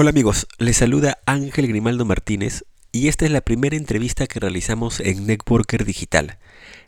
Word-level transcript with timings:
Hola 0.00 0.10
amigos, 0.10 0.46
les 0.60 0.76
saluda 0.76 1.18
Ángel 1.26 1.66
Grimaldo 1.66 2.04
Martínez 2.04 2.64
y 2.92 3.08
esta 3.08 3.24
es 3.24 3.32
la 3.32 3.40
primera 3.40 3.74
entrevista 3.74 4.28
que 4.28 4.38
realizamos 4.38 5.00
en 5.00 5.26
Networker 5.26 5.84
Digital. 5.84 6.38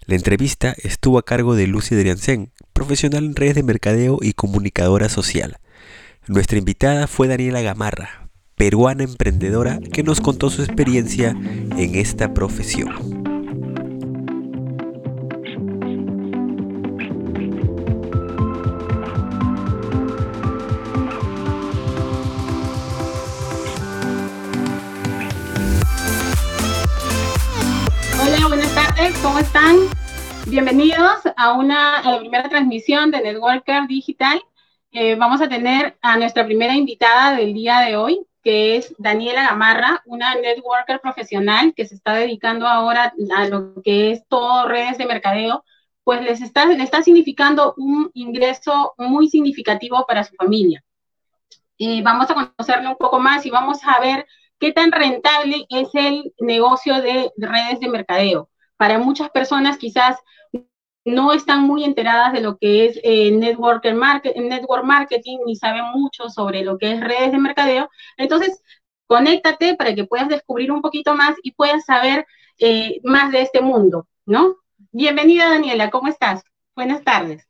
La 0.07 0.15
entrevista 0.15 0.77
estuvo 0.81 1.19
a 1.19 1.25
cargo 1.25 1.57
de 1.57 1.67
Lucy 1.67 1.97
Driansen, 1.97 2.53
profesional 2.73 3.25
en 3.25 3.35
redes 3.35 3.57
de 3.57 3.65
mercadeo 3.65 4.19
y 4.23 4.35
comunicadora 4.35 5.09
social. 5.09 5.59
Nuestra 6.29 6.59
invitada 6.59 7.09
fue 7.09 7.27
Daniela 7.27 7.63
Gamarra, 7.63 8.29
peruana 8.55 9.03
emprendedora 9.03 9.81
que 9.93 10.05
nos 10.05 10.21
contó 10.21 10.49
su 10.49 10.63
experiencia 10.63 11.31
en 11.31 11.97
esta 11.97 12.33
profesión. 12.33 13.30
Bienvenidos 30.47 31.21
a, 31.37 31.53
una, 31.53 32.03
la 32.03 32.19
primera 32.19 32.49
transmisión 32.49 33.13
de 33.13 33.23
Networker 33.23 33.87
Digital. 33.87 34.43
Eh, 34.91 35.15
vamos 35.15 35.41
a 35.41 35.49
tener 35.49 35.97
a 36.03 36.17
nuestra 36.17 36.45
primera 36.45 36.75
invitada 36.75 37.37
del 37.37 37.55
día 37.55 37.79
de 37.81 37.97
hoy, 37.97 38.27
que 38.43 38.77
es 38.77 38.93
Daniela 38.99 39.45
Gamarra, 39.45 40.03
una 40.07 40.35
networker 40.35 41.01
profesional 41.01 41.73
que 41.77 41.87
se 41.87 41.95
está 41.95 42.15
dedicando 42.15 42.67
ahora 42.67 43.15
a 43.37 43.47
lo 43.47 43.81
que 43.85 44.11
es 44.11 44.27
todo 44.27 44.67
redes 44.67 44.99
de 44.99 45.07
mercadeo, 45.07 45.65
pues 46.03 46.21
les 46.23 46.43
está, 46.43 46.65
está 46.73 47.05
significando 47.05 47.75
un 47.77 48.11
ingreso 48.15 48.95
muy 48.99 49.29
significativo 49.29 50.05
para 50.05 50.25
su 50.25 50.35
familia. 50.35 50.83
Eh, 51.79 52.03
vamos 52.03 52.29
a 52.29 52.35
conocerle 52.35 52.89
un 52.89 52.97
poco 52.97 53.21
más 53.21 53.47
y 53.47 53.51
vamos 53.51 53.79
a 53.85 54.01
ver 54.01 54.27
qué 54.59 54.73
tan 54.73 54.91
rentable 54.91 55.65
es 55.69 55.89
el 55.95 56.35
negocio 56.41 57.01
de 57.01 57.31
redes 57.37 57.79
de 57.79 57.89
mercadeo 57.89 58.50
para 58.81 58.99
muchas 58.99 59.29
personas 59.29 59.77
quizás 59.77 60.17
no 61.05 61.35
están 61.35 61.65
muy 61.65 61.85
enteradas 61.85 62.33
de 62.33 62.41
lo 62.41 62.57
que 62.57 62.87
es 62.87 62.99
eh, 63.03 63.31
network, 63.31 63.85
network 63.85 64.85
marketing 64.85 65.41
ni 65.45 65.55
saben 65.55 65.85
mucho 65.93 66.31
sobre 66.31 66.63
lo 66.65 66.79
que 66.79 66.93
es 66.93 67.01
redes 67.03 67.31
de 67.31 67.37
mercadeo. 67.39 67.91
Entonces, 68.17 68.63
conéctate 69.07 69.77
para 69.77 69.95
que 69.95 70.07
puedas 70.07 70.31
descubrir 70.31 70.73
un 70.73 70.81
poquito 70.81 71.15
más 71.15 71.37
y 71.43 71.53
puedas 71.53 71.85
saber 71.85 72.27
eh, 72.59 73.01
más 73.05 73.31
de 73.33 73.43
este 73.43 73.61
mundo, 73.61 74.09
¿no? 74.25 74.57
Bienvenida, 74.93 75.51
Daniela, 75.51 75.91
¿cómo 75.91 76.09
estás? 76.09 76.43
Buenas 76.75 77.05
tardes. 77.05 77.47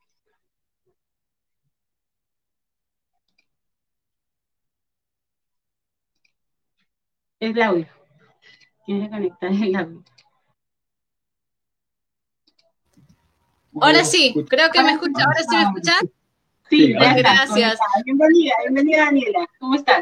Es 7.41 7.55
audio. 7.59 7.87
Tienes 8.87 9.09
que 9.09 9.11
conectar 9.11 9.51
el 9.53 9.77
audio. 9.77 10.05
Ahora 13.81 14.05
sí, 14.05 14.35
creo 14.49 14.71
que 14.71 14.83
me 14.83 14.93
escucha. 14.93 15.25
¿Ahora 15.25 15.43
sí 15.49 15.57
me 15.57 15.63
escuchan? 15.63 16.11
Sí, 16.69 16.93
gracias. 16.93 17.79
Bienvenida, 18.05 18.55
bienvenida 18.63 19.05
Daniela. 19.07 19.47
¿Cómo 19.59 19.75
estás? 19.75 20.01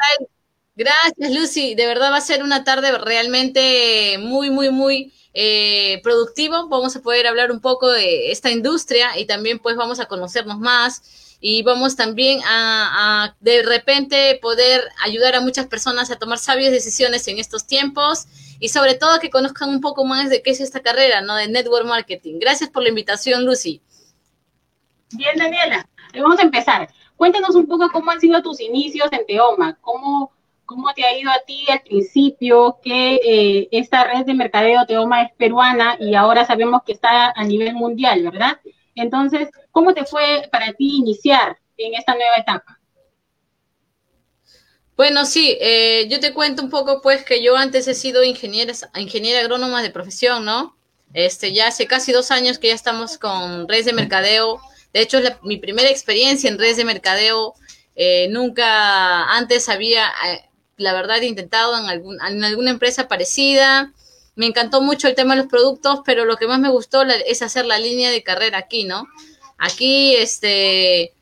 Gracias, 0.76 1.32
Lucy. 1.32 1.74
De 1.74 1.86
verdad 1.86 2.12
va 2.12 2.18
a 2.18 2.20
ser 2.20 2.42
una 2.42 2.62
tarde 2.62 2.96
realmente 2.98 4.16
muy, 4.20 4.50
muy, 4.50 4.70
muy 4.70 5.12
eh, 5.34 6.00
productivo. 6.02 6.68
Vamos 6.68 6.94
a 6.96 7.02
poder 7.02 7.26
hablar 7.26 7.50
un 7.50 7.60
poco 7.60 7.90
de 7.90 8.30
esta 8.30 8.50
industria 8.50 9.18
y 9.18 9.26
también 9.26 9.58
pues 9.58 9.76
vamos 9.76 9.98
a 9.98 10.06
conocernos 10.06 10.58
más 10.58 11.36
y 11.40 11.62
vamos 11.62 11.96
también 11.96 12.40
a, 12.44 13.24
a 13.24 13.36
de 13.40 13.62
repente 13.62 14.38
poder 14.40 14.82
ayudar 15.04 15.34
a 15.34 15.40
muchas 15.40 15.66
personas 15.66 16.10
a 16.10 16.16
tomar 16.16 16.38
sabias 16.38 16.72
decisiones 16.72 17.26
en 17.28 17.38
estos 17.38 17.66
tiempos 17.66 18.26
y 18.60 18.68
sobre 18.68 18.94
todo 18.94 19.20
que 19.20 19.30
conozcan 19.30 19.70
un 19.70 19.80
poco 19.80 20.04
más 20.04 20.30
de 20.30 20.42
qué 20.42 20.50
es 20.50 20.60
esta 20.60 20.80
carrera, 20.80 21.20
¿no? 21.20 21.34
De 21.36 21.48
Network 21.48 21.86
Marketing. 21.86 22.38
Gracias 22.40 22.70
por 22.70 22.82
la 22.82 22.88
invitación, 22.88 23.44
Lucy. 23.44 23.80
Bien, 25.12 25.36
Daniela, 25.36 25.88
vamos 26.14 26.38
a 26.38 26.42
empezar. 26.42 26.88
Cuéntanos 27.16 27.54
un 27.54 27.66
poco 27.66 27.90
cómo 27.90 28.10
han 28.10 28.20
sido 28.20 28.42
tus 28.42 28.60
inicios 28.60 29.08
en 29.12 29.26
Teoma, 29.26 29.76
cómo, 29.80 30.32
cómo 30.64 30.92
te 30.94 31.04
ha 31.04 31.18
ido 31.18 31.30
a 31.30 31.40
ti 31.46 31.64
al 31.68 31.80
principio, 31.80 32.78
que 32.82 33.14
eh, 33.16 33.68
esta 33.72 34.04
red 34.04 34.24
de 34.24 34.34
mercadeo 34.34 34.86
Teoma 34.86 35.22
es 35.22 35.32
peruana 35.32 35.96
y 35.98 36.14
ahora 36.14 36.44
sabemos 36.44 36.82
que 36.84 36.92
está 36.92 37.32
a 37.34 37.44
nivel 37.44 37.74
mundial, 37.74 38.22
¿verdad? 38.22 38.60
Entonces, 38.94 39.48
¿cómo 39.70 39.94
te 39.94 40.04
fue 40.04 40.48
para 40.52 40.72
ti 40.72 40.98
iniciar 40.98 41.58
en 41.76 41.94
esta 41.94 42.14
nueva 42.14 42.36
etapa? 42.36 42.77
Bueno, 44.98 45.26
sí, 45.26 45.56
eh, 45.60 46.08
yo 46.10 46.18
te 46.18 46.34
cuento 46.34 46.60
un 46.60 46.70
poco, 46.70 47.00
pues, 47.00 47.24
que 47.24 47.40
yo 47.40 47.56
antes 47.56 47.86
he 47.86 47.94
sido 47.94 48.24
ingeniera, 48.24 48.74
ingeniera 48.96 49.38
agrónoma 49.38 49.80
de 49.80 49.90
profesión, 49.90 50.44
¿no? 50.44 50.76
Este, 51.14 51.52
ya 51.52 51.68
hace 51.68 51.86
casi 51.86 52.10
dos 52.10 52.32
años 52.32 52.58
que 52.58 52.66
ya 52.66 52.74
estamos 52.74 53.16
con 53.16 53.68
redes 53.68 53.84
de 53.84 53.92
mercadeo. 53.92 54.60
De 54.92 55.00
hecho, 55.00 55.18
es 55.18 55.34
mi 55.44 55.56
primera 55.56 55.88
experiencia 55.88 56.50
en 56.50 56.58
redes 56.58 56.78
de 56.78 56.84
mercadeo. 56.84 57.54
Eh, 57.94 58.26
nunca 58.30 59.22
antes 59.36 59.68
había, 59.68 60.08
eh, 60.26 60.50
la 60.78 60.92
verdad, 60.94 61.22
intentado 61.22 61.78
en, 61.78 61.84
algún, 61.88 62.18
en 62.20 62.42
alguna 62.42 62.70
empresa 62.70 63.06
parecida. 63.06 63.92
Me 64.34 64.46
encantó 64.46 64.82
mucho 64.82 65.06
el 65.06 65.14
tema 65.14 65.36
de 65.36 65.42
los 65.42 65.50
productos, 65.50 66.00
pero 66.04 66.24
lo 66.24 66.38
que 66.38 66.48
más 66.48 66.58
me 66.58 66.70
gustó 66.70 67.02
es 67.04 67.40
hacer 67.42 67.66
la 67.66 67.78
línea 67.78 68.10
de 68.10 68.24
carrera 68.24 68.58
aquí, 68.58 68.82
¿no? 68.82 69.06
Aquí, 69.58 70.16
este, 70.16 71.12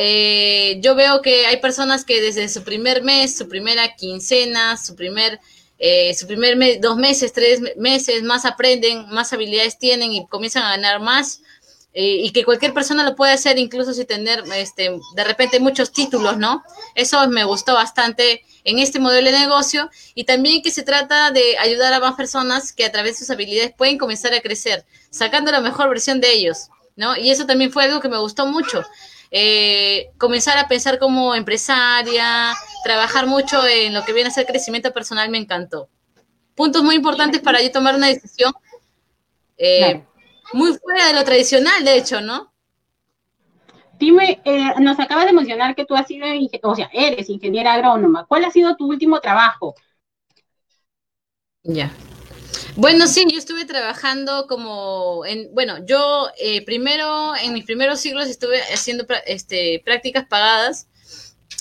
eh, 0.00 0.78
yo 0.80 0.94
veo 0.94 1.22
que 1.22 1.46
hay 1.46 1.56
personas 1.56 2.04
que 2.04 2.20
desde 2.20 2.48
su 2.48 2.62
primer 2.62 3.02
mes, 3.02 3.36
su 3.36 3.48
primera 3.48 3.96
quincena, 3.96 4.76
su 4.76 4.94
primer, 4.94 5.40
eh, 5.80 6.14
su 6.14 6.28
primer 6.28 6.54
mes, 6.54 6.80
dos 6.80 6.96
meses, 6.96 7.32
tres 7.32 7.60
meses, 7.76 8.22
más 8.22 8.44
aprenden, 8.44 9.08
más 9.08 9.32
habilidades 9.32 9.76
tienen 9.76 10.12
y 10.12 10.24
comienzan 10.28 10.62
a 10.62 10.76
ganar 10.76 11.00
más. 11.00 11.40
Eh, 11.94 12.18
y 12.22 12.30
que 12.30 12.44
cualquier 12.44 12.72
persona 12.74 13.02
lo 13.02 13.16
puede 13.16 13.32
hacer 13.32 13.58
incluso 13.58 13.92
sin 13.92 14.06
tener 14.06 14.44
este, 14.54 15.00
de 15.16 15.24
repente 15.24 15.58
muchos 15.58 15.90
títulos, 15.90 16.36
¿no? 16.36 16.62
Eso 16.94 17.26
me 17.26 17.42
gustó 17.42 17.74
bastante 17.74 18.44
en 18.62 18.78
este 18.78 19.00
modelo 19.00 19.32
de 19.32 19.36
negocio 19.36 19.90
y 20.14 20.22
también 20.24 20.62
que 20.62 20.70
se 20.70 20.84
trata 20.84 21.32
de 21.32 21.58
ayudar 21.58 21.92
a 21.92 21.98
más 21.98 22.14
personas 22.14 22.72
que 22.72 22.84
a 22.84 22.92
través 22.92 23.14
de 23.14 23.24
sus 23.24 23.30
habilidades 23.30 23.74
pueden 23.76 23.98
comenzar 23.98 24.32
a 24.32 24.40
crecer, 24.42 24.84
sacando 25.10 25.50
la 25.50 25.60
mejor 25.60 25.88
versión 25.88 26.20
de 26.20 26.32
ellos, 26.34 26.68
¿no? 26.94 27.16
Y 27.16 27.30
eso 27.30 27.46
también 27.46 27.72
fue 27.72 27.82
algo 27.82 28.00
que 28.00 28.08
me 28.08 28.18
gustó 28.18 28.46
mucho. 28.46 28.84
Eh, 29.30 30.10
comenzar 30.16 30.56
a 30.58 30.68
pensar 30.68 30.98
como 30.98 31.34
empresaria, 31.34 32.54
trabajar 32.82 33.26
mucho 33.26 33.66
en 33.66 33.92
lo 33.92 34.04
que 34.04 34.12
viene 34.12 34.28
a 34.28 34.32
ser 34.32 34.46
crecimiento 34.46 34.92
personal, 34.92 35.28
me 35.30 35.38
encantó. 35.38 35.88
Puntos 36.54 36.82
muy 36.82 36.96
importantes 36.96 37.40
para 37.40 37.62
yo 37.62 37.70
tomar 37.70 37.94
una 37.94 38.08
decisión 38.08 38.52
eh, 39.56 40.04
muy 40.52 40.72
fuera 40.78 41.08
de 41.08 41.14
lo 41.14 41.24
tradicional, 41.24 41.84
de 41.84 41.96
hecho, 41.96 42.20
¿no? 42.20 42.52
Dime, 43.98 44.40
eh, 44.44 44.74
nos 44.80 44.98
acabas 45.00 45.26
de 45.26 45.32
mencionar 45.32 45.74
que 45.74 45.84
tú 45.84 45.96
has 45.96 46.06
sido, 46.06 46.26
o 46.62 46.74
sea, 46.74 46.88
eres 46.92 47.28
ingeniera 47.28 47.74
agrónoma. 47.74 48.26
¿Cuál 48.26 48.44
ha 48.44 48.50
sido 48.50 48.76
tu 48.76 48.86
último 48.86 49.20
trabajo? 49.20 49.74
Ya. 51.64 51.92
Bueno, 52.78 53.08
sí, 53.08 53.26
yo 53.28 53.36
estuve 53.36 53.64
trabajando 53.64 54.46
como 54.46 55.26
en, 55.26 55.52
bueno, 55.52 55.84
yo 55.84 56.28
eh, 56.38 56.64
primero, 56.64 57.34
en 57.34 57.52
mis 57.52 57.64
primeros 57.64 57.98
siglos 57.98 58.28
estuve 58.28 58.62
haciendo 58.72 59.04
este, 59.26 59.82
prácticas 59.84 60.28
pagadas 60.28 60.86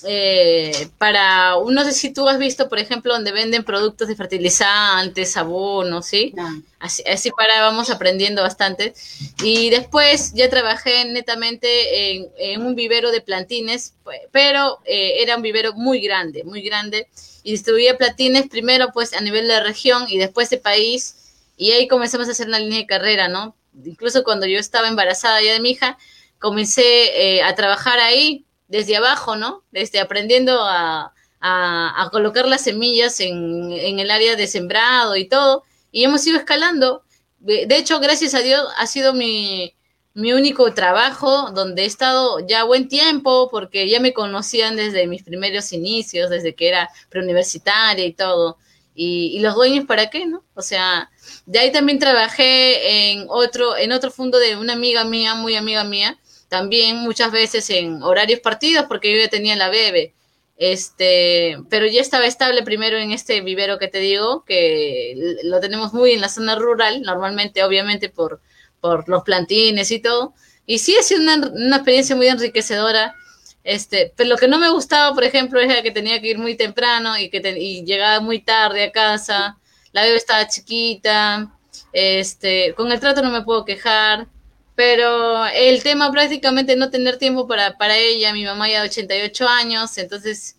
eh, 0.05 0.89
para, 0.99 1.55
no 1.67 1.83
sé 1.83 1.93
si 1.93 2.13
tú 2.13 2.29
has 2.29 2.37
visto, 2.37 2.69
por 2.69 2.77
ejemplo, 2.77 3.13
donde 3.13 3.31
venden 3.31 3.63
productos 3.63 4.07
de 4.07 4.15
fertilizantes, 4.15 5.35
abonos, 5.37 6.05
¿sí? 6.05 6.35
Así, 6.77 7.01
así, 7.11 7.31
para, 7.31 7.61
vamos 7.61 7.89
aprendiendo 7.89 8.43
bastante. 8.43 8.93
Y 9.41 9.71
después 9.71 10.33
ya 10.35 10.51
trabajé 10.51 11.03
netamente 11.05 12.27
en, 12.37 12.61
un 12.61 12.75
vivero 12.75 13.09
de 13.09 13.21
plantines, 13.21 13.95
pero 14.31 14.77
eh, 14.85 15.23
era 15.23 15.35
un 15.35 15.41
vivero 15.41 15.73
muy 15.73 15.99
grande, 15.99 16.43
muy 16.43 16.61
grande 16.61 17.07
y 17.47 17.51
distribuía 17.51 17.97
platines 17.97 18.49
primero 18.49 18.89
pues 18.91 19.13
a 19.13 19.21
nivel 19.21 19.47
de 19.47 19.63
región 19.63 20.03
y 20.09 20.17
después 20.17 20.49
de 20.49 20.57
país 20.57 21.15
y 21.55 21.71
ahí 21.71 21.87
comenzamos 21.87 22.27
a 22.27 22.31
hacer 22.31 22.49
una 22.49 22.59
línea 22.59 22.79
de 22.79 22.85
carrera, 22.85 23.29
¿no? 23.29 23.55
Incluso 23.85 24.25
cuando 24.25 24.45
yo 24.45 24.59
estaba 24.59 24.89
embarazada 24.89 25.41
ya 25.41 25.53
de 25.53 25.61
mi 25.61 25.69
hija, 25.69 25.97
comencé 26.39 27.37
eh, 27.37 27.43
a 27.43 27.55
trabajar 27.55 27.99
ahí 27.99 28.45
desde 28.67 28.97
abajo, 28.97 29.37
¿no? 29.37 29.63
Desde 29.71 30.01
aprendiendo 30.01 30.59
a, 30.61 31.13
a, 31.39 32.09
colocar 32.11 32.45
las 32.49 32.65
semillas 32.65 33.21
en, 33.21 33.71
en, 33.71 33.99
el 33.99 34.11
área 34.11 34.35
de 34.35 34.45
sembrado 34.45 35.15
y 35.15 35.29
todo, 35.29 35.63
y 35.89 36.03
hemos 36.03 36.27
ido 36.27 36.37
escalando. 36.37 37.03
De 37.39 37.77
hecho, 37.77 38.01
gracias 38.01 38.33
a 38.33 38.39
Dios, 38.39 38.67
ha 38.75 38.87
sido 38.87 39.13
mi, 39.13 39.76
mi 40.17 40.33
único 40.33 40.73
trabajo 40.73 41.51
donde 41.51 41.83
he 41.83 41.85
estado 41.85 42.39
ya 42.47 42.63
buen 42.63 42.87
tiempo 42.87 43.49
porque 43.51 43.87
ya 43.87 43.99
me 43.99 44.13
conocían 44.13 44.75
desde 44.75 45.05
mis 45.05 45.21
primeros 45.21 45.71
inicios, 45.73 46.31
desde 46.31 46.55
que 46.55 46.69
era 46.69 46.89
preuniversitaria 47.09 48.03
y 48.03 48.13
todo. 48.13 48.57
Y, 48.95 49.39
los 49.41 49.53
dueños, 49.53 49.85
¿para 49.85 50.09
qué, 50.09 50.25
no? 50.25 50.43
O 50.55 50.63
sea, 50.63 51.11
de 51.45 51.59
ahí 51.59 51.71
también 51.71 51.99
trabajé 51.99 53.11
en 53.11 53.27
otro, 53.29 53.77
en 53.77 53.91
otro 53.91 54.09
fondo 54.09 54.39
de 54.39 54.57
una 54.57 54.73
amiga 54.73 55.03
mía, 55.03 55.35
muy 55.35 55.55
amiga 55.55 55.83
mía, 55.83 56.17
también 56.49 56.97
muchas 56.97 57.31
veces 57.31 57.69
en 57.69 58.01
horarios 58.01 58.39
partidos 58.39 58.85
porque 58.87 59.11
yo 59.11 59.21
ya 59.21 59.29
tenía 59.29 59.55
la 59.55 59.69
bebé. 59.69 60.15
Este, 60.57 61.59
pero 61.69 61.85
ya 61.85 62.01
estaba 62.01 62.25
estable 62.25 62.63
primero 62.63 62.97
en 62.97 63.11
este 63.11 63.41
vivero 63.41 63.77
que 63.77 63.87
te 63.87 63.99
digo, 63.99 64.43
que 64.45 65.37
lo 65.43 65.59
tenemos 65.59 65.93
muy 65.93 66.13
en 66.13 66.21
la 66.21 66.29
zona 66.29 66.55
rural, 66.55 67.03
normalmente, 67.03 67.63
obviamente, 67.63 68.09
por, 68.09 68.41
por 68.81 69.07
los 69.09 69.23
plantines 69.23 69.91
y 69.91 69.99
todo. 69.99 70.33
Y 70.65 70.79
sí 70.79 70.95
ha 70.97 71.03
sido 71.03 71.21
una, 71.21 71.35
una 71.35 71.77
experiencia 71.77 72.15
muy 72.15 72.27
enriquecedora. 72.27 73.15
Este, 73.63 74.13
pero 74.15 74.29
lo 74.29 74.37
que 74.37 74.47
no 74.47 74.59
me 74.59 74.69
gustaba, 74.69 75.13
por 75.13 75.23
ejemplo, 75.23 75.59
era 75.59 75.81
que 75.81 75.91
tenía 75.91 76.21
que 76.21 76.29
ir 76.29 76.37
muy 76.37 76.55
temprano 76.55 77.17
y 77.17 77.29
que 77.29 77.37
y 77.59 77.83
llegaba 77.85 78.19
muy 78.19 78.39
tarde 78.39 78.83
a 78.83 78.91
casa. 78.91 79.57
La 79.91 80.03
bebé 80.03 80.17
estaba 80.17 80.47
chiquita. 80.47 81.51
Este, 81.93 82.73
con 82.75 82.91
el 82.91 82.99
trato 82.99 83.21
no 83.21 83.31
me 83.31 83.43
puedo 83.43 83.65
quejar. 83.65 84.27
Pero 84.75 85.47
el 85.47 85.81
tema 85.81 86.11
prácticamente 86.11 86.75
no 86.75 86.91
tener 86.91 87.17
tiempo 87.17 87.47
para, 87.47 87.77
para 87.77 87.97
ella, 87.97 88.31
mi 88.31 88.45
mamá 88.45 88.69
ya 88.69 88.83
de 88.83 88.89
88 88.89 89.47
años, 89.47 89.97
entonces 89.97 90.55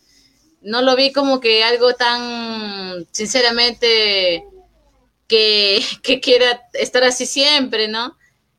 no 0.61 0.83
lo 0.83 0.97
vi 0.97 1.13
como 1.13 1.39
que 1.39 1.63
algo 1.63 1.95
tan, 1.95 3.07
sinceramente, 3.13 4.43
que, 5.29 5.81
que 6.03 6.21
quiera 6.21 6.63
estar 6.73 7.05
así 7.05 7.27
siempre, 7.27 7.89
¿no? 7.89 8.17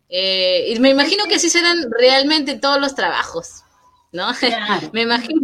Eh, 0.10 0.74
y 0.74 0.80
me 0.80 0.89
imagino 0.89 1.25
que 1.25 1.36
así 1.36 1.50
serán 1.50 1.86
realmente 1.92 2.57
todos 2.57 2.80
los 2.80 2.95
trabajos, 2.95 3.63
¿no? 4.12 4.27
me 4.94 5.01
imagino. 5.01 5.39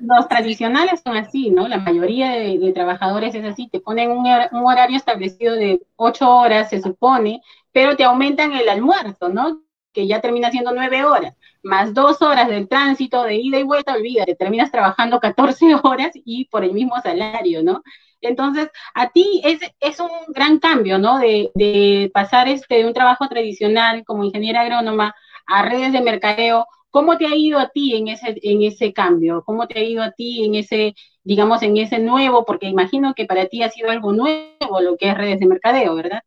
Los, 0.00 0.28
tradicionales 0.28 1.02
son 1.04 1.16
así, 1.16 1.50
¿no? 1.50 1.68
La 1.68 1.78
mayoría 1.78 2.30
de, 2.30 2.72
trabajadores 2.72 3.34
es 3.34 3.44
así, 3.44 3.68
te 3.68 3.80
ponen 3.80 4.10
un, 4.10 4.26
un, 4.26 4.66
horario 4.66 4.96
establecido 4.96 5.54
de 5.54 5.80
ocho 5.96 6.30
horas, 6.30 6.70
se 6.70 6.80
supone, 6.80 7.42
pero 7.72 7.96
te 7.96 8.04
aumentan 8.04 8.52
el 8.52 8.68
almuerzo, 8.68 9.28
¿no? 9.28 9.62
Que 9.98 10.06
ya 10.06 10.20
termina 10.20 10.48
siendo 10.52 10.70
nueve 10.72 11.04
horas, 11.04 11.34
más 11.64 11.92
dos 11.92 12.22
horas 12.22 12.46
del 12.48 12.68
tránsito 12.68 13.24
de 13.24 13.34
ida 13.34 13.58
y 13.58 13.64
vuelta, 13.64 13.94
olvídate, 13.94 14.36
terminas 14.36 14.70
trabajando 14.70 15.18
14 15.18 15.74
horas 15.82 16.12
y 16.14 16.44
por 16.44 16.62
el 16.62 16.72
mismo 16.72 16.94
salario, 17.02 17.64
¿no? 17.64 17.82
Entonces, 18.20 18.70
a 18.94 19.08
ti 19.10 19.40
es, 19.42 19.58
es 19.80 19.98
un 19.98 20.08
gran 20.28 20.60
cambio, 20.60 20.98
¿no? 21.00 21.18
De, 21.18 21.50
de 21.56 22.12
pasar 22.14 22.46
este, 22.46 22.76
de 22.76 22.86
un 22.86 22.94
trabajo 22.94 23.26
tradicional 23.26 24.04
como 24.04 24.22
ingeniera 24.22 24.60
agrónoma 24.60 25.16
a 25.46 25.62
redes 25.64 25.92
de 25.92 26.00
mercadeo. 26.00 26.64
¿Cómo 26.90 27.18
te 27.18 27.26
ha 27.26 27.34
ido 27.34 27.58
a 27.58 27.68
ti 27.70 27.96
en 27.96 28.06
ese, 28.06 28.36
en 28.40 28.62
ese 28.62 28.92
cambio? 28.92 29.42
¿Cómo 29.44 29.66
te 29.66 29.80
ha 29.80 29.82
ido 29.82 30.04
a 30.04 30.12
ti 30.12 30.44
en 30.44 30.54
ese, 30.54 30.94
digamos, 31.24 31.60
en 31.62 31.76
ese 31.76 31.98
nuevo? 31.98 32.44
Porque 32.44 32.68
imagino 32.68 33.14
que 33.14 33.24
para 33.26 33.46
ti 33.46 33.64
ha 33.64 33.70
sido 33.70 33.90
algo 33.90 34.12
nuevo 34.12 34.80
lo 34.80 34.96
que 34.96 35.08
es 35.08 35.18
redes 35.18 35.40
de 35.40 35.46
mercadeo, 35.46 35.96
¿verdad? 35.96 36.22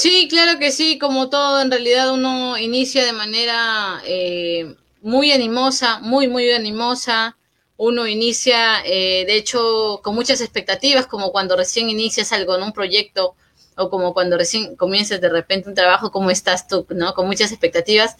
Sí, 0.00 0.28
claro 0.30 0.58
que 0.58 0.70
sí, 0.72 0.98
como 0.98 1.28
todo, 1.28 1.60
en 1.60 1.70
realidad 1.70 2.10
uno 2.10 2.56
inicia 2.56 3.04
de 3.04 3.12
manera 3.12 4.00
eh, 4.06 4.74
muy 5.02 5.30
animosa, 5.30 5.98
muy, 6.00 6.26
muy 6.26 6.50
animosa. 6.52 7.36
Uno 7.76 8.06
inicia, 8.06 8.82
eh, 8.86 9.26
de 9.26 9.36
hecho, 9.36 10.00
con 10.02 10.14
muchas 10.14 10.40
expectativas, 10.40 11.06
como 11.06 11.32
cuando 11.32 11.54
recién 11.54 11.90
inicias 11.90 12.32
algo 12.32 12.56
en 12.56 12.62
un 12.62 12.72
proyecto 12.72 13.34
o 13.76 13.90
como 13.90 14.14
cuando 14.14 14.38
recién 14.38 14.74
comienzas 14.74 15.20
de 15.20 15.28
repente 15.28 15.68
un 15.68 15.74
trabajo, 15.74 16.10
como 16.10 16.30
estás 16.30 16.66
tú, 16.66 16.86
¿no? 16.90 17.12
Con 17.12 17.26
muchas 17.26 17.52
expectativas. 17.52 18.16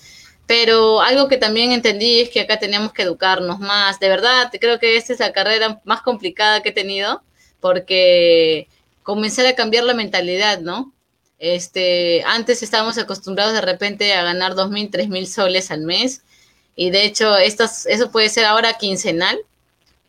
Pero 0.46 1.00
algo 1.00 1.28
que 1.28 1.38
también 1.38 1.72
entendí 1.72 2.20
es 2.20 2.28
que 2.28 2.40
acá 2.42 2.58
teníamos 2.58 2.92
que 2.92 3.02
educarnos 3.04 3.58
más. 3.58 3.98
De 4.00 4.08
verdad, 4.10 4.52
creo 4.60 4.78
que 4.78 4.98
esta 4.98 5.14
es 5.14 5.20
la 5.20 5.32
carrera 5.32 5.80
más 5.84 6.02
complicada 6.02 6.62
que 6.62 6.70
he 6.70 6.72
tenido, 6.72 7.22
porque 7.58 8.68
comenzar 9.02 9.46
a 9.46 9.54
cambiar 9.54 9.84
la 9.84 9.94
mentalidad, 9.94 10.60
¿no? 10.60 10.92
Este, 11.40 12.22
antes 12.26 12.62
estábamos 12.62 12.98
acostumbrados 12.98 13.54
de 13.54 13.62
repente 13.62 14.12
a 14.12 14.22
ganar 14.22 14.54
dos 14.54 14.70
mil, 14.70 14.90
tres 14.90 15.08
mil 15.08 15.26
soles 15.26 15.70
al 15.70 15.80
mes. 15.80 16.22
Y 16.76 16.90
de 16.90 17.04
hecho, 17.04 17.36
eso 17.38 18.10
puede 18.12 18.28
ser 18.28 18.44
ahora 18.44 18.74
quincenal. 18.74 19.38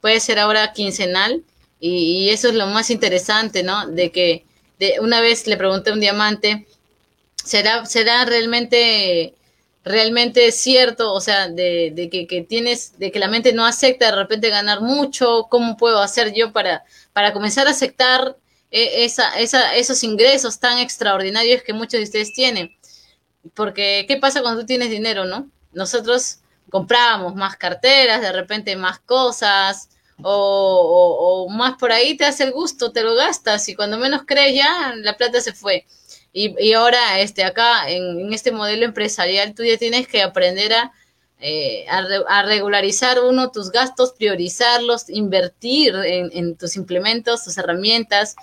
Puede 0.01 0.19
ser 0.19 0.39
ahora 0.39 0.73
quincenal. 0.73 1.43
Y, 1.79 2.29
eso 2.29 2.49
es 2.49 2.55
lo 2.55 2.67
más 2.67 2.89
interesante, 2.91 3.63
¿no? 3.63 3.87
De 3.87 4.11
que 4.11 4.45
de, 4.77 4.99
una 4.99 5.21
vez 5.21 5.47
le 5.47 5.57
pregunté 5.57 5.91
a 5.91 5.93
un 5.93 6.01
diamante, 6.01 6.67
¿será, 7.43 7.85
será 7.85 8.25
realmente, 8.25 9.33
realmente 9.85 10.51
cierto? 10.51 11.13
O 11.13 11.21
sea, 11.21 11.47
de, 11.47 11.91
de 11.95 12.09
que, 12.09 12.27
que, 12.27 12.41
tienes, 12.41 12.99
de 12.99 13.11
que 13.11 13.19
la 13.19 13.29
mente 13.29 13.53
no 13.53 13.65
acepta 13.65 14.07
de 14.07 14.17
repente 14.17 14.49
ganar 14.49 14.81
mucho. 14.81 15.47
¿Cómo 15.49 15.77
puedo 15.77 16.01
hacer 16.01 16.33
yo 16.33 16.51
para, 16.51 16.83
para 17.13 17.31
comenzar 17.33 17.67
a 17.67 17.71
aceptar 17.71 18.35
esa, 18.71 19.37
esa, 19.37 19.75
esos 19.75 20.03
ingresos 20.03 20.59
tan 20.59 20.77
extraordinarios 20.79 21.61
que 21.61 21.73
muchos 21.73 21.99
de 21.99 22.03
ustedes 22.03 22.33
tienen. 22.33 22.75
Porque, 23.53 24.05
¿qué 24.07 24.17
pasa 24.17 24.41
cuando 24.41 24.61
tú 24.61 24.67
tienes 24.67 24.89
dinero, 24.89 25.25
no? 25.25 25.49
Nosotros 25.73 26.39
comprábamos 26.69 27.35
más 27.35 27.57
carteras, 27.57 28.21
de 28.21 28.31
repente 28.31 28.75
más 28.75 28.99
cosas, 28.99 29.89
o, 30.23 31.47
más 31.49 31.77
por 31.77 31.91
ahí 31.91 32.15
te 32.15 32.25
hace 32.25 32.43
el 32.43 32.51
gusto, 32.51 32.91
te 32.91 33.03
lo 33.03 33.15
gastas, 33.15 33.67
y 33.69 33.75
cuando 33.75 33.97
menos 33.97 34.23
crees 34.25 34.55
ya, 34.55 34.93
la 34.95 35.17
plata 35.17 35.41
se 35.41 35.53
fue. 35.53 35.85
Y, 36.33 36.73
ahora, 36.73 37.19
este, 37.19 37.43
acá, 37.43 37.89
en, 37.89 38.31
este 38.33 38.51
modelo 38.51 38.85
empresarial, 38.85 39.53
tú 39.53 39.63
ya 39.63 39.77
tienes 39.77 40.07
que 40.07 40.21
aprender 40.21 40.73
a, 40.73 40.93
eh, 41.41 41.85
a, 41.89 42.43
regularizar 42.43 43.19
uno 43.19 43.51
tus 43.51 43.71
gastos, 43.71 44.13
priorizarlos, 44.13 45.09
invertir 45.09 45.95
en, 45.95 46.29
en, 46.33 46.55
tus 46.55 46.75
implementos, 46.75 47.43
tus 47.43 47.57
herramientas, 47.57 48.35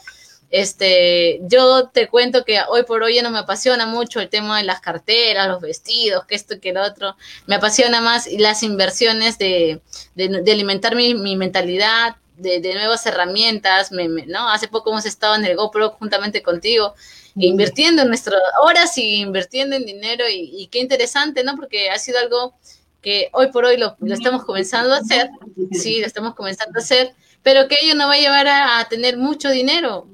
este, 0.51 1.41
yo 1.43 1.89
te 1.89 2.09
cuento 2.09 2.45
que 2.45 2.59
hoy 2.69 2.85
por 2.85 3.03
hoy 3.03 3.17
ya 3.17 3.23
no 3.23 3.31
me 3.31 3.39
apasiona 3.39 3.87
mucho 3.87 4.21
el 4.21 4.31
tema 4.31 4.59
de 4.59 4.65
las 4.65 4.81
carteras, 4.81 5.47
los 5.47 5.61
vestidos, 5.61 6.25
que 6.25 6.35
esto 6.35 6.55
y 6.55 6.61
que 6.61 6.73
lo 6.73 6.83
otro. 6.83 7.17
Me 7.47 7.57
apasiona 7.57 8.01
más 8.01 8.27
las 8.33 8.63
inversiones 8.63 9.39
de, 9.39 9.83
de, 10.15 10.51
alimentar 10.51 10.95
mi, 10.97 11.15
mi 11.15 11.37
mentalidad, 11.37 12.17
de, 12.37 12.61
de, 12.61 12.75
nuevas 12.75 13.05
herramientas, 13.05 13.93
me, 13.93 14.09
¿no? 14.09 14.49
Hace 14.49 14.69
poco 14.69 14.91
hemos 14.91 15.05
estado 15.05 15.35
en 15.35 15.45
el 15.45 15.57
GoPro 15.57 15.91
juntamente 15.99 16.43
contigo, 16.43 16.95
invirtiendo 17.35 18.03
en 18.03 18.09
nuestras 18.09 18.41
horas 18.63 18.97
y 18.97 19.17
invirtiendo 19.17 19.77
en 19.77 19.85
dinero 19.85 20.25
y, 20.29 20.51
y, 20.57 20.69
qué 20.69 20.79
interesante, 20.79 21.45
¿no? 21.45 21.57
Porque 21.57 21.91
ha 21.91 21.99
sido 21.99 22.19
algo 22.21 22.55
que 23.03 23.29
hoy 23.33 23.51
por 23.53 23.65
hoy 23.65 23.77
lo, 23.77 23.97
estamos 24.13 24.45
comenzando 24.45 24.95
a 24.95 24.99
hacer, 24.99 25.31
sí, 25.73 26.01
lo 26.01 26.07
estamos 26.07 26.35
comenzando 26.35 26.79
a 26.79 26.83
hacer, 26.83 27.15
pero 27.43 27.69
que 27.69 27.77
ello 27.83 27.95
no 27.95 28.09
va 28.09 28.15
a 28.15 28.19
llevar 28.19 28.49
a, 28.49 28.79
a 28.81 28.89
tener 28.89 29.17
mucho 29.17 29.51
dinero, 29.51 30.09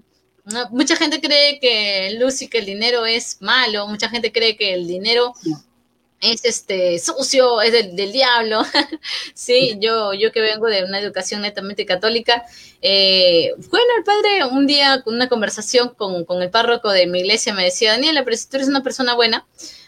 mucha 0.71 0.97
gente 0.97 1.21
cree 1.21 1.59
que 1.59 2.17
Lucy, 2.19 2.49
que 2.49 2.59
el 2.59 2.67
dinero 2.67 3.07
es 3.07 3.41
malo, 3.41 3.87
mucha 3.89 4.09
gente 4.09 4.33
cree 4.33 4.57
que 4.57 4.75
el 4.75 4.87
dinero 4.87 5.33
es 6.21 6.45
este 6.45 6.99
sucio, 6.99 7.61
es 7.61 7.73
del, 7.73 8.13
diablo. 8.13 8.63
sí, 9.35 9.77
yo, 9.81 10.15
yo 10.15 10.33
que 10.33 10.41
vengo 10.41 10.67
de 10.67 10.85
una 10.85 10.99
educación 10.99 11.43
netamente 11.43 11.87
católica, 11.87 12.45
eh, 12.81 13.53
bueno, 13.71 13.87
el 13.99 14.05
padre 14.05 14.45
un 14.45 14.67
día 14.67 15.03
con 15.03 15.15
una 15.15 15.29
conversación 15.29 15.91
con, 15.91 16.25
con, 16.25 16.43
el 16.43 16.51
párroco 16.51 16.91
de 16.91 17.07
mi 17.07 17.21
iglesia 17.21 17.55
me 17.55 17.65
decía, 17.65 17.93
Daniela, 17.93 18.25
pero 18.25 18.37
si 18.37 18.49
tú 18.49 18.57
eres 18.57 18.69
una 18.69 18.83
persona 18.83 19.15
buena, 19.15 19.47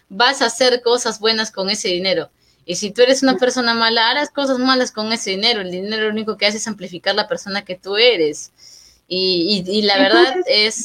vas 0.09 0.43
a 0.43 0.47
hacer 0.47 0.83
cosas 0.83 1.21
buenas 1.21 1.51
con 1.51 1.71
ese 1.71 1.89
dinero. 1.89 2.31
Y 2.69 2.75
si 2.75 2.91
tú 2.91 3.01
eres 3.03 3.23
una 3.23 3.37
persona 3.37 3.75
mala, 3.75 4.11
harás 4.11 4.31
cosas 4.31 4.59
malas 4.59 4.91
con 4.91 5.13
ese 5.13 5.31
dinero. 5.31 5.61
El 5.61 5.71
dinero 5.71 6.07
lo 6.07 6.11
único 6.11 6.37
que 6.37 6.47
hace 6.47 6.57
es 6.57 6.67
amplificar 6.67 7.15
la 7.15 7.29
persona 7.29 7.65
que 7.65 7.77
tú 7.77 7.97
eres. 7.97 8.53
Y, 9.07 9.65
y, 9.65 9.83
la 9.83 9.97
verdad 9.99 10.35
es... 10.49 10.85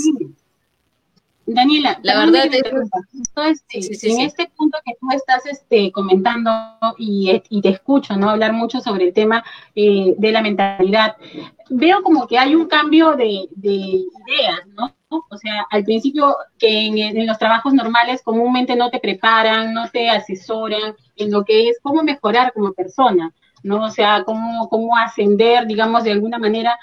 Daniela, 1.48 2.00
la 2.04 2.20
verdad 2.20 2.46
es, 2.54 4.04
en 4.04 4.22
este 4.22 4.50
punto 4.56 4.78
que 4.86 4.94
tú 5.02 5.08
estás 5.14 5.46
este, 5.48 5.92
comentando 5.92 6.52
y, 6.98 7.42
y, 7.50 7.62
te 7.62 7.70
escucho 7.70 8.16
no 8.16 8.30
hablar 8.30 8.54
mucho 8.54 8.80
sobre 8.80 9.06
el 9.06 9.14
tema 9.14 9.44
eh, 9.76 10.14
de 10.18 10.32
la 10.32 10.44
mentalidad, 10.44 11.18
veo 11.70 12.04
como 12.04 12.28
que 12.28 12.38
hay 12.38 12.56
un 12.56 12.68
cambio 12.68 13.16
de, 13.16 13.48
de 13.56 13.70
ideas, 13.70 14.68
¿no? 14.78 14.96
O 15.10 15.38
sea, 15.38 15.66
al 15.72 15.84
principio 15.84 16.38
que 16.58 16.86
en, 16.86 16.98
en, 16.98 17.28
los 17.28 17.38
trabajos 17.38 17.74
normales 17.74 18.22
comúnmente 18.22 18.76
no 18.76 18.90
te 18.90 19.00
preparan, 19.00 19.74
no 19.74 19.90
te 19.90 20.10
asesoran 20.10 20.96
en 21.22 21.32
lo 21.32 21.44
que 21.44 21.70
es 21.70 21.80
cómo 21.82 22.04
mejorar 22.04 22.54
como 22.54 22.74
persona, 22.74 23.34
¿no? 23.64 23.86
O 23.86 23.90
sea, 23.90 24.24
cómo, 24.24 24.68
cómo 24.70 24.98
ascender, 24.98 25.68
digamos, 25.68 26.04
de 26.04 26.12
alguna 26.12 26.38
manera 26.38 26.78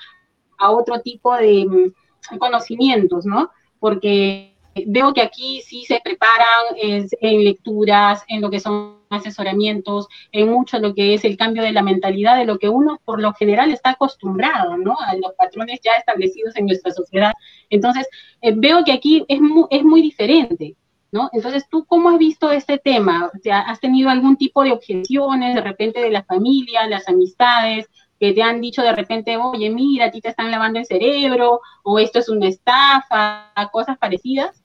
a 0.58 0.70
otro 0.70 1.00
tipo 1.00 1.36
de 1.36 1.66
mm, 1.66 2.38
conocimientos, 2.38 3.26
¿no? 3.26 3.50
Porque 3.78 4.54
veo 4.86 5.12
que 5.12 5.22
aquí 5.22 5.62
sí 5.62 5.84
se 5.84 6.00
preparan 6.02 6.76
en 6.76 7.44
lecturas, 7.44 8.24
en 8.28 8.40
lo 8.40 8.50
que 8.50 8.60
son 8.60 8.98
asesoramientos, 9.10 10.08
en 10.32 10.50
mucho 10.50 10.78
lo 10.78 10.94
que 10.94 11.14
es 11.14 11.24
el 11.24 11.36
cambio 11.36 11.62
de 11.62 11.72
la 11.72 11.82
mentalidad 11.82 12.36
de 12.36 12.44
lo 12.44 12.58
que 12.58 12.68
uno 12.68 13.00
por 13.04 13.20
lo 13.20 13.32
general 13.34 13.72
está 13.72 13.90
acostumbrado, 13.90 14.76
¿no? 14.76 14.96
A 15.00 15.14
los 15.16 15.32
patrones 15.36 15.80
ya 15.82 15.92
establecidos 15.92 16.56
en 16.56 16.66
nuestra 16.66 16.92
sociedad. 16.92 17.32
Entonces, 17.70 18.06
eh, 18.42 18.52
veo 18.54 18.84
que 18.84 18.92
aquí 18.92 19.24
es 19.28 19.40
muy, 19.40 19.64
es 19.70 19.82
muy 19.82 20.02
diferente. 20.02 20.76
¿No? 21.10 21.30
Entonces, 21.32 21.64
¿tú 21.70 21.86
cómo 21.86 22.10
has 22.10 22.18
visto 22.18 22.50
este 22.50 22.78
tema? 22.78 23.30
O 23.34 23.38
sea, 23.42 23.60
¿Has 23.60 23.80
tenido 23.80 24.10
algún 24.10 24.36
tipo 24.36 24.62
de 24.62 24.72
objeciones 24.72 25.54
de 25.54 25.60
repente 25.62 26.00
de 26.00 26.10
la 26.10 26.22
familia, 26.24 26.86
las 26.86 27.08
amistades? 27.08 27.88
que 28.20 28.32
te 28.32 28.42
han 28.42 28.60
dicho 28.60 28.82
de 28.82 28.92
repente, 28.92 29.36
oye, 29.36 29.70
mira, 29.70 30.06
a 30.06 30.10
ti 30.10 30.20
te 30.20 30.28
están 30.28 30.50
lavando 30.50 30.80
el 30.80 30.86
cerebro, 30.86 31.60
o 31.84 31.98
esto 31.98 32.18
es 32.18 32.28
una 32.28 32.48
estafa, 32.48 33.52
cosas 33.70 33.96
parecidas? 33.96 34.62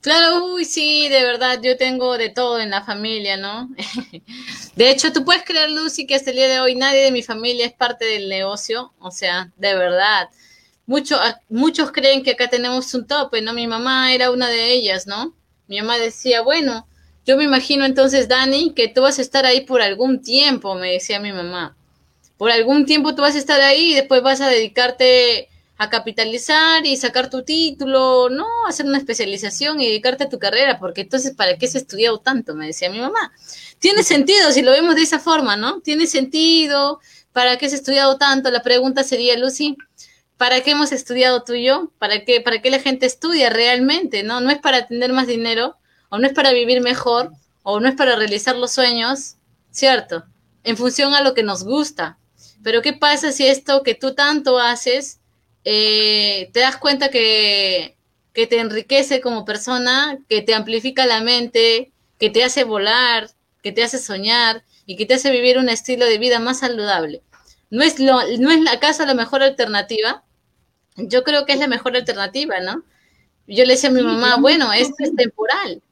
Claro, 0.00 0.46
uy, 0.46 0.64
sí, 0.64 1.08
de 1.08 1.22
verdad, 1.22 1.60
yo 1.62 1.76
tengo 1.76 2.18
de 2.18 2.30
todo 2.30 2.58
en 2.58 2.70
la 2.70 2.82
familia, 2.82 3.36
¿no? 3.36 3.68
De 4.74 4.90
hecho, 4.90 5.12
tú 5.12 5.24
puedes 5.24 5.44
creer, 5.44 5.70
Lucy, 5.70 6.06
que 6.06 6.14
hasta 6.14 6.30
el 6.30 6.36
día 6.36 6.48
de 6.48 6.60
hoy 6.60 6.74
nadie 6.74 7.02
de 7.04 7.12
mi 7.12 7.22
familia 7.22 7.66
es 7.66 7.74
parte 7.74 8.04
del 8.06 8.28
negocio, 8.28 8.92
o 8.98 9.10
sea, 9.10 9.52
de 9.56 9.74
verdad. 9.74 10.28
Muchos, 10.90 11.20
muchos 11.48 11.92
creen 11.92 12.24
que 12.24 12.32
acá 12.32 12.48
tenemos 12.48 12.92
un 12.94 13.06
tope, 13.06 13.40
¿no? 13.42 13.52
Mi 13.52 13.68
mamá 13.68 14.12
era 14.12 14.32
una 14.32 14.48
de 14.48 14.72
ellas, 14.72 15.06
¿no? 15.06 15.32
Mi 15.68 15.78
mamá 15.78 15.98
decía, 15.98 16.42
bueno, 16.42 16.88
yo 17.24 17.36
me 17.36 17.44
imagino 17.44 17.84
entonces, 17.84 18.26
Dani, 18.26 18.74
que 18.74 18.88
tú 18.88 19.02
vas 19.02 19.20
a 19.20 19.22
estar 19.22 19.46
ahí 19.46 19.60
por 19.60 19.82
algún 19.82 20.20
tiempo, 20.20 20.74
me 20.74 20.90
decía 20.90 21.20
mi 21.20 21.32
mamá. 21.32 21.76
Por 22.36 22.50
algún 22.50 22.86
tiempo 22.86 23.14
tú 23.14 23.22
vas 23.22 23.36
a 23.36 23.38
estar 23.38 23.60
ahí 23.60 23.92
y 23.92 23.94
después 23.94 24.20
vas 24.20 24.40
a 24.40 24.48
dedicarte 24.48 25.48
a 25.78 25.88
capitalizar 25.90 26.84
y 26.84 26.96
sacar 26.96 27.30
tu 27.30 27.44
título, 27.44 28.28
no, 28.28 28.48
hacer 28.66 28.84
una 28.84 28.98
especialización 28.98 29.80
y 29.80 29.86
dedicarte 29.86 30.24
a 30.24 30.28
tu 30.28 30.40
carrera, 30.40 30.80
porque 30.80 31.02
entonces, 31.02 31.36
¿para 31.36 31.56
qué 31.56 31.66
has 31.66 31.76
estudiado 31.76 32.18
tanto? 32.18 32.56
Me 32.56 32.66
decía 32.66 32.90
mi 32.90 32.98
mamá. 32.98 33.30
Tiene 33.78 34.02
sentido 34.02 34.50
si 34.50 34.62
lo 34.62 34.72
vemos 34.72 34.96
de 34.96 35.02
esa 35.02 35.20
forma, 35.20 35.54
¿no? 35.56 35.80
Tiene 35.82 36.08
sentido, 36.08 36.98
¿para 37.32 37.58
qué 37.58 37.66
has 37.66 37.74
estudiado 37.74 38.18
tanto? 38.18 38.50
La 38.50 38.64
pregunta 38.64 39.04
sería, 39.04 39.38
Lucy, 39.38 39.76
¿para 40.40 40.62
qué 40.62 40.70
hemos 40.70 40.90
estudiado 40.90 41.44
tú 41.44 41.52
y 41.52 41.66
yo? 41.66 41.92
¿Para 41.98 42.24
qué, 42.24 42.40
para 42.40 42.62
qué 42.62 42.70
la 42.70 42.80
gente 42.80 43.04
estudia 43.04 43.50
realmente? 43.50 44.22
¿No? 44.22 44.40
No 44.40 44.48
es 44.48 44.56
para 44.56 44.86
tener 44.86 45.12
más 45.12 45.26
dinero, 45.26 45.76
o 46.08 46.16
no 46.16 46.26
es 46.26 46.32
para 46.32 46.54
vivir 46.54 46.80
mejor, 46.80 47.30
o 47.62 47.78
no 47.78 47.86
es 47.86 47.94
para 47.94 48.16
realizar 48.16 48.56
los 48.56 48.72
sueños, 48.72 49.36
¿cierto? 49.70 50.24
En 50.64 50.78
función 50.78 51.12
a 51.12 51.20
lo 51.20 51.34
que 51.34 51.42
nos 51.42 51.62
gusta. 51.62 52.16
Pero 52.64 52.80
¿qué 52.80 52.94
pasa 52.94 53.32
si 53.32 53.46
esto 53.46 53.82
que 53.82 53.94
tú 53.94 54.14
tanto 54.14 54.58
haces 54.58 55.20
eh, 55.66 56.48
te 56.54 56.60
das 56.60 56.78
cuenta 56.78 57.10
que, 57.10 57.98
que 58.32 58.46
te 58.46 58.60
enriquece 58.60 59.20
como 59.20 59.44
persona, 59.44 60.20
que 60.26 60.40
te 60.40 60.54
amplifica 60.54 61.04
la 61.04 61.20
mente, 61.20 61.92
que 62.18 62.30
te 62.30 62.44
hace 62.44 62.64
volar, 62.64 63.28
que 63.62 63.72
te 63.72 63.82
hace 63.82 63.98
soñar 63.98 64.64
y 64.86 64.96
que 64.96 65.04
te 65.04 65.12
hace 65.12 65.30
vivir 65.30 65.58
un 65.58 65.68
estilo 65.68 66.06
de 66.06 66.16
vida 66.16 66.38
más 66.38 66.60
saludable. 66.60 67.20
¿No 67.68 67.82
es, 67.82 68.00
lo, 68.00 68.22
¿No 68.38 68.50
es 68.50 68.66
acaso 68.72 69.04
la 69.04 69.12
mejor 69.12 69.42
alternativa? 69.42 70.24
Yo 70.96 71.24
creo 71.24 71.46
que 71.46 71.52
es 71.52 71.58
la 71.58 71.68
mejor 71.68 71.96
alternativa, 71.96 72.60
¿no? 72.60 72.84
Yo 73.46 73.64
le 73.64 73.72
decía 73.74 73.90
a 73.90 73.92
mi 73.92 74.02
mamá, 74.02 74.36
bueno, 74.36 74.72
esto 74.72 74.96
es 74.98 75.14
temporal. 75.16 75.82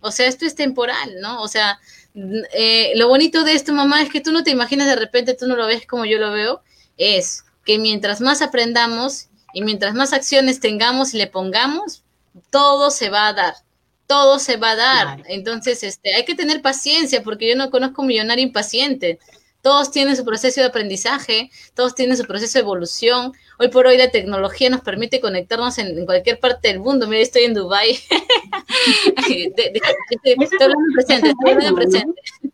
O 0.00 0.10
sea, 0.10 0.26
esto 0.26 0.46
es 0.46 0.54
temporal, 0.54 1.20
¿no? 1.20 1.42
O 1.42 1.48
sea, 1.48 1.78
eh, 2.14 2.92
lo 2.96 3.08
bonito 3.08 3.44
de 3.44 3.54
esto, 3.54 3.72
mamá, 3.72 4.02
es 4.02 4.10
que 4.10 4.20
tú 4.20 4.32
no 4.32 4.42
te 4.42 4.50
imaginas 4.50 4.86
de 4.86 4.96
repente, 4.96 5.34
tú 5.34 5.46
no 5.46 5.56
lo 5.56 5.66
ves 5.66 5.86
como 5.86 6.04
yo 6.04 6.18
lo 6.18 6.32
veo, 6.32 6.62
es 6.96 7.44
que 7.64 7.78
mientras 7.78 8.20
más 8.20 8.42
aprendamos 8.42 9.28
y 9.52 9.62
mientras 9.62 9.94
más 9.94 10.12
acciones 10.12 10.60
tengamos 10.60 11.14
y 11.14 11.18
le 11.18 11.26
pongamos, 11.26 12.02
todo 12.50 12.90
se 12.90 13.10
va 13.10 13.28
a 13.28 13.32
dar, 13.32 13.54
todo 14.06 14.38
se 14.38 14.56
va 14.56 14.70
a 14.70 14.76
dar. 14.76 15.22
Entonces, 15.26 15.82
este, 15.82 16.14
hay 16.14 16.24
que 16.24 16.34
tener 16.34 16.62
paciencia 16.62 17.22
porque 17.22 17.48
yo 17.48 17.56
no 17.56 17.70
conozco 17.70 18.02
un 18.02 18.08
millonario 18.08 18.44
impaciente. 18.44 19.18
Todos 19.62 19.90
tienen 19.90 20.16
su 20.16 20.24
proceso 20.24 20.60
de 20.60 20.68
aprendizaje, 20.68 21.50
todos 21.74 21.94
tienen 21.94 22.16
su 22.16 22.24
proceso 22.24 22.58
de 22.58 22.62
evolución. 22.62 23.32
Hoy 23.58 23.68
por 23.68 23.86
hoy 23.86 23.98
la 23.98 24.10
tecnología 24.10 24.70
nos 24.70 24.80
permite 24.80 25.20
conectarnos 25.20 25.76
en, 25.78 26.06
cualquier 26.06 26.40
parte 26.40 26.68
del 26.68 26.80
mundo. 26.80 27.06
Mira, 27.06 27.20
estoy 27.20 27.42
en 27.44 27.54
Dubai. 27.54 27.90
estoy 29.16 29.52
hablando 30.60 30.94
presente, 30.94 31.28
estoy 31.30 31.50
hablando 31.50 31.74
presente. 31.74 32.20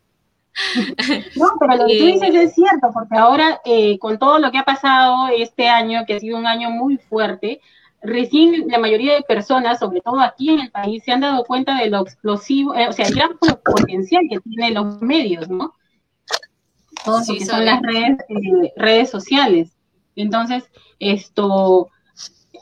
No, 1.36 1.50
pero 1.60 1.76
lo 1.76 1.86
que 1.86 1.98
tú 1.98 2.06
dices 2.06 2.34
es 2.34 2.54
cierto, 2.54 2.88
porque 2.94 3.14
ahora 3.14 3.60
eh, 3.66 3.98
con 3.98 4.18
todo 4.18 4.38
lo 4.38 4.50
que 4.50 4.56
ha 4.56 4.64
pasado 4.64 5.28
este 5.28 5.68
año, 5.68 6.04
que 6.06 6.14
ha 6.14 6.18
sido 6.18 6.38
un 6.38 6.46
año 6.46 6.70
muy 6.70 6.96
fuerte, 6.96 7.60
recién 8.00 8.66
la 8.68 8.78
mayoría 8.78 9.14
de 9.14 9.22
personas, 9.22 9.78
sobre 9.78 10.00
todo 10.00 10.20
aquí 10.20 10.50
en 10.50 10.60
el 10.60 10.70
país, 10.70 11.02
se 11.04 11.12
han 11.12 11.20
dado 11.20 11.44
cuenta 11.44 11.76
de 11.78 11.90
lo 11.90 12.00
explosivo, 12.00 12.74
eh, 12.74 12.88
o 12.88 12.92
sea, 12.92 13.06
el 13.06 13.14
gran 13.14 13.36
potencial 13.38 14.22
que 14.30 14.40
tienen 14.40 14.74
los 14.74 15.02
medios, 15.02 15.48
¿no? 15.48 15.74
Que 17.26 17.44
son 17.44 17.64
las 17.64 17.80
redes, 17.82 18.18
eh, 18.28 18.72
redes 18.76 19.10
sociales. 19.10 19.76
Entonces, 20.16 20.64
esto, 20.98 21.90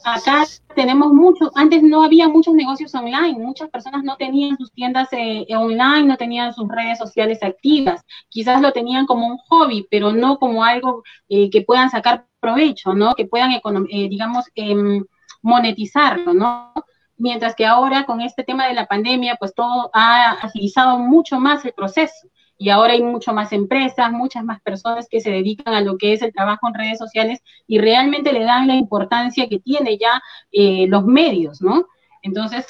acá 0.04 0.44
tenemos 0.74 1.12
mucho, 1.12 1.50
antes 1.54 1.82
no 1.82 2.02
había 2.02 2.28
muchos 2.28 2.54
negocios 2.54 2.94
online, 2.94 3.38
muchas 3.38 3.70
personas 3.70 4.04
no 4.04 4.16
tenían 4.16 4.56
sus 4.56 4.72
tiendas 4.72 5.08
eh, 5.12 5.46
online, 5.56 6.04
no 6.04 6.16
tenían 6.16 6.52
sus 6.52 6.68
redes 6.68 6.98
sociales 6.98 7.42
activas, 7.42 8.04
quizás 8.28 8.60
lo 8.60 8.72
tenían 8.72 9.06
como 9.06 9.26
un 9.26 9.38
hobby, 9.48 9.86
pero 9.90 10.12
no 10.12 10.38
como 10.38 10.64
algo 10.64 11.02
eh, 11.28 11.48
que 11.48 11.62
puedan 11.62 11.90
sacar 11.90 12.26
provecho, 12.40 12.92
¿no? 12.92 13.14
Que 13.14 13.26
puedan, 13.26 13.52
eh, 13.52 14.08
digamos, 14.08 14.44
em, 14.54 15.04
monetizarlo, 15.42 16.34
¿no? 16.34 16.72
Mientras 17.16 17.54
que 17.54 17.64
ahora 17.64 18.04
con 18.04 18.20
este 18.20 18.42
tema 18.42 18.66
de 18.66 18.74
la 18.74 18.86
pandemia, 18.86 19.36
pues 19.36 19.54
todo 19.54 19.90
ha 19.94 20.32
agilizado 20.32 20.98
mucho 20.98 21.38
más 21.38 21.64
el 21.64 21.72
proceso 21.72 22.28
y 22.58 22.70
ahora 22.70 22.92
hay 22.92 23.02
mucho 23.02 23.32
más 23.32 23.52
empresas, 23.52 24.12
muchas 24.12 24.44
más 24.44 24.60
personas 24.60 25.08
que 25.08 25.20
se 25.20 25.30
dedican 25.30 25.74
a 25.74 25.80
lo 25.80 25.98
que 25.98 26.12
es 26.12 26.22
el 26.22 26.32
trabajo 26.32 26.68
en 26.68 26.74
redes 26.74 26.98
sociales 26.98 27.40
y 27.66 27.78
realmente 27.78 28.32
le 28.32 28.44
dan 28.44 28.68
la 28.68 28.76
importancia 28.76 29.48
que 29.48 29.58
tiene 29.58 29.98
ya 29.98 30.22
eh, 30.52 30.86
los 30.88 31.04
medios, 31.04 31.60
¿no? 31.60 31.86
Entonces, 32.22 32.66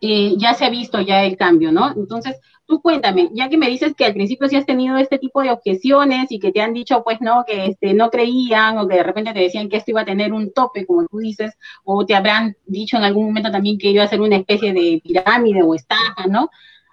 eh, 0.00 0.34
ya 0.38 0.54
se 0.54 0.64
ha 0.64 0.70
visto 0.70 1.00
ya 1.00 1.24
el 1.24 1.36
cambio, 1.36 1.72
¿no? 1.72 1.92
Entonces, 1.94 2.40
tú 2.66 2.80
cuéntame, 2.80 3.28
ya 3.34 3.50
que 3.50 3.58
me 3.58 3.68
dices 3.68 3.94
que 3.94 4.06
al 4.06 4.14
principio 4.14 4.48
sí 4.48 4.56
has 4.56 4.64
tenido 4.64 4.96
este 4.96 5.18
tipo 5.18 5.42
de 5.42 5.50
objeciones 5.50 6.32
y 6.32 6.38
que 6.38 6.52
te 6.52 6.62
han 6.62 6.72
dicho, 6.72 7.02
pues, 7.04 7.20
no, 7.20 7.44
que 7.46 7.66
este, 7.66 7.92
no 7.92 8.10
creían 8.10 8.78
o 8.78 8.88
que 8.88 8.96
de 8.96 9.02
repente 9.02 9.34
te 9.34 9.40
decían 9.40 9.68
que 9.68 9.76
esto 9.76 9.90
iba 9.90 10.00
a 10.00 10.06
tener 10.06 10.32
un 10.32 10.52
tope, 10.52 10.86
como 10.86 11.06
tú 11.06 11.18
dices, 11.18 11.52
o 11.84 12.06
te 12.06 12.14
habrán 12.14 12.56
dicho 12.64 12.96
en 12.96 13.04
algún 13.04 13.26
momento 13.26 13.50
también 13.50 13.76
que 13.76 13.90
iba 13.90 14.04
a 14.04 14.08
ser 14.08 14.20
una 14.22 14.36
especie 14.36 14.72
de 14.72 15.02
pirámide 15.04 15.62
o 15.62 15.74
estafa, 15.74 16.26
¿no? 16.28 16.48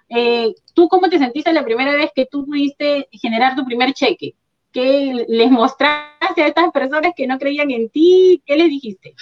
Eh, 0.08 0.54
¿Tú 0.74 0.88
cómo 0.88 1.08
te 1.08 1.18
sentiste 1.18 1.52
la 1.52 1.64
primera 1.64 1.94
vez 1.94 2.10
que 2.14 2.26
tú 2.26 2.46
pudiste 2.46 3.08
generar 3.12 3.54
tu 3.54 3.64
primer 3.64 3.92
cheque? 3.92 4.34
¿Qué 4.72 5.26
les 5.28 5.50
mostraste 5.50 6.42
a 6.42 6.46
estas 6.46 6.70
personas 6.72 7.12
que 7.16 7.26
no 7.26 7.38
creían 7.38 7.70
en 7.70 7.88
ti? 7.88 8.42
¿Qué 8.46 8.56
les 8.56 8.68
dijiste? 8.68 9.14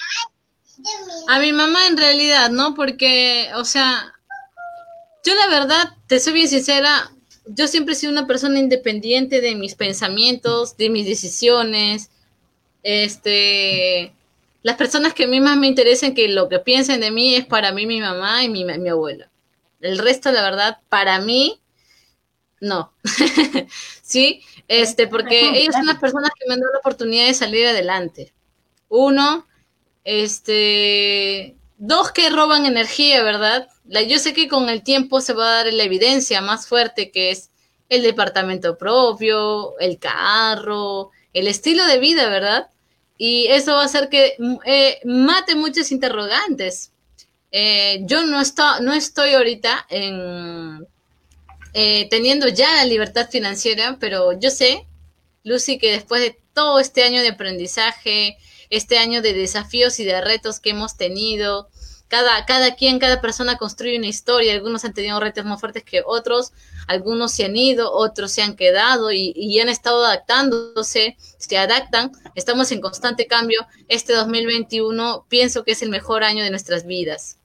A 1.28 1.38
mi 1.38 1.52
mamá 1.52 1.86
en 1.88 1.96
realidad, 1.96 2.50
¿no? 2.50 2.74
Porque, 2.74 3.48
o 3.56 3.64
sea, 3.64 4.12
yo 5.24 5.34
la 5.34 5.48
verdad, 5.48 5.94
te 6.06 6.20
soy 6.20 6.34
bien 6.34 6.48
sincera, 6.48 7.10
yo 7.46 7.66
siempre 7.66 7.94
he 7.94 7.96
sido 7.96 8.12
una 8.12 8.26
persona 8.26 8.58
independiente 8.58 9.40
de 9.40 9.54
mis 9.54 9.74
pensamientos, 9.74 10.76
de 10.76 10.90
mis 10.90 11.06
decisiones. 11.06 12.10
Este, 12.82 14.12
las 14.62 14.76
personas 14.76 15.14
que 15.14 15.24
a 15.24 15.28
mí 15.28 15.40
más 15.40 15.56
me 15.56 15.68
interesan 15.68 16.14
que 16.14 16.28
lo 16.28 16.48
que 16.48 16.58
piensen 16.58 17.00
de 17.00 17.10
mí 17.10 17.34
es 17.34 17.46
para 17.46 17.72
mí 17.72 17.86
mi 17.86 18.00
mamá 18.00 18.44
y 18.44 18.48
mi, 18.48 18.64
mi 18.64 18.88
abuela. 18.88 19.30
El 19.80 19.98
resto, 19.98 20.32
la 20.32 20.42
verdad, 20.42 20.78
para 20.88 21.20
mí, 21.20 21.60
no. 22.60 22.92
sí, 24.02 24.42
este, 24.68 25.06
porque 25.06 25.40
ellos 25.60 25.74
son 25.74 25.86
las 25.86 25.98
personas 25.98 26.30
que 26.38 26.46
me 26.46 26.54
han 26.54 26.60
dado 26.60 26.72
la 26.72 26.78
oportunidad 26.78 27.26
de 27.26 27.34
salir 27.34 27.66
adelante. 27.66 28.32
Uno, 28.88 29.46
este, 30.04 31.56
dos 31.78 32.12
que 32.12 32.30
roban 32.30 32.66
energía, 32.66 33.22
¿verdad? 33.22 33.68
La, 33.86 34.02
yo 34.02 34.18
sé 34.18 34.32
que 34.34 34.48
con 34.48 34.68
el 34.68 34.82
tiempo 34.82 35.20
se 35.20 35.32
va 35.32 35.46
a 35.46 35.64
dar 35.64 35.72
la 35.72 35.82
evidencia 35.82 36.40
más 36.40 36.66
fuerte 36.66 37.10
que 37.10 37.30
es 37.30 37.50
el 37.88 38.02
departamento 38.02 38.76
propio, 38.78 39.78
el 39.78 39.98
carro, 39.98 41.10
el 41.32 41.46
estilo 41.46 41.84
de 41.86 41.98
vida, 41.98 42.28
¿verdad? 42.28 42.68
Y 43.18 43.46
eso 43.48 43.74
va 43.74 43.82
a 43.82 43.86
hacer 43.86 44.08
que 44.08 44.36
eh, 44.64 44.98
mate 45.04 45.54
muchos 45.54 45.92
interrogantes. 45.92 46.92
Eh, 47.58 48.02
yo 48.02 48.22
no, 48.26 48.42
no 48.82 48.92
estoy 48.92 49.32
ahorita 49.32 49.86
en, 49.88 50.86
eh, 51.72 52.06
teniendo 52.10 52.48
ya 52.48 52.70
la 52.74 52.84
libertad 52.84 53.30
financiera, 53.30 53.96
pero 53.98 54.38
yo 54.38 54.50
sé, 54.50 54.86
Lucy, 55.42 55.78
que 55.78 55.92
después 55.92 56.20
de 56.20 56.38
todo 56.52 56.80
este 56.80 57.02
año 57.02 57.22
de 57.22 57.30
aprendizaje, 57.30 58.36
este 58.68 58.98
año 58.98 59.22
de 59.22 59.32
desafíos 59.32 59.98
y 60.00 60.04
de 60.04 60.20
retos 60.20 60.60
que 60.60 60.68
hemos 60.68 60.98
tenido, 60.98 61.70
cada, 62.08 62.44
cada 62.44 62.74
quien, 62.74 62.98
cada 62.98 63.22
persona 63.22 63.56
construye 63.56 63.96
una 63.96 64.08
historia, 64.08 64.52
algunos 64.52 64.84
han 64.84 64.92
tenido 64.92 65.18
retos 65.18 65.46
más 65.46 65.58
fuertes 65.58 65.82
que 65.82 66.02
otros, 66.04 66.52
algunos 66.86 67.32
se 67.32 67.46
han 67.46 67.56
ido, 67.56 67.90
otros 67.90 68.32
se 68.32 68.42
han 68.42 68.54
quedado 68.54 69.12
y, 69.12 69.32
y, 69.34 69.60
han 69.60 69.70
estado 69.70 70.04
adaptándose, 70.04 71.16
se 71.38 71.56
adaptan, 71.56 72.12
estamos 72.34 72.70
en 72.70 72.82
constante 72.82 73.26
cambio. 73.26 73.66
Este 73.88 74.12
2021 74.12 75.24
pienso 75.30 75.64
que 75.64 75.72
es 75.72 75.80
el 75.80 75.88
mejor 75.88 76.22
año 76.22 76.44
de 76.44 76.50
nuestras 76.50 76.84
vidas, 76.84 77.38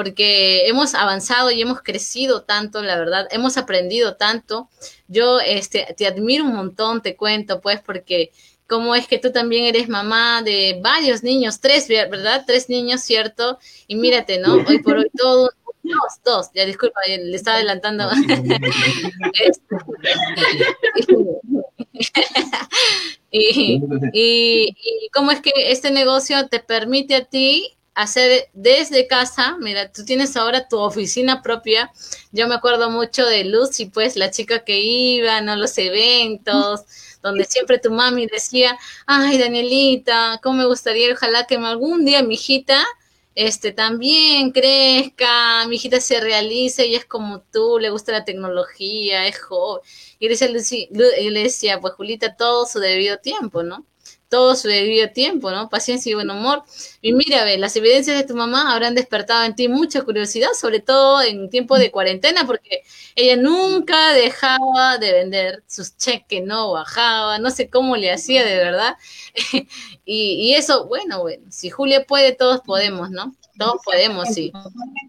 porque 0.00 0.66
hemos 0.66 0.94
avanzado 0.94 1.50
y 1.50 1.60
hemos 1.60 1.82
crecido 1.82 2.42
tanto, 2.44 2.82
la 2.82 2.98
verdad, 2.98 3.28
hemos 3.30 3.58
aprendido 3.58 4.16
tanto. 4.16 4.70
Yo 5.08 5.40
este, 5.40 5.94
te 5.94 6.06
admiro 6.06 6.44
un 6.44 6.54
montón, 6.54 7.02
te 7.02 7.16
cuento, 7.16 7.60
pues, 7.60 7.82
porque 7.82 8.32
cómo 8.66 8.94
es 8.94 9.06
que 9.06 9.18
tú 9.18 9.30
también 9.30 9.66
eres 9.66 9.90
mamá 9.90 10.40
de 10.40 10.80
varios 10.82 11.22
niños, 11.22 11.60
tres, 11.60 11.86
¿verdad? 11.86 12.44
Tres 12.46 12.70
niños, 12.70 13.02
¿cierto? 13.02 13.58
Y 13.88 13.96
mírate, 13.96 14.38
¿no? 14.38 14.54
Hoy 14.66 14.78
por 14.78 14.96
hoy 14.96 15.10
todo, 15.14 15.50
dos, 15.82 16.22
dos, 16.24 16.46
ya 16.54 16.64
disculpa, 16.64 16.98
le 17.06 17.36
estaba 17.36 17.58
adelantando. 17.58 18.08
Este, 19.38 19.76
y, 23.30 23.82
y, 24.14 25.08
cómo 25.12 25.30
es 25.30 25.42
que 25.42 25.52
este 25.56 25.90
negocio 25.90 26.48
te 26.48 26.60
permite 26.60 27.16
a 27.16 27.24
ti 27.26 27.76
hacer 28.02 28.48
desde 28.52 29.06
casa. 29.06 29.56
Mira, 29.60 29.90
tú 29.92 30.04
tienes 30.04 30.36
ahora 30.36 30.68
tu 30.68 30.78
oficina 30.78 31.42
propia. 31.42 31.92
Yo 32.32 32.48
me 32.48 32.54
acuerdo 32.54 32.90
mucho 32.90 33.26
de 33.26 33.44
Lucy, 33.44 33.86
pues 33.86 34.16
la 34.16 34.30
chica 34.30 34.64
que 34.64 34.80
iba 34.80 35.36
a 35.38 35.56
los 35.56 35.76
eventos, 35.78 36.82
donde 37.22 37.44
siempre 37.44 37.78
tu 37.78 37.90
mami 37.90 38.26
decía, 38.26 38.78
ay, 39.06 39.38
Danielita, 39.38 40.40
cómo 40.42 40.58
me 40.58 40.66
gustaría, 40.66 41.12
ojalá 41.12 41.46
que 41.46 41.56
algún 41.56 42.04
día 42.04 42.22
mi 42.22 42.34
hijita 42.34 42.84
este, 43.34 43.72
también 43.72 44.50
crezca, 44.50 45.66
mi 45.66 45.76
hijita 45.76 46.00
se 46.00 46.20
realice, 46.20 46.86
y 46.86 46.94
es 46.94 47.04
como 47.04 47.40
tú, 47.40 47.78
le 47.78 47.90
gusta 47.90 48.12
la 48.12 48.24
tecnología, 48.24 49.26
es 49.26 49.38
joven. 49.40 49.82
Y 50.18 50.28
le 50.28 51.42
decía, 51.42 51.80
pues 51.80 51.94
Julita, 51.94 52.36
todo 52.36 52.66
su 52.66 52.80
debido 52.80 53.18
tiempo, 53.18 53.62
¿no? 53.62 53.86
Todo 54.30 54.54
su 54.54 54.68
debido 54.68 55.10
tiempo, 55.10 55.50
¿no? 55.50 55.68
Paciencia 55.68 56.10
y 56.10 56.14
buen 56.14 56.30
humor. 56.30 56.62
Y 57.02 57.12
mira, 57.12 57.44
ve, 57.44 57.58
las 57.58 57.76
evidencias 57.76 58.16
de 58.16 58.24
tu 58.24 58.34
mamá 58.34 58.72
habrán 58.72 58.94
despertado 58.94 59.44
en 59.44 59.56
ti 59.56 59.68
mucha 59.68 60.02
curiosidad, 60.02 60.50
sobre 60.58 60.78
todo 60.80 61.20
en 61.20 61.50
tiempo 61.50 61.76
de 61.76 61.90
cuarentena, 61.90 62.46
porque 62.46 62.82
ella 63.16 63.36
nunca 63.36 64.12
dejaba 64.12 64.98
de 64.98 65.12
vender, 65.12 65.64
sus 65.66 65.96
cheques 65.96 66.44
no 66.44 66.72
bajaba, 66.72 67.38
no 67.38 67.50
sé 67.50 67.68
cómo 67.68 67.96
le 67.96 68.12
hacía 68.12 68.44
de 68.44 68.54
verdad. 68.54 68.94
y, 70.04 70.54
eso, 70.54 70.86
bueno, 70.86 71.20
bueno, 71.20 71.44
si 71.50 71.68
Julia 71.68 72.04
puede, 72.06 72.32
todos 72.32 72.60
podemos, 72.60 73.10
¿no? 73.10 73.34
Todos 73.58 73.82
podemos, 73.84 74.28
sí. 74.28 74.52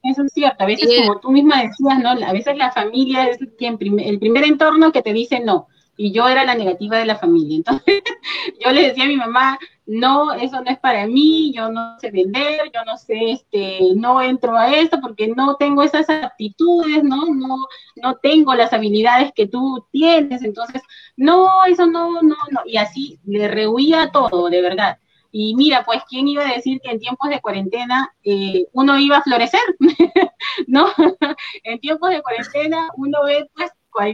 Eso 0.03 0.23
es 0.23 0.33
cierto, 0.33 0.63
a 0.63 0.65
veces 0.65 0.89
como 0.97 1.19
tú 1.19 1.29
misma 1.29 1.61
decías, 1.61 1.99
¿no? 1.99 2.09
A 2.09 2.33
veces 2.33 2.57
la 2.57 2.71
familia 2.71 3.29
es 3.29 3.37
quien 3.57 3.77
el 3.99 4.19
primer 4.19 4.43
entorno 4.43 4.91
que 4.91 5.03
te 5.03 5.13
dice 5.13 5.39
no 5.39 5.67
y 5.97 6.11
yo 6.11 6.27
era 6.27 6.45
la 6.45 6.55
negativa 6.55 6.97
de 6.97 7.05
la 7.05 7.17
familia. 7.17 7.57
Entonces, 7.57 8.01
yo 8.63 8.71
le 8.71 8.87
decía 8.87 9.05
a 9.05 9.07
mi 9.07 9.17
mamá, 9.17 9.59
no, 9.85 10.33
eso 10.33 10.61
no 10.61 10.71
es 10.71 10.79
para 10.79 11.05
mí, 11.05 11.51
yo 11.53 11.69
no 11.69 11.99
sé 11.99 12.11
vender, 12.11 12.71
yo 12.73 12.83
no 12.85 12.97
sé, 12.97 13.31
este, 13.31 13.79
no 13.95 14.21
entro 14.21 14.57
a 14.57 14.73
esto 14.73 14.99
porque 15.01 15.27
no 15.27 15.55
tengo 15.55 15.83
esas 15.83 16.09
aptitudes, 16.09 17.03
¿no? 17.03 17.25
No, 17.25 17.67
no 17.95 18.15
tengo 18.17 18.55
las 18.55 18.73
habilidades 18.73 19.31
que 19.33 19.47
tú 19.47 19.85
tienes, 19.91 20.43
entonces, 20.43 20.81
no, 21.17 21.65
eso 21.65 21.85
no, 21.87 22.21
no, 22.21 22.35
no, 22.51 22.61
y 22.65 22.77
así 22.77 23.19
le 23.25 23.47
rehuía 23.47 24.11
todo, 24.11 24.49
de 24.49 24.61
verdad. 24.61 24.97
Y 25.31 25.55
mira, 25.55 25.83
pues, 25.85 26.03
¿quién 26.09 26.27
iba 26.27 26.47
a 26.47 26.53
decir 26.53 26.81
que 26.81 26.91
en 26.91 26.99
tiempos 26.99 27.29
de 27.29 27.39
cuarentena 27.39 28.13
eh, 28.23 28.65
uno 28.73 28.99
iba 28.99 29.17
a 29.17 29.23
florecer? 29.23 29.61
¿No? 30.67 30.87
en 31.63 31.79
tiempos 31.79 32.09
de 32.09 32.21
cuarentena 32.21 32.89
uno 32.97 33.23
ve, 33.25 33.49
pues, 33.55 33.71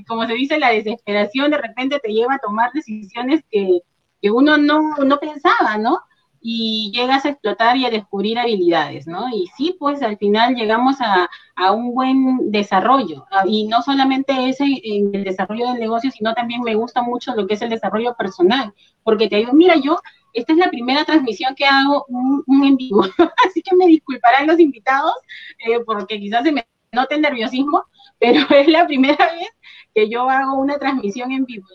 como 0.07 0.25
se 0.27 0.34
dice, 0.34 0.60
la 0.60 0.72
desesperación 0.72 1.51
de 1.51 1.57
repente 1.57 2.00
te 2.00 2.12
lleva 2.12 2.36
a 2.36 2.39
tomar 2.39 2.72
decisiones 2.74 3.43
que, 3.50 3.81
uno 4.29 4.57
no, 4.57 4.96
no 4.98 5.19
pensaba, 5.19 5.77
¿no? 5.77 6.00
y 6.41 6.91
llegas 6.93 7.25
a 7.25 7.29
explotar 7.29 7.77
y 7.77 7.86
a 7.86 7.89
descubrir 7.89 8.39
habilidades, 8.39 9.07
¿no? 9.07 9.27
Y 9.29 9.48
sí, 9.57 9.75
pues 9.77 10.01
al 10.01 10.17
final 10.17 10.55
llegamos 10.55 10.96
a, 11.01 11.27
un 11.74 11.93
buen 11.93 12.51
desarrollo, 12.51 13.25
y 13.46 13.67
no 13.67 13.81
solamente 13.81 14.48
ese 14.48 14.63
en 14.63 15.13
el 15.13 15.24
desarrollo 15.24 15.67
del 15.67 15.79
negocio, 15.79 16.12
sino 16.12 16.34
también 16.34 16.62
me 16.62 16.75
gusta 16.75 17.01
mucho 17.01 17.36
lo 17.36 17.48
que 17.48 17.55
es 17.55 17.62
el 17.62 17.69
desarrollo 17.69 18.15
personal, 18.15 18.74
porque 19.03 19.27
te 19.27 19.38
digo, 19.38 19.53
mira, 19.53 19.75
yo, 19.75 20.00
esta 20.34 20.53
es 20.53 20.60
la 20.60 20.69
primera 20.69 21.03
transmisión 21.03 21.55
que 21.55 21.65
hago 21.65 22.05
un, 22.07 22.63
en 22.63 22.77
vivo, 22.77 23.01
así 23.46 23.62
que 23.62 23.75
me 23.75 23.88
disculparán 23.88 24.48
los 24.48 24.60
invitados, 24.60 25.15
eh, 25.57 25.79
porque 25.86 26.19
quizás 26.19 26.43
se 26.43 26.51
me 26.51 26.67
note 26.93 27.17
nerviosismo, 27.17 27.84
pero 28.19 28.39
es 28.55 28.67
la 28.67 28.86
primera 28.88 29.34
vez 29.34 29.50
que 29.98 30.08
yo 30.08 30.30
hago 30.30 30.60
una 30.60 30.77
transmisión 30.77 31.32
en 31.32 31.44
vivo, 31.46 31.66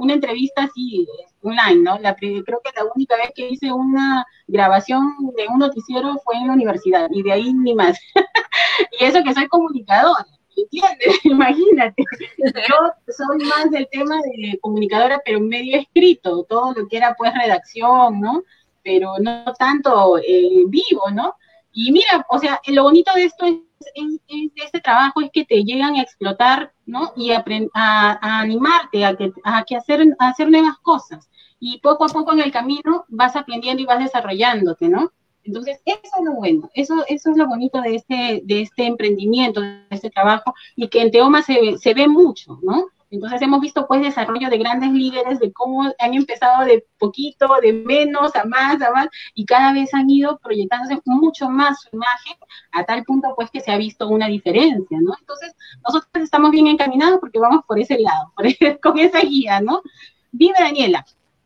una 0.00 0.12
entrevista 0.12 0.64
así 0.64 1.08
online, 1.42 1.82
¿no? 1.82 1.98
La, 1.98 2.14
creo 2.14 2.42
que 2.44 2.70
la 2.76 2.84
única 2.94 3.16
vez 3.16 3.30
que 3.34 3.48
hice 3.48 3.72
una 3.72 4.26
grabación 4.46 5.14
de 5.34 5.48
un 5.48 5.60
noticiero 5.60 6.18
fue 6.22 6.36
en 6.36 6.48
la 6.48 6.52
universidad 6.52 7.08
y 7.10 7.22
de 7.22 7.32
ahí 7.32 7.54
ni 7.54 7.74
más. 7.74 7.98
y 9.00 9.02
eso 9.02 9.24
que 9.24 9.32
soy 9.32 9.48
comunicadora. 9.48 10.26
¿Entiendes? 10.54 11.20
Imagínate. 11.24 12.04
Yo 12.36 13.12
soy 13.16 13.38
más 13.46 13.70
del 13.70 13.88
tema 13.90 14.16
de 14.16 14.58
comunicadora, 14.60 15.18
pero 15.24 15.40
medio 15.40 15.78
escrito, 15.78 16.44
todo 16.44 16.74
lo 16.74 16.86
que 16.86 16.98
era 16.98 17.14
pues 17.16 17.32
redacción, 17.32 18.20
¿no? 18.20 18.42
Pero 18.84 19.14
no 19.22 19.54
tanto 19.58 20.18
eh, 20.18 20.64
vivo, 20.66 21.10
¿no? 21.14 21.34
Y 21.72 21.92
mira, 21.92 22.26
o 22.28 22.38
sea, 22.38 22.60
lo 22.66 22.82
bonito 22.82 23.10
de 23.14 23.24
esto 23.24 23.46
es 23.46 23.54
de 23.94 24.50
este 24.64 24.80
trabajo 24.80 25.20
es 25.20 25.30
que 25.32 25.44
te 25.44 25.64
llegan 25.64 25.94
a 25.96 26.02
explotar, 26.02 26.72
¿no? 26.86 27.12
Y 27.16 27.32
a, 27.32 27.44
a, 27.74 28.40
animarte 28.40 29.04
a, 29.04 29.16
que, 29.16 29.32
a, 29.44 29.64
que 29.64 29.76
hacer, 29.76 30.02
a 30.18 30.28
hacer 30.28 30.50
nuevas 30.50 30.78
cosas. 30.78 31.28
Y 31.60 31.80
poco 31.80 32.04
a 32.04 32.08
poco 32.08 32.32
en 32.32 32.40
el 32.40 32.52
camino 32.52 33.04
vas 33.08 33.36
aprendiendo 33.36 33.82
y 33.82 33.86
vas 33.86 33.98
desarrollándote, 33.98 34.88
¿no? 34.88 35.12
Entonces, 35.44 35.80
eso 35.84 36.00
es 36.18 36.24
lo 36.24 36.34
bueno, 36.34 36.68
eso, 36.74 36.94
eso 37.08 37.30
es 37.30 37.36
lo 37.36 37.46
bonito 37.46 37.80
de 37.80 37.94
este, 37.94 38.42
de 38.44 38.60
este 38.62 38.84
emprendimiento, 38.84 39.62
de 39.62 39.86
este 39.88 40.10
trabajo, 40.10 40.52
y 40.76 40.88
que 40.88 41.00
en 41.00 41.10
Teoma 41.10 41.42
se, 41.42 41.78
se 41.78 41.94
ve 41.94 42.06
mucho, 42.06 42.58
¿no? 42.62 42.88
Entonces 43.10 43.40
hemos 43.40 43.60
visto 43.60 43.86
pues 43.86 44.02
desarrollo 44.02 44.50
de 44.50 44.58
grandes 44.58 44.90
líderes, 44.90 45.38
de 45.38 45.52
cómo 45.52 45.84
han 45.98 46.14
empezado 46.14 46.64
de 46.64 46.86
poquito, 46.98 47.48
de 47.62 47.72
menos 47.72 48.36
a 48.36 48.44
más, 48.44 48.80
a 48.82 48.90
más, 48.90 49.08
y 49.34 49.46
cada 49.46 49.72
vez 49.72 49.94
han 49.94 50.10
ido 50.10 50.38
proyectándose 50.38 51.00
mucho 51.06 51.48
más 51.48 51.80
su 51.80 51.96
imagen, 51.96 52.36
a 52.72 52.84
tal 52.84 53.04
punto 53.04 53.32
pues 53.34 53.50
que 53.50 53.60
se 53.60 53.72
ha 53.72 53.78
visto 53.78 54.08
una 54.08 54.26
diferencia, 54.26 54.98
¿no? 55.00 55.14
Entonces 55.18 55.54
nosotros 55.86 56.24
estamos 56.24 56.50
bien 56.50 56.66
encaminados 56.66 57.18
porque 57.20 57.38
vamos 57.38 57.64
por 57.66 57.78
ese 57.78 57.98
lado, 57.98 58.32
con 58.82 58.98
esa 58.98 59.20
guía, 59.20 59.60
¿no? 59.60 59.82
Dime 60.30 60.56
Daniela, 60.58 61.04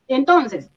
entonces, 0.09 0.71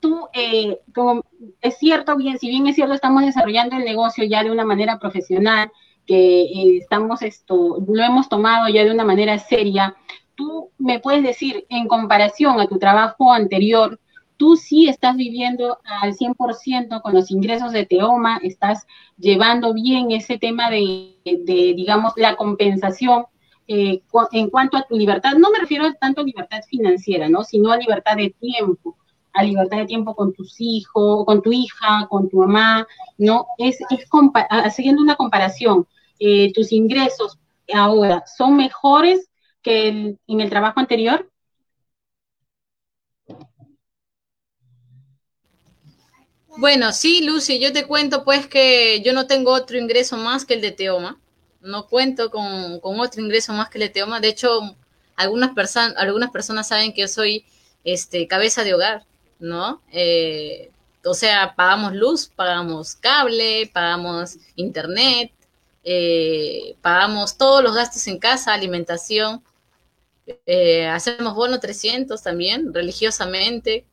tú, 0.00 0.26
eh, 0.32 0.80
como 0.94 1.24
es 1.60 1.78
cierto, 1.78 2.16
bien, 2.16 2.38
si 2.38 2.48
bien 2.48 2.66
es 2.66 2.76
cierto, 2.76 2.94
estamos 2.94 3.24
desarrollando 3.24 3.76
el 3.76 3.84
negocio 3.84 4.24
ya 4.24 4.42
de 4.42 4.50
una 4.50 4.64
manera 4.64 4.98
profesional, 4.98 5.70
que 6.06 6.42
eh, 6.42 6.78
estamos 6.78 7.22
esto, 7.22 7.78
lo 7.86 8.02
hemos 8.02 8.28
tomado 8.28 8.68
ya 8.68 8.84
de 8.84 8.90
una 8.90 9.04
manera 9.04 9.38
seria, 9.38 9.96
tú 10.34 10.70
me 10.78 11.00
puedes 11.00 11.22
decir, 11.22 11.66
en 11.68 11.88
comparación 11.88 12.60
a 12.60 12.66
tu 12.66 12.78
trabajo 12.78 13.32
anterior, 13.32 13.98
tú 14.36 14.56
sí 14.56 14.88
estás 14.88 15.16
viviendo 15.16 15.78
al 15.84 16.14
100% 16.14 17.00
con 17.02 17.14
los 17.14 17.30
ingresos 17.30 17.72
de 17.72 17.86
Teoma, 17.86 18.40
estás 18.42 18.86
llevando 19.16 19.72
bien 19.72 20.10
ese 20.10 20.38
tema 20.38 20.70
de, 20.70 21.14
digamos, 21.24 22.12
la 22.16 22.34
compensación 22.36 23.26
eh, 23.68 24.02
en 24.32 24.50
cuanto 24.50 24.76
a 24.76 24.82
tu 24.82 24.96
libertad. 24.96 25.34
No 25.36 25.50
me 25.50 25.60
refiero 25.60 25.92
tanto 26.00 26.22
a 26.22 26.24
libertad 26.24 26.60
financiera, 26.68 27.28
¿no? 27.28 27.44
Sino 27.44 27.70
a 27.70 27.76
libertad 27.76 28.16
de 28.16 28.34
tiempo 28.40 28.96
a 29.32 29.42
libertad 29.44 29.78
de 29.78 29.86
tiempo 29.86 30.14
con 30.14 30.32
tus 30.32 30.56
hijos, 30.58 31.24
con 31.24 31.42
tu 31.42 31.52
hija, 31.52 32.06
con 32.08 32.28
tu 32.28 32.38
mamá, 32.38 32.86
¿no? 33.18 33.46
Es, 33.58 33.78
es 33.90 34.06
haciendo 34.50 35.02
una 35.02 35.16
comparación, 35.16 35.86
eh, 36.18 36.52
tus 36.52 36.72
ingresos 36.72 37.38
ahora 37.72 38.24
son 38.26 38.56
mejores 38.56 39.28
que 39.62 40.16
en 40.26 40.40
el 40.40 40.50
trabajo 40.50 40.80
anterior. 40.80 41.32
Bueno, 46.56 46.92
sí, 46.92 47.24
Lucy, 47.24 47.58
yo 47.58 47.72
te 47.72 47.86
cuento 47.86 48.24
pues 48.24 48.46
que 48.46 49.00
yo 49.02 49.12
no 49.14 49.26
tengo 49.26 49.52
otro 49.52 49.78
ingreso 49.78 50.16
más 50.18 50.44
que 50.44 50.54
el 50.54 50.60
de 50.60 50.70
Teoma. 50.70 51.18
No 51.60 51.86
cuento 51.86 52.30
con, 52.30 52.78
con 52.80 53.00
otro 53.00 53.22
ingreso 53.22 53.52
más 53.54 53.70
que 53.70 53.78
el 53.78 53.84
de 53.84 53.88
Teoma. 53.88 54.20
De 54.20 54.28
hecho, 54.28 54.60
algunas, 55.16 55.54
personas 55.54 55.94
algunas 55.96 56.30
personas 56.30 56.68
saben 56.68 56.92
que 56.92 57.02
yo 57.02 57.08
soy 57.08 57.46
este, 57.84 58.28
cabeza 58.28 58.64
de 58.64 58.74
hogar. 58.74 59.06
¿No? 59.42 59.82
Eh, 59.92 60.70
o 61.04 61.14
sea, 61.14 61.54
pagamos 61.56 61.94
luz, 61.94 62.30
pagamos 62.34 62.94
cable, 62.94 63.70
pagamos 63.72 64.38
internet, 64.54 65.32
eh, 65.84 66.76
pagamos 66.80 67.36
todos 67.36 67.62
los 67.62 67.74
gastos 67.74 68.06
en 68.06 68.18
casa, 68.18 68.54
alimentación, 68.54 69.42
eh, 70.46 70.86
hacemos 70.86 71.34
bono 71.34 71.58
300 71.58 72.22
también, 72.22 72.72
religiosamente. 72.72 73.84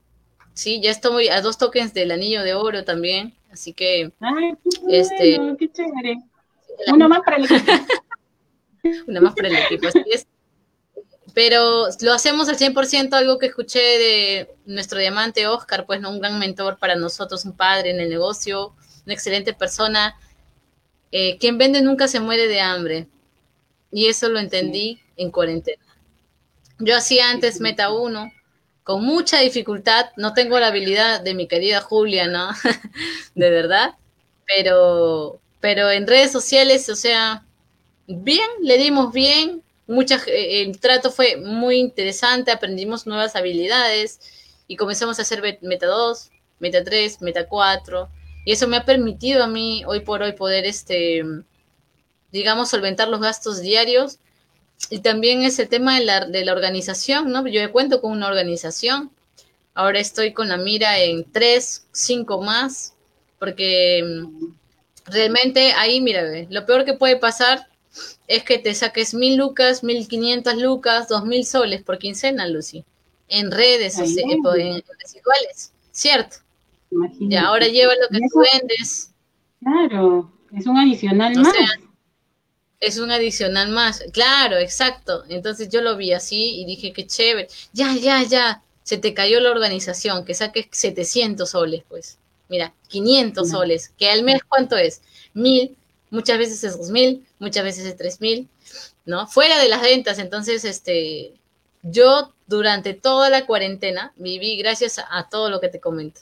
Sí, 0.53 0.81
ya 0.81 0.91
estoy 0.91 1.29
a 1.29 1.41
dos 1.41 1.57
tokens 1.57 1.93
del 1.93 2.11
anillo 2.11 2.43
de 2.43 2.53
oro 2.53 2.83
también, 2.83 3.33
así 3.51 3.73
que... 3.73 4.11
Ay, 4.19 4.53
qué 4.87 4.99
este, 4.99 5.39
qué 5.57 5.71
chévere. 5.71 6.17
Una 6.93 7.07
más 7.07 7.21
para 7.21 7.37
el 7.37 7.45
equipo. 7.45 7.71
Una 9.07 9.21
más 9.21 9.33
para 9.33 9.47
el 9.47 9.55
equipo, 9.55 9.87
así 9.87 10.03
es 10.11 10.27
pero 11.39 11.87
lo 12.01 12.11
hacemos 12.11 12.49
al 12.49 12.57
100%, 12.57 13.13
algo 13.13 13.39
que 13.39 13.45
escuché 13.45 13.79
de 13.79 14.55
nuestro 14.65 14.99
diamante 14.99 15.47
Oscar, 15.47 15.85
pues 15.85 16.01
¿no? 16.01 16.09
un 16.09 16.19
gran 16.19 16.37
mentor 16.37 16.77
para 16.77 16.97
nosotros, 16.97 17.45
un 17.45 17.53
padre 17.53 17.91
en 17.91 18.01
el 18.01 18.09
negocio, 18.09 18.73
una 19.05 19.13
excelente 19.13 19.53
persona. 19.53 20.19
Eh, 21.13 21.37
quien 21.37 21.57
vende 21.57 21.81
nunca 21.81 22.09
se 22.09 22.19
muere 22.19 22.49
de 22.49 22.59
hambre. 22.59 23.07
Y 23.89 24.07
eso 24.07 24.27
lo 24.27 24.37
entendí 24.37 24.99
en 25.15 25.31
cuarentena. 25.31 25.81
Yo 26.77 26.97
hacía 26.97 27.29
antes 27.29 27.61
Meta 27.61 27.89
1 27.89 28.33
con 28.83 29.05
mucha 29.05 29.39
dificultad, 29.39 30.07
no 30.17 30.33
tengo 30.33 30.59
la 30.59 30.67
habilidad 30.67 31.21
de 31.21 31.35
mi 31.35 31.47
querida 31.47 31.79
Julia, 31.79 32.27
¿no? 32.27 32.49
de 33.35 33.49
verdad, 33.49 33.91
pero, 34.45 35.39
pero 35.61 35.89
en 35.89 36.05
redes 36.05 36.33
sociales, 36.33 36.89
o 36.89 36.97
sea, 36.97 37.45
bien, 38.07 38.49
le 38.61 38.77
dimos 38.77 39.13
bien, 39.13 39.63
eh, 40.27 40.61
el 40.61 40.79
trato 40.79 41.11
fue 41.11 41.37
muy 41.37 41.77
interesante, 41.77 42.51
aprendimos 42.51 43.07
nuevas 43.07 43.35
habilidades 43.35 44.19
y 44.67 44.75
comenzamos 44.75 45.17
a 45.17 45.23
hacer 45.23 45.41
Meta 45.61 45.87
2, 45.87 46.29
Meta 46.59 46.83
3, 46.83 47.21
Meta 47.21 47.47
4 47.47 48.09
Y 48.45 48.51
eso 48.51 48.67
me 48.67 48.77
ha 48.77 48.85
permitido 48.85 49.43
a 49.43 49.47
mí 49.47 49.83
hoy 49.87 50.01
por 50.01 50.21
hoy 50.21 50.33
poder, 50.33 50.65
este, 50.65 51.23
digamos, 52.31 52.69
solventar 52.69 53.07
los 53.07 53.19
gastos 53.19 53.61
diarios. 53.61 54.19
Y 54.91 54.99
también 54.99 55.41
es 55.41 55.59
el 55.59 55.67
tema 55.67 55.97
de 55.97 56.05
la, 56.05 56.25
de 56.25 56.45
la 56.45 56.53
organización, 56.53 57.31
¿no? 57.31 57.45
Yo 57.47 57.71
cuento 57.71 57.99
con 57.99 58.11
una 58.11 58.27
organización. 58.27 59.11
Ahora 59.73 59.99
estoy 59.99 60.33
con 60.33 60.49
la 60.49 60.57
mira 60.57 60.99
en 60.99 61.29
tres, 61.31 61.87
cinco 61.91 62.41
más, 62.41 62.93
porque 63.39 64.03
mm, 64.03 64.53
realmente 65.05 65.73
ahí, 65.73 65.99
mira, 65.99 66.23
lo 66.49 66.65
peor 66.65 66.85
que 66.85 66.93
puede 66.93 67.17
pasar 67.17 67.68
es 68.29 68.43
que 68.43 68.59
te 68.59 68.75
saques 68.75 69.15
mil 69.15 69.37
lucas, 69.37 69.83
mil 69.83 70.07
quinientas 70.07 70.55
lucas, 70.55 71.09
dos 71.09 71.25
mil 71.25 71.45
soles 71.45 71.81
por 71.81 71.97
quincena, 71.97 72.47
Lucy, 72.47 72.85
en 73.27 73.49
redes, 73.49 73.99
o 73.99 74.05
sea, 74.05 74.23
en 74.23 74.83
residuales, 74.99 75.73
¿cierto? 75.91 76.37
Y 77.19 77.35
ahora 77.35 77.67
lleva 77.67 77.93
lo 77.95 78.07
que 78.07 78.19
tú 78.31 78.43
vendes. 78.53 79.11
Claro, 79.61 80.31
es 80.55 80.67
un 80.67 80.77
adicional 80.77 81.35
más. 81.37 81.53
es 82.79 82.99
un 82.99 83.09
adicional 83.09 83.69
más, 83.69 84.05
claro, 84.13 84.57
exacto. 84.57 85.23
Entonces 85.27 85.69
yo 85.69 85.81
lo 85.81 85.97
vi 85.97 86.13
así 86.13 86.61
y 86.61 86.65
dije, 86.65 86.93
qué 86.93 87.07
chévere. 87.07 87.47
Ya, 87.73 87.95
ya, 87.95 88.21
ya, 88.21 88.61
se 88.83 88.99
te 88.99 89.15
cayó 89.15 89.39
la 89.39 89.49
organización, 89.49 90.23
que 90.23 90.35
saques 90.35 90.67
700 90.69 91.49
soles, 91.49 91.83
pues. 91.89 92.19
Mira, 92.47 92.75
500 92.89 93.49
soles, 93.49 93.89
que 93.97 94.07
al 94.07 94.21
mes, 94.21 94.43
¿cuánto 94.47 94.77
es? 94.77 95.01
Mil, 95.33 95.75
muchas 96.11 96.37
veces 96.37 96.63
es 96.63 96.77
dos 96.77 96.91
mil, 96.91 97.25
muchas 97.39 97.63
veces 97.63 97.85
es 97.85 97.97
tres 97.97 98.21
mil, 98.21 98.47
¿no? 99.05 99.27
Fuera 99.27 99.59
de 99.59 99.69
las 99.69 99.81
ventas, 99.81 100.19
entonces, 100.19 100.65
este, 100.65 101.33
yo 101.81 102.33
durante 102.47 102.93
toda 102.93 103.29
la 103.29 103.45
cuarentena 103.45 104.13
viví 104.17 104.57
gracias 104.57 104.99
a 105.09 105.29
todo 105.29 105.49
lo 105.49 105.59
que 105.59 105.69
te 105.69 105.79
comento. 105.79 106.21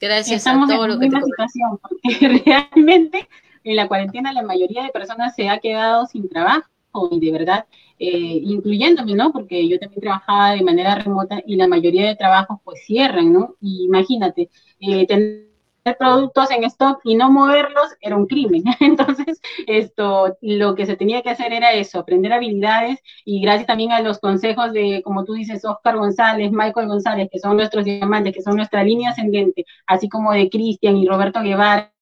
Gracias 0.00 0.46
a 0.46 0.52
todo 0.66 0.86
lo 0.86 0.98
que 0.98 1.08
te 1.08 1.16
situación, 1.22 1.78
porque 1.78 2.42
realmente 2.44 3.28
en 3.64 3.76
la 3.76 3.88
cuarentena 3.88 4.32
la 4.32 4.42
mayoría 4.42 4.82
de 4.82 4.90
personas 4.90 5.34
se 5.34 5.48
ha 5.48 5.58
quedado 5.58 6.06
sin 6.06 6.28
trabajo 6.28 6.68
y 7.10 7.18
de 7.18 7.32
verdad, 7.32 7.66
eh, 7.98 8.40
incluyéndome, 8.42 9.14
¿no? 9.14 9.32
Porque 9.32 9.66
yo 9.68 9.78
también 9.78 10.02
trabajaba 10.02 10.52
de 10.52 10.62
manera 10.62 10.94
remota 10.96 11.42
y 11.44 11.56
la 11.56 11.66
mayoría 11.66 12.06
de 12.06 12.16
trabajos 12.16 12.58
pues 12.62 12.84
cierran, 12.84 13.32
¿no? 13.32 13.56
Y 13.60 13.84
imagínate, 13.84 14.50
eh, 14.80 15.06
tener 15.06 15.53
productos 15.92 16.50
en 16.50 16.64
stock 16.64 17.00
y 17.04 17.14
no 17.14 17.30
moverlos 17.30 17.94
era 18.00 18.16
un 18.16 18.26
crimen. 18.26 18.64
Entonces, 18.80 19.40
esto, 19.66 20.36
lo 20.40 20.74
que 20.74 20.86
se 20.86 20.96
tenía 20.96 21.22
que 21.22 21.30
hacer 21.30 21.52
era 21.52 21.72
eso, 21.72 21.98
aprender 21.98 22.32
habilidades 22.32 23.00
y 23.24 23.40
gracias 23.42 23.66
también 23.66 23.92
a 23.92 24.00
los 24.00 24.18
consejos 24.18 24.72
de, 24.72 25.02
como 25.04 25.24
tú 25.24 25.34
dices, 25.34 25.64
Oscar 25.64 25.96
González, 25.96 26.50
Michael 26.52 26.88
González, 26.88 27.28
que 27.30 27.38
son 27.38 27.56
nuestros 27.56 27.84
diamantes, 27.84 28.34
que 28.34 28.42
son 28.42 28.56
nuestra 28.56 28.82
línea 28.82 29.10
ascendente, 29.10 29.64
así 29.86 30.08
como 30.08 30.32
de 30.32 30.48
Cristian 30.48 30.96
y 30.96 31.06
Roberto 31.06 31.42
Guevara, 31.42 31.92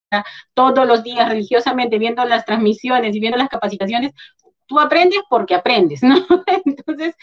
todos 0.55 0.87
los 0.87 1.03
días 1.03 1.29
religiosamente 1.29 1.99
viendo 1.99 2.25
las 2.25 2.45
transmisiones 2.45 3.16
y 3.16 3.21
viendo 3.21 3.38
las 3.38 3.49
capacitaciones, 3.49 4.12
tú 4.66 4.79
aprendes 4.79 5.21
porque 5.29 5.55
aprendes, 5.55 6.03
¿no? 6.03 6.16
Entonces, 6.64 7.14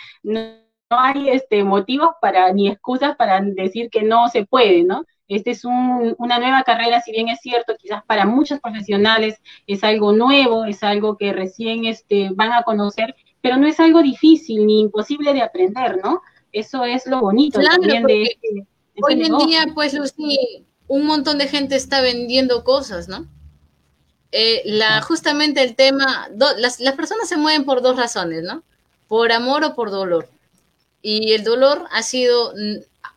hay 0.89 1.29
este, 1.29 1.63
motivos 1.63 2.09
para 2.21 2.51
ni 2.51 2.69
excusas 2.69 3.15
para 3.15 3.41
decir 3.41 3.89
que 3.89 4.03
no 4.03 4.27
se 4.29 4.45
puede, 4.45 4.83
¿no? 4.83 5.05
Este 5.27 5.51
es 5.51 5.63
una 5.63 6.39
nueva 6.39 6.63
carrera, 6.63 7.01
si 7.01 7.11
bien 7.11 7.29
es 7.29 7.39
cierto, 7.41 7.75
quizás 7.77 8.03
para 8.05 8.25
muchos 8.25 8.59
profesionales 8.59 9.39
es 9.67 9.83
algo 9.83 10.11
nuevo, 10.11 10.65
es 10.65 10.81
algo 10.81 11.17
que 11.17 11.33
recién 11.33 11.85
este, 11.85 12.29
van 12.33 12.51
a 12.51 12.63
conocer, 12.63 13.15
pero 13.39 13.57
no 13.57 13.67
es 13.67 13.79
algo 13.79 14.01
difícil 14.01 14.65
ni 14.65 14.81
imposible 14.81 15.33
de 15.33 15.43
aprender, 15.43 15.99
¿no? 16.03 16.21
Eso 16.51 16.83
es 16.83 17.05
lo 17.05 17.21
bonito 17.21 17.61
también 17.61 18.03
de 18.05 18.23
este, 18.23 18.39
este, 18.47 18.67
Hoy 19.03 19.21
en 19.23 19.37
día, 19.47 19.67
pues, 19.75 19.93
Lucy, 19.93 20.65
un 20.87 21.05
montón 21.05 21.37
de 21.37 21.47
gente 21.47 21.75
está 21.75 22.01
vendiendo 22.01 22.63
cosas, 22.63 23.07
¿no? 23.07 23.27
Eh, 24.31 24.63
la, 24.65 25.01
justamente 25.03 25.61
el 25.61 25.75
tema, 25.75 26.27
las, 26.57 26.79
las 26.79 26.95
personas 26.95 27.29
se 27.29 27.37
mueven 27.37 27.65
por 27.65 27.83
dos 27.83 27.97
razones, 27.97 28.41
¿no? 28.41 28.63
Por 29.07 29.31
amor 29.31 29.63
o 29.63 29.75
por 29.75 29.91
dolor. 29.91 30.27
Y 31.01 31.33
el 31.33 31.43
dolor 31.43 31.87
ha 31.91 32.03
sido 32.03 32.53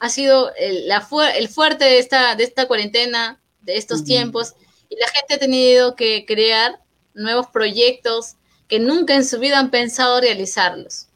ha 0.02 0.08
sido 0.08 0.52
el, 0.56 0.88
la 0.88 1.06
el 1.36 1.48
fuerte 1.48 1.84
de 1.84 1.98
esta, 1.98 2.34
de 2.34 2.42
esta 2.42 2.66
cuarentena, 2.66 3.40
de 3.60 3.76
estos 3.76 4.02
tiempos, 4.02 4.54
y 4.88 4.96
la 4.96 5.06
gente 5.06 5.34
ha 5.34 5.38
tenido 5.38 5.94
que 5.94 6.26
crear 6.26 6.80
nuevos 7.14 7.46
proyectos 7.52 8.34
que 8.66 8.80
nunca 8.80 9.14
en 9.14 9.24
su 9.24 9.38
vida 9.38 9.60
han 9.60 9.70
pensado 9.70 10.20
realizarlos. 10.20 11.06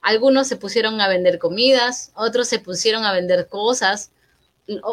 Algunos 0.00 0.48
se 0.48 0.56
pusieron 0.56 1.02
a 1.02 1.08
vender 1.08 1.38
comidas, 1.38 2.12
otros 2.14 2.48
se 2.48 2.58
pusieron 2.58 3.04
a 3.04 3.12
vender 3.12 3.46
cosas. 3.48 4.10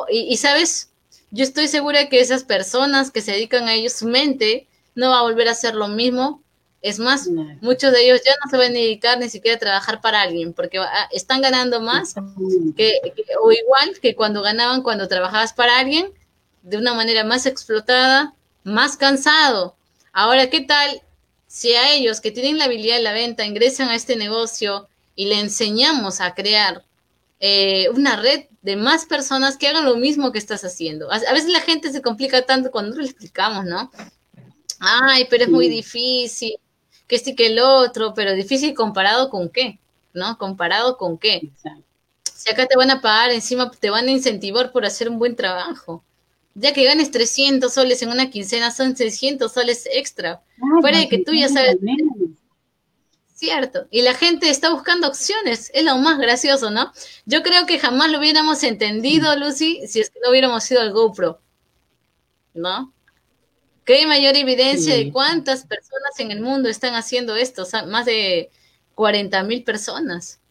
Y, 0.10 0.36
sabes, 0.36 0.90
yo 1.32 1.44
estoy 1.44 1.70
segura 1.70 2.10
que 2.10 2.20
esas 2.20 2.44
personas 2.44 3.12
que 3.12 3.22
se 3.22 3.32
dedican 3.32 3.70
a 3.70 3.76
ellos, 3.76 3.94
su 3.94 4.08
mente 4.08 4.68
no 4.94 5.12
va 5.12 5.20
a 5.20 5.24
volver 5.24 5.48
a 5.48 5.52
hacer 5.52 5.74
lo 5.74 5.88
mismo 5.88 6.44
es 6.82 7.00
más, 7.00 7.28
muchos 7.62 7.92
de 7.92 8.06
ellos 8.06 8.22
ya 8.24 8.32
no 8.44 8.52
se 8.52 8.58
van 8.58 8.72
a 8.72 8.74
dedicar 8.74 9.18
ni 9.18 9.30
siquiera 9.30 9.56
a 9.56 9.60
trabajar 9.60 10.00
para 10.00 10.22
alguien, 10.22 10.54
porque 10.54 10.78
ah, 10.78 11.10
están 11.12 11.42
ganando 11.42 11.82
más 11.82 12.13
que, 12.76 13.00
o 13.42 13.52
igual 13.52 14.00
que 14.00 14.16
cuando 14.16 14.42
ganaban 14.42 14.84
cuando 14.84 15.08
trabajabas 15.08 15.54
para 15.54 15.80
alguien, 15.80 16.12
de 16.62 16.78
una 16.78 16.94
manera 16.94 17.24
más 17.24 17.46
explotada, 17.46 18.36
más 18.63 18.96
cansado. 18.98 19.76
Ahora, 20.13 20.50
¿qué 20.50 20.62
tal 20.62 21.02
si 21.48 21.74
a 21.74 21.94
ellos 21.94 22.22
que 22.22 22.32
tienen 22.32 22.58
la 22.58 22.66
habilidad 22.66 22.98
de 22.98 23.04
la 23.04 23.13
venta 23.13 23.46
ingresan 23.46 23.90
a 23.90 23.96
este 23.96 24.16
negocio 24.16 24.88
y 25.16 25.26
le 25.26 25.40
enseñamos 25.40 26.22
a 26.22 26.36
crear 26.36 26.84
eh, 27.40 27.90
una 27.90 28.18
red 28.18 28.46
de 28.62 28.76
más 28.76 29.06
personas 29.06 29.58
que 29.58 29.68
hagan 29.68 29.86
lo 29.86 29.96
mismo 29.96 30.32
que 30.32 30.40
estás 30.40 30.63
haciendo? 30.63 31.12
A, 31.12 31.18
veces 31.34 31.50
la 31.50 31.62
gente 31.62 31.92
se 31.92 32.02
complica 32.02 32.46
tanto 32.46 32.70
cuando 32.70 32.98
le 32.98 33.06
explicamos, 33.06 33.66
¿no? 33.66 33.90
Ay, 34.80 35.26
pero 35.30 35.46
es 35.46 35.50
muy 35.50 35.70
difícil 35.70 36.58
que 37.08 37.15
este 37.15 37.32
y 37.32 37.36
que 37.36 37.48
el 37.48 37.60
otro, 37.60 38.13
pero 38.13 38.34
difícil 38.34 38.74
comparado 38.74 39.30
con 39.30 39.50
qué, 39.50 39.80
¿no? 40.13 40.38
Comparado 40.38 40.98
con 40.98 41.17
qué. 41.17 41.50
Si 42.36 42.50
acá 42.52 42.67
te 42.67 42.78
van 42.78 42.91
a 42.91 43.02
pagar, 43.02 43.32
encima 43.32 43.72
te 43.72 43.89
van 43.89 44.08
a 44.08 44.12
incentivar 44.12 44.72
por 44.72 44.86
hacer 44.86 45.10
un 45.10 45.17
buen 45.17 45.36
trabajo. 45.36 46.04
Ya 46.54 46.74
que 46.74 46.84
ganes 46.84 47.12
300 47.12 47.74
soles 47.74 48.02
en 48.02 48.10
una 48.10 48.30
quincena, 48.30 48.72
son 48.72 48.96
600 48.96 49.52
soles 49.52 49.88
extra. 49.91 50.41
Fuera 50.82 51.00
de 51.00 51.08
que 51.08 51.24
tú 51.24 51.34
ya 51.34 51.50
sabes. 51.50 51.78
Cierto. 53.36 53.86
Y 53.91 54.02
la 54.02 54.15
gente 54.15 54.50
está 54.50 54.72
buscando 54.72 55.08
opciones. 55.08 55.70
Es 55.76 55.84
lo 55.84 55.96
más 55.98 56.17
gracioso, 56.17 56.72
¿no? 56.72 56.91
Yo 57.28 57.43
creo 57.43 57.67
que 57.67 57.78
jamás 57.78 58.12
lo 58.12 58.17
hubiéramos 58.17 58.63
entendido, 58.63 59.36
Lucy, 59.36 59.88
si 59.88 60.00
es 60.00 60.10
que 60.10 60.20
no 60.24 60.32
hubiéramos 60.32 60.63
sido 60.63 60.82
el 60.82 60.91
GoPro. 60.91 61.39
¿No? 62.56 62.91
¿Qué 63.88 64.06
mayor 64.06 64.36
evidencia 64.36 64.95
de 64.95 65.13
cuántas 65.13 65.65
personas 65.65 66.19
en 66.19 66.32
el 66.32 66.41
mundo 66.41 66.67
están 66.67 66.93
haciendo 66.93 67.38
esto? 67.38 67.63
más 67.88 68.06
de 68.06 68.52
40 68.95 69.43
mil 69.43 69.63
personas. 69.63 70.41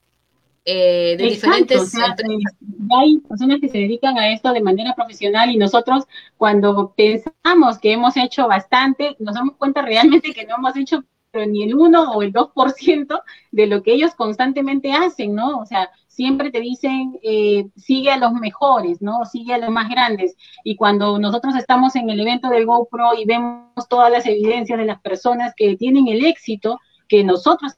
Eh, 0.64 1.16
de 1.18 1.25
diferentes 1.25 1.92
hay 1.94 3.18
personas 3.18 3.61
que 3.61 3.68
se 3.68 3.79
dedican 3.79 4.18
a 4.18 4.33
esto 4.33 4.53
de 4.55 4.62
manera 4.62 4.94
profesional 4.94 5.51
y 5.51 5.59
nosotros 5.59 6.05
cuando 6.38 6.94
pensamos 6.96 7.79
que 7.79 7.92
hemos 7.92 8.16
hecho 8.16 8.49
bastante, 8.49 9.14
nos 9.18 9.35
damos 9.35 9.57
cuenta 9.57 9.83
realmente 9.83 10.33
que 10.33 10.46
no 10.46 10.57
hemos 10.57 10.75
hecho 10.75 11.05
ni 11.35 11.64
el 11.64 11.75
1 11.75 12.12
o 12.12 12.22
el 12.22 12.33
2% 12.33 13.22
de 13.53 13.66
lo 13.66 13.83
que 13.83 13.92
ellos 13.92 14.14
constantemente 14.14 14.92
hacen, 14.92 15.35
¿no? 15.35 15.59
O 15.59 15.66
sea, 15.66 15.90
siempre 16.16 16.50
te 16.50 16.61
dicen, 16.61 17.18
eh, 17.22 17.66
sigue 17.76 18.11
a 18.11 18.16
los 18.16 18.33
mejores, 18.33 19.02
¿no? 19.02 19.24
Sigue 19.26 19.52
a 19.52 19.59
los 19.59 19.70
más 19.70 19.88
grandes. 19.90 20.35
Y 20.64 20.74
cuando 20.76 21.18
nosotros 21.18 21.55
estamos 21.57 21.94
en 21.94 22.09
el 22.09 22.18
evento 22.20 22.48
del 22.48 22.64
GoPro 22.64 23.14
y 23.18 23.26
vemos 23.26 23.87
todas 23.88 24.11
las 24.11 24.24
evidencias 24.24 24.79
de 24.79 24.87
las 24.87 25.00
personas 25.02 25.52
que 25.55 25.76
tienen 25.76 26.09
el 26.09 26.24
éxito 26.24 26.81
que 27.07 27.22
nosotros 27.22 27.74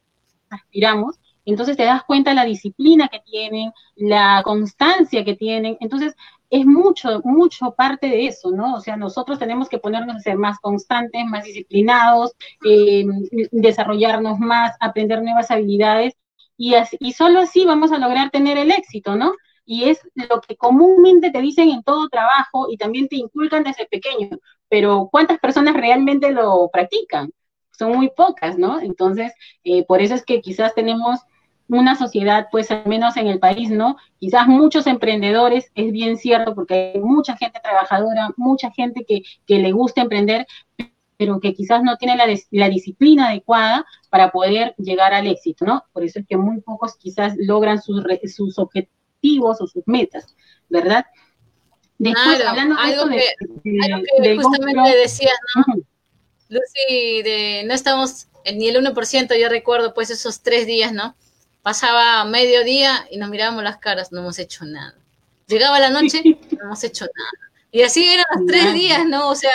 aspiramos, 0.50 1.18
entonces 1.44 1.76
te 1.76 1.84
das 1.84 2.04
cuenta 2.04 2.30
de 2.30 2.36
la 2.36 2.44
disciplina 2.44 3.08
que 3.08 3.20
tienen, 3.20 3.72
la 3.96 4.42
constancia 4.44 5.24
que 5.24 5.34
tienen. 5.34 5.76
Entonces, 5.80 6.14
es 6.50 6.64
mucho, 6.64 7.20
mucho 7.24 7.74
parte 7.74 8.06
de 8.06 8.26
eso, 8.26 8.52
¿no? 8.52 8.76
O 8.76 8.80
sea, 8.80 8.96
nosotros 8.96 9.38
tenemos 9.38 9.68
que 9.68 9.78
ponernos 9.78 10.16
a 10.16 10.20
ser 10.20 10.36
más 10.36 10.60
constantes, 10.60 11.24
más 11.26 11.44
disciplinados, 11.44 12.32
eh, 12.64 13.04
desarrollarnos 13.50 14.38
más, 14.38 14.76
aprender 14.80 15.22
nuevas 15.22 15.50
habilidades 15.50 16.14
y, 16.58 16.74
y 16.98 17.12
solo 17.12 17.40
así 17.40 17.64
vamos 17.64 17.92
a 17.92 17.98
lograr 17.98 18.30
tener 18.30 18.58
el 18.58 18.70
éxito, 18.72 19.16
¿no? 19.16 19.32
Y 19.64 19.84
es 19.84 20.00
lo 20.14 20.40
que 20.40 20.56
comúnmente 20.56 21.30
te 21.30 21.40
dicen 21.40 21.70
en 21.70 21.82
todo 21.82 22.08
trabajo 22.08 22.66
y 22.70 22.76
también 22.76 23.08
te 23.08 23.16
inculcan 23.16 23.62
desde 23.64 23.86
pequeño, 23.86 24.30
pero 24.68 25.08
¿cuántas 25.10 25.38
personas 25.38 25.74
realmente 25.74 26.32
lo 26.32 26.68
practican? 26.72 27.30
Son 27.70 27.92
muy 27.92 28.10
pocas, 28.10 28.58
¿no? 28.58 28.80
Entonces, 28.80 29.32
eh, 29.64 29.84
por 29.86 30.02
eso 30.02 30.14
es 30.14 30.24
que 30.24 30.40
quizás 30.40 30.74
tenemos 30.74 31.20
una 31.68 31.94
sociedad, 31.94 32.48
pues 32.50 32.70
al 32.70 32.86
menos 32.86 33.16
en 33.16 33.26
el 33.26 33.38
país, 33.38 33.70
¿no? 33.70 33.96
Quizás 34.18 34.48
muchos 34.48 34.86
emprendedores, 34.86 35.70
es 35.74 35.92
bien 35.92 36.16
cierto, 36.16 36.54
porque 36.54 36.92
hay 36.94 37.00
mucha 37.00 37.36
gente 37.36 37.60
trabajadora, 37.62 38.30
mucha 38.36 38.70
gente 38.70 39.04
que, 39.06 39.22
que 39.46 39.58
le 39.58 39.72
gusta 39.72 40.00
emprender, 40.00 40.46
pero 41.18 41.40
que 41.40 41.52
quizás 41.52 41.82
no 41.82 41.96
tiene 41.96 42.16
la, 42.16 42.68
disciplina 42.68 43.28
adecuada 43.28 43.84
para 44.08 44.30
poder 44.30 44.74
llegar 44.78 45.12
al 45.12 45.26
éxito, 45.26 45.66
¿no? 45.66 45.84
Por 45.92 46.04
eso 46.04 46.20
es 46.20 46.26
que 46.26 46.36
muy 46.36 46.60
pocos 46.60 46.96
quizás 46.96 47.34
logran 47.36 47.82
sus, 47.82 48.02
sus 48.34 48.56
objetivos 48.58 49.60
o 49.60 49.66
sus 49.66 49.82
metas, 49.86 50.34
¿verdad? 50.68 51.04
Después, 51.98 52.40
hablando 52.46 52.76
de 52.76 52.80
algo 52.80 53.08
que, 53.08 53.24
de, 54.22 54.36
justamente 54.36 54.96
decías, 54.96 55.34
¿no? 55.56 55.82
Lucy, 56.50 57.22
de, 57.22 57.64
no 57.66 57.74
estamos 57.74 58.28
ni 58.54 58.68
el 58.68 58.76
1%, 58.76 59.38
yo 59.38 59.48
recuerdo 59.48 59.92
pues 59.94 60.10
esos 60.10 60.40
tres 60.42 60.66
días, 60.68 60.92
¿no? 60.92 61.16
Pasaba 61.62 62.24
medio 62.24 62.62
día 62.62 63.08
y 63.10 63.18
nos 63.18 63.28
mirábamos 63.28 63.64
las 63.64 63.78
caras, 63.78 64.12
no 64.12 64.20
hemos 64.20 64.38
hecho 64.38 64.64
nada. 64.64 64.94
Llegaba 65.48 65.80
la 65.80 65.90
noche, 65.90 66.22
no 66.24 66.66
hemos 66.66 66.84
hecho 66.84 67.06
nada. 67.06 67.52
Y 67.72 67.82
así 67.82 68.04
eran 68.08 68.24
los 68.36 68.46
tres 68.46 68.72
días, 68.72 69.04
¿no? 69.04 69.28
O 69.28 69.34
sea, 69.34 69.50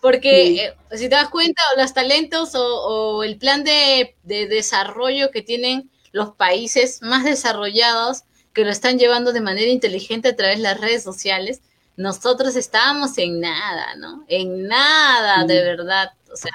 porque 0.00 0.64
eh, 0.64 0.74
si 0.92 1.08
te 1.08 1.16
das 1.16 1.28
cuenta, 1.28 1.60
los 1.76 1.92
talentos 1.92 2.50
o, 2.54 3.22
el 3.24 3.36
plan 3.36 3.64
de, 3.64 4.14
desarrollo 4.22 5.30
que 5.30 5.42
tienen 5.42 5.90
los 6.12 6.34
países 6.34 7.02
más 7.02 7.24
desarrollados, 7.24 8.22
que 8.52 8.64
lo 8.64 8.70
están 8.70 8.98
llevando 8.98 9.32
de 9.32 9.40
manera 9.40 9.70
inteligente 9.70 10.28
a 10.28 10.36
través 10.36 10.58
de 10.58 10.64
las 10.64 10.80
redes 10.80 11.02
sociales, 11.02 11.60
nosotros 11.96 12.54
estábamos 12.54 13.18
en 13.18 13.40
nada, 13.40 13.96
¿no? 13.96 14.24
En 14.28 14.68
nada, 14.68 15.44
de 15.44 15.62
verdad. 15.64 16.12
O 16.32 16.36
sea, 16.36 16.52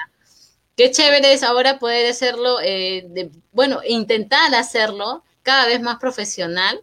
qué 0.74 0.90
chévere 0.90 1.34
es 1.34 1.42
ahora 1.42 1.78
poder 1.78 2.10
hacerlo, 2.10 2.60
eh, 2.62 3.04
de, 3.08 3.30
bueno, 3.52 3.80
intentar 3.86 4.54
hacerlo 4.54 5.22
cada 5.42 5.66
vez 5.66 5.82
más 5.82 5.98
profesional. 5.98 6.82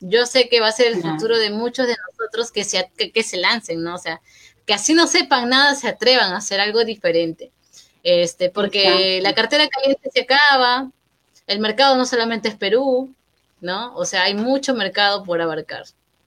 Yo 0.00 0.26
sé 0.26 0.48
que 0.48 0.60
va 0.60 0.68
a 0.68 0.72
ser 0.72 0.88
el 0.88 1.00
futuro 1.00 1.38
de 1.38 1.50
muchos 1.50 1.86
de 1.86 1.96
nosotros 2.10 2.50
que 2.52 2.64
se, 2.64 2.90
que 2.96 3.22
se 3.22 3.38
lancen, 3.38 3.82
¿no? 3.82 3.94
O 3.94 3.98
sea, 3.98 4.20
que 4.66 4.74
así 4.74 4.94
no 4.94 5.06
sepan 5.06 5.48
nada, 5.48 5.74
se 5.74 5.88
atrevan 5.88 6.32
a 6.32 6.38
hacer 6.38 6.60
algo 6.60 6.84
diferente. 6.84 7.50
Este, 8.02 8.50
porque 8.50 9.20
la 9.22 9.32
cartera 9.32 9.68
caliente 9.68 10.10
se 10.12 10.22
acaba, 10.22 10.90
el 11.46 11.60
mercado 11.60 11.96
no 11.96 12.04
solamente 12.04 12.48
es 12.48 12.56
Perú, 12.56 13.14
¿no? 13.60 13.94
O 13.94 14.04
sea, 14.04 14.24
hay 14.24 14.34
mucho 14.34 14.74
mercado 14.74 15.22
por 15.22 15.40
abarcar. 15.40 15.84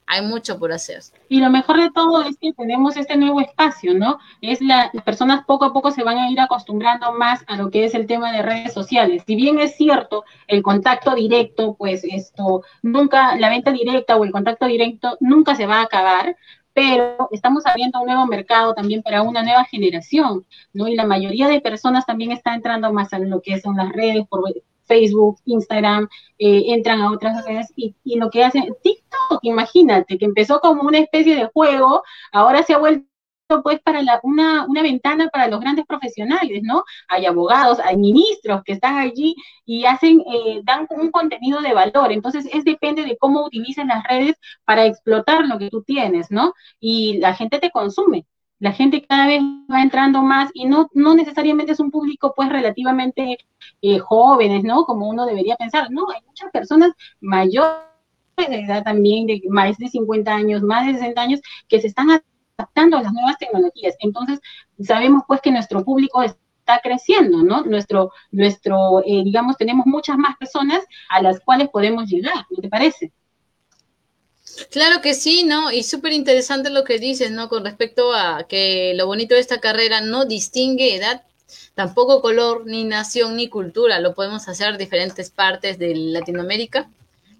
Hay 0.07 0.21
mucho 0.21 0.59
por 0.59 0.71
hacer. 0.71 1.01
Y 1.29 1.39
lo 1.39 1.49
mejor 1.49 1.81
de 1.81 1.89
todo 1.89 2.21
es 2.23 2.37
que 2.37 2.53
tenemos 2.53 2.95
este 2.95 3.17
nuevo 3.17 3.41
espacio, 3.41 3.95
¿no? 3.95 4.19
Es 4.39 4.61
la, 4.61 4.91
las 4.93 5.03
personas 5.03 5.43
poco 5.45 5.65
a 5.65 5.73
poco 5.73 5.89
se 5.89 6.03
van 6.03 6.17
a 6.19 6.29
ir 6.29 6.39
acostumbrando 6.39 7.11
más 7.13 7.43
a 7.47 7.57
lo 7.57 7.71
que 7.71 7.85
es 7.85 7.95
el 7.95 8.05
tema 8.05 8.31
de 8.31 8.43
redes 8.43 8.71
sociales. 8.71 9.23
Si 9.25 9.35
bien 9.35 9.59
es 9.59 9.75
cierto, 9.75 10.23
el 10.47 10.61
contacto 10.61 11.15
directo, 11.15 11.73
pues 11.73 12.03
esto, 12.03 12.63
nunca, 12.83 13.35
la 13.35 13.49
venta 13.49 13.71
directa 13.71 14.15
o 14.15 14.23
el 14.23 14.31
contacto 14.31 14.67
directo 14.67 15.17
nunca 15.21 15.55
se 15.55 15.65
va 15.65 15.79
a 15.79 15.83
acabar, 15.83 16.37
pero 16.75 17.29
estamos 17.31 17.65
abriendo 17.65 18.01
un 18.01 18.07
nuevo 18.07 18.27
mercado 18.27 18.73
también 18.73 19.01
para 19.01 19.21
una 19.21 19.41
nueva 19.43 19.63
generación, 19.63 20.45
¿no? 20.73 20.89
Y 20.89 20.95
la 20.95 21.05
mayoría 21.05 21.47
de 21.47 21.61
personas 21.61 22.05
también 22.05 22.33
está 22.33 22.53
entrando 22.53 22.91
más 22.91 23.13
a 23.13 23.19
lo 23.19 23.41
que 23.41 23.61
son 23.61 23.77
las 23.77 23.93
redes, 23.93 24.27
por 24.27 24.43
Facebook, 24.83 25.39
Instagram, 25.45 26.09
eh, 26.37 26.63
entran 26.67 26.99
a 26.99 27.11
otras 27.11 27.45
redes 27.45 27.71
y, 27.77 27.95
y, 28.03 28.17
lo 28.17 28.29
que 28.29 28.43
hacen, 28.43 28.75
TikTok, 28.83 29.39
imagínate, 29.41 30.17
que 30.17 30.25
empezó 30.25 30.59
como 30.59 30.83
una 30.83 30.99
especie 30.99 31.35
de 31.35 31.45
juego, 31.45 32.03
ahora 32.33 32.61
se 32.61 32.73
ha 32.73 32.77
vuelto 32.77 33.14
pues 33.63 33.79
para 33.81 34.01
la, 34.01 34.19
una, 34.23 34.65
una 34.67 34.81
ventana 34.81 35.27
para 35.29 35.47
los 35.47 35.59
grandes 35.59 35.85
profesionales, 35.85 36.61
¿no? 36.63 36.83
Hay 37.07 37.25
abogados, 37.25 37.79
hay 37.79 37.97
ministros 37.97 38.63
que 38.63 38.73
están 38.73 38.97
allí 38.97 39.35
y 39.65 39.85
hacen, 39.85 40.21
eh, 40.21 40.61
dan 40.63 40.87
un 40.89 41.11
contenido 41.11 41.61
de 41.61 41.73
valor. 41.73 42.11
Entonces, 42.11 42.47
es 42.51 42.63
depende 42.63 43.03
de 43.03 43.17
cómo 43.17 43.45
utilices 43.45 43.85
las 43.85 44.03
redes 44.03 44.35
para 44.65 44.85
explotar 44.85 45.47
lo 45.47 45.57
que 45.57 45.69
tú 45.69 45.83
tienes, 45.83 46.31
¿no? 46.31 46.53
Y 46.79 47.17
la 47.19 47.33
gente 47.35 47.59
te 47.59 47.71
consume. 47.71 48.25
La 48.59 48.71
gente 48.71 49.05
cada 49.05 49.27
vez 49.27 49.41
va 49.71 49.81
entrando 49.81 50.21
más 50.21 50.49
y 50.53 50.65
no, 50.65 50.87
no 50.93 51.13
necesariamente 51.13 51.73
es 51.73 51.79
un 51.79 51.91
público 51.91 52.33
pues 52.35 52.49
relativamente 52.49 53.37
eh, 53.81 53.99
jóvenes, 53.99 54.63
¿no? 54.63 54.85
Como 54.85 55.09
uno 55.09 55.25
debería 55.25 55.55
pensar. 55.57 55.91
No, 55.91 56.09
hay 56.09 56.21
muchas 56.25 56.51
personas 56.51 56.91
mayores 57.19 57.81
de 58.37 58.61
edad 58.61 58.83
también, 58.83 59.27
de 59.27 59.41
más 59.49 59.77
de 59.77 59.87
50 59.89 60.33
años, 60.33 60.61
más 60.61 60.87
de 60.87 60.93
60 60.93 61.21
años, 61.21 61.41
que 61.67 61.81
se 61.81 61.87
están 61.87 62.09
adaptando 62.57 62.97
a 62.97 63.03
las 63.03 63.13
nuevas 63.13 63.37
tecnologías. 63.37 63.95
Entonces, 63.99 64.39
sabemos 64.81 65.23
pues 65.27 65.41
que 65.41 65.51
nuestro 65.51 65.83
público 65.83 66.23
está 66.23 66.79
creciendo, 66.81 67.43
¿no? 67.43 67.63
Nuestro, 67.63 68.11
nuestro 68.31 69.01
eh, 69.05 69.21
digamos, 69.23 69.57
tenemos 69.57 69.85
muchas 69.85 70.17
más 70.17 70.35
personas 70.37 70.83
a 71.09 71.21
las 71.21 71.39
cuales 71.39 71.69
podemos 71.69 72.09
llegar, 72.09 72.45
¿no 72.49 72.61
te 72.61 72.69
parece? 72.69 73.11
Claro 74.71 75.01
que 75.01 75.13
sí, 75.13 75.43
¿no? 75.43 75.71
Y 75.71 75.83
súper 75.83 76.13
interesante 76.13 76.69
lo 76.69 76.83
que 76.83 76.97
dices, 76.97 77.31
¿no? 77.31 77.49
Con 77.49 77.65
respecto 77.65 78.13
a 78.13 78.45
que 78.47 78.93
lo 78.95 79.05
bonito 79.05 79.35
de 79.35 79.41
esta 79.41 79.59
carrera 79.59 80.01
no 80.01 80.25
distingue 80.25 80.95
edad, 80.95 81.23
tampoco 81.73 82.21
color, 82.21 82.65
ni 82.65 82.83
nación, 82.85 83.35
ni 83.35 83.49
cultura. 83.49 83.99
Lo 83.99 84.13
podemos 84.13 84.47
hacer 84.47 84.69
en 84.69 84.77
diferentes 84.77 85.29
partes 85.29 85.77
de 85.77 85.93
Latinoamérica, 85.95 86.89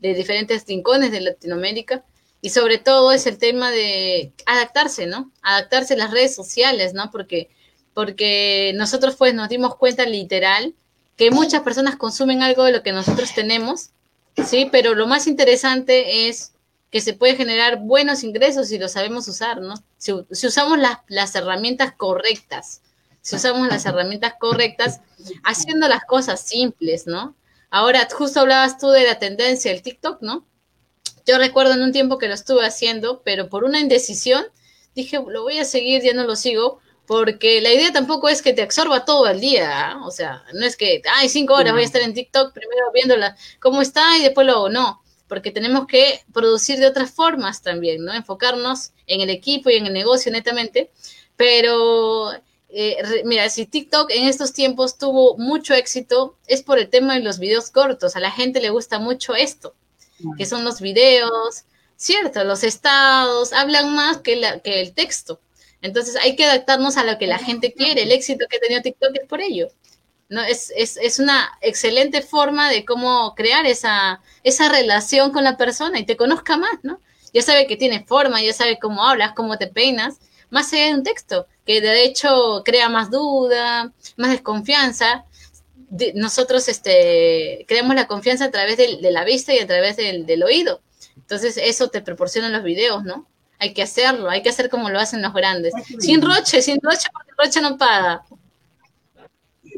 de 0.01 0.13
diferentes 0.13 0.65
rincones 0.67 1.11
de 1.11 1.21
Latinoamérica. 1.21 2.03
Y 2.45 2.51
sobre 2.51 2.77
todo 2.77 3.11
es 3.11 3.25
el 3.25 3.39
tema 3.39 3.71
de 3.71 4.31
adaptarse, 4.45 5.07
¿no? 5.07 5.31
Adaptarse 5.41 5.95
a 5.95 5.97
las 5.97 6.11
redes 6.11 6.35
sociales, 6.35 6.93
¿no? 6.93 7.09
Porque, 7.09 7.49
porque 7.95 8.71
nosotros 8.75 9.15
pues 9.15 9.33
nos 9.33 9.49
dimos 9.49 9.77
cuenta 9.77 10.05
literal 10.05 10.75
que 11.17 11.31
muchas 11.31 11.63
personas 11.63 11.95
consumen 11.95 12.43
algo 12.43 12.63
de 12.63 12.71
lo 12.71 12.83
que 12.83 12.91
nosotros 12.91 13.33
tenemos, 13.33 13.89
¿sí? 14.45 14.69
Pero 14.71 14.93
lo 14.93 15.07
más 15.07 15.25
interesante 15.25 16.29
es 16.29 16.51
que 16.91 17.01
se 17.01 17.13
puede 17.13 17.35
generar 17.35 17.79
buenos 17.79 18.23
ingresos 18.23 18.67
si 18.67 18.77
lo 18.77 18.89
sabemos 18.89 19.27
usar, 19.27 19.59
¿no? 19.59 19.73
Si, 19.97 20.11
usamos 20.11 20.77
las, 20.77 20.99
las 21.07 21.33
herramientas 21.33 21.95
correctas, 21.97 22.81
si 23.21 23.37
usamos 23.37 23.67
las 23.69 23.87
herramientas 23.87 24.35
correctas, 24.39 25.01
haciendo 25.43 25.87
las 25.87 26.05
cosas 26.05 26.41
simples, 26.41 27.07
¿no? 27.07 27.33
Ahora, 27.71 28.07
justo 28.15 28.41
hablabas 28.41 28.77
tú 28.77 28.89
de 28.89 29.03
la 29.03 29.17
tendencia 29.17 29.71
del 29.71 29.81
TikTok, 29.81 30.21
¿no? 30.21 30.45
Yo 31.25 31.37
recuerdo 31.37 31.73
en 31.73 31.81
un 31.81 31.91
tiempo 31.91 32.17
que 32.17 32.27
lo 32.27 32.33
estuve 32.33 32.65
haciendo, 32.65 33.21
pero 33.23 33.49
por 33.49 33.63
una 33.63 33.79
indecisión 33.79 34.45
dije, 34.95 35.19
lo 35.27 35.43
voy 35.43 35.59
a 35.59 35.65
seguir, 35.65 36.01
ya 36.01 36.13
no 36.13 36.23
lo 36.23 36.35
sigo, 36.35 36.79
porque 37.05 37.61
la 37.61 37.73
idea 37.73 37.91
tampoco 37.91 38.29
es 38.29 38.41
que 38.41 38.53
te 38.53 38.63
absorba 38.63 39.05
todo 39.05 39.27
el 39.27 39.39
día, 39.39 39.91
¿ah? 39.91 40.05
o 40.05 40.11
sea, 40.11 40.43
no 40.53 40.65
es 40.65 40.75
que, 40.77 41.01
ay, 41.13 41.29
cinco 41.29 41.53
horas 41.53 41.73
voy 41.73 41.83
a 41.83 41.85
estar 41.85 42.01
en 42.01 42.13
TikTok 42.13 42.53
primero 42.53 42.91
viéndola 42.93 43.35
cómo 43.59 43.81
está 43.81 44.17
y 44.17 44.23
después 44.23 44.47
luego 44.47 44.69
no, 44.69 45.03
porque 45.27 45.51
tenemos 45.51 45.85
que 45.85 46.21
producir 46.33 46.79
de 46.79 46.87
otras 46.87 47.11
formas 47.11 47.61
también, 47.61 48.03
¿no? 48.03 48.13
Enfocarnos 48.13 48.91
en 49.05 49.21
el 49.21 49.29
equipo 49.29 49.69
y 49.69 49.75
en 49.75 49.85
el 49.85 49.93
negocio 49.93 50.31
netamente, 50.31 50.91
pero 51.35 52.31
eh, 52.69 53.23
mira, 53.25 53.49
si 53.49 53.65
TikTok 53.65 54.09
en 54.11 54.27
estos 54.27 54.53
tiempos 54.53 54.97
tuvo 54.97 55.37
mucho 55.37 55.73
éxito, 55.73 56.37
es 56.47 56.63
por 56.63 56.79
el 56.79 56.89
tema 56.89 57.15
de 57.15 57.21
los 57.21 57.37
videos 57.37 57.69
cortos, 57.69 58.15
a 58.15 58.19
la 58.19 58.31
gente 58.31 58.61
le 58.61 58.69
gusta 58.69 58.97
mucho 58.97 59.35
esto 59.35 59.75
que 60.37 60.45
son 60.45 60.63
los 60.63 60.81
videos, 60.81 61.65
cierto, 61.95 62.43
los 62.43 62.63
estados, 62.63 63.53
hablan 63.53 63.93
más 63.95 64.17
que, 64.17 64.35
la, 64.35 64.59
que 64.59 64.81
el 64.81 64.93
texto. 64.93 65.39
Entonces 65.81 66.15
hay 66.15 66.35
que 66.35 66.45
adaptarnos 66.45 66.97
a 66.97 67.03
lo 67.03 67.17
que 67.17 67.27
la 67.27 67.37
gente 67.37 67.73
quiere. 67.73 68.03
El 68.03 68.11
éxito 68.11 68.45
que 68.49 68.57
ha 68.57 68.59
tenido 68.59 68.81
TikTok 68.81 69.15
es 69.15 69.27
por 69.27 69.41
ello. 69.41 69.67
¿no? 70.29 70.41
Es, 70.43 70.73
es, 70.75 70.97
es, 70.97 71.19
una 71.19 71.51
excelente 71.61 72.21
forma 72.21 72.69
de 72.69 72.83
cómo 72.85 73.35
crear 73.35 73.65
esa, 73.65 74.21
esa 74.43 74.69
relación 74.69 75.31
con 75.31 75.43
la 75.43 75.57
persona 75.57 75.99
y 75.99 76.05
te 76.05 76.17
conozca 76.17 76.57
más, 76.57 76.79
¿no? 76.81 76.99
Ya 77.33 77.41
sabe 77.41 77.67
que 77.67 77.77
tiene 77.77 78.03
forma, 78.05 78.41
ya 78.41 78.53
sabe 78.53 78.79
cómo 78.79 79.05
hablas, 79.07 79.33
cómo 79.33 79.57
te 79.57 79.67
peinas, 79.67 80.19
más 80.49 80.71
allá 80.73 80.85
de 80.85 80.93
un 80.95 81.03
texto, 81.03 81.47
que 81.65 81.81
de 81.81 82.03
hecho 82.03 82.63
crea 82.63 82.89
más 82.89 83.11
duda, 83.11 83.91
más 84.15 84.31
desconfianza, 84.31 85.25
nosotros 86.15 86.67
este, 86.67 87.65
creamos 87.67 87.95
la 87.95 88.07
confianza 88.07 88.45
a 88.45 88.51
través 88.51 88.77
de, 88.77 88.99
la 89.11 89.23
vista 89.23 89.53
y 89.53 89.59
a 89.59 89.67
través 89.67 89.97
del, 89.97 90.43
oído. 90.43 90.81
Entonces, 91.15 91.57
eso 91.57 91.89
te 91.89 92.01
proporcionan 92.01 92.51
los 92.51 92.63
videos, 92.63 93.03
¿no? 93.03 93.27
Hay 93.59 93.73
que 93.73 93.81
hacerlo, 93.81 94.29
hay 94.29 94.41
que 94.41 94.49
hacer 94.49 94.69
como 94.69 94.89
lo 94.89 94.99
hacen 94.99 95.21
los 95.21 95.33
grandes. 95.33 95.73
Sin 95.99 96.21
roche, 96.21 96.61
sin 96.61 96.77
roche, 96.81 97.07
porque 97.13 97.31
roche 97.37 97.61
no 97.61 97.77
paga. 97.77 98.23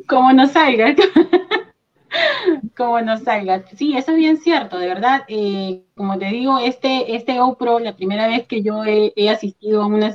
Como 0.08 0.34
no 0.34 0.48
salga. 0.48 0.96
como 2.78 3.02
no 3.02 3.18
salga. 3.20 3.64
Sí, 3.76 3.96
eso 3.96 4.12
es 4.12 4.18
bien 4.18 4.38
cierto, 4.38 4.78
de 4.78 4.88
verdad. 4.88 5.24
Eh, 5.28 5.84
como 5.96 6.18
te 6.18 6.26
digo, 6.26 6.60
este, 6.60 7.16
este 7.16 7.40
GoPro, 7.40 7.80
la 7.80 7.96
primera 7.96 8.28
vez 8.28 8.48
que 8.48 8.64
yo 8.64 8.84
he, 8.86 9.30
asistido 9.30 9.84
a 9.84 9.88
una, 9.88 10.12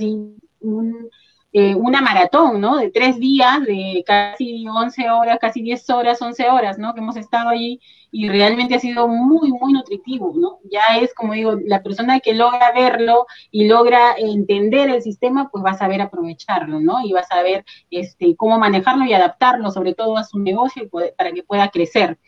un, 0.61 1.11
eh, 1.55 1.75
una 1.75 2.01
maratón, 2.01 2.61
¿no? 2.61 2.79
De 2.79 2.91
tres 2.91 3.19
días, 3.19 3.63
de 3.65 4.03
casi 4.07 4.67
11 4.67 5.11
horas, 5.11 5.39
casi 5.39 5.61
10 5.63 5.91
horas, 5.91 6.23
11 6.23 6.49
horas, 6.49 6.79
¿no? 6.79 6.95
Que 6.95 7.01
hemos 7.01 7.17
estado 7.17 7.51
allí 7.51 7.79
y 8.11 8.29
realmente 8.29 8.75
ha 8.75 8.79
sido 8.79 9.07
muy, 9.09 9.51
muy 9.53 9.73
nutritivo, 9.73 10.33
¿no? 10.35 10.61
Ya 10.71 10.99
es, 11.01 11.13
como 11.15 11.35
digo, 11.35 11.57
la 11.67 11.83
persona 11.83 12.21
que 12.21 12.35
logra 12.35 12.73
verlo 12.73 13.27
y 13.51 13.69
logra 13.69 14.15
entender 14.17 14.91
el 14.91 15.03
sistema, 15.03 15.51
pues 15.51 15.65
va 15.65 15.71
a 15.71 15.79
saber 15.79 16.01
aprovecharlo, 16.01 16.81
¿no? 16.81 17.05
Y 17.05 17.13
va 17.13 17.21
a 17.21 17.25
saber 17.25 17.65
este, 17.91 18.35
cómo 18.37 18.59
manejarlo 18.59 19.05
y 19.05 19.13
adaptarlo, 19.13 19.71
sobre 19.71 19.95
todo 19.95 20.17
a 20.17 20.25
su 20.25 20.39
negocio 20.39 20.89
para 21.17 21.33
que 21.33 21.43
pueda 21.43 21.69
crecer. 21.69 22.19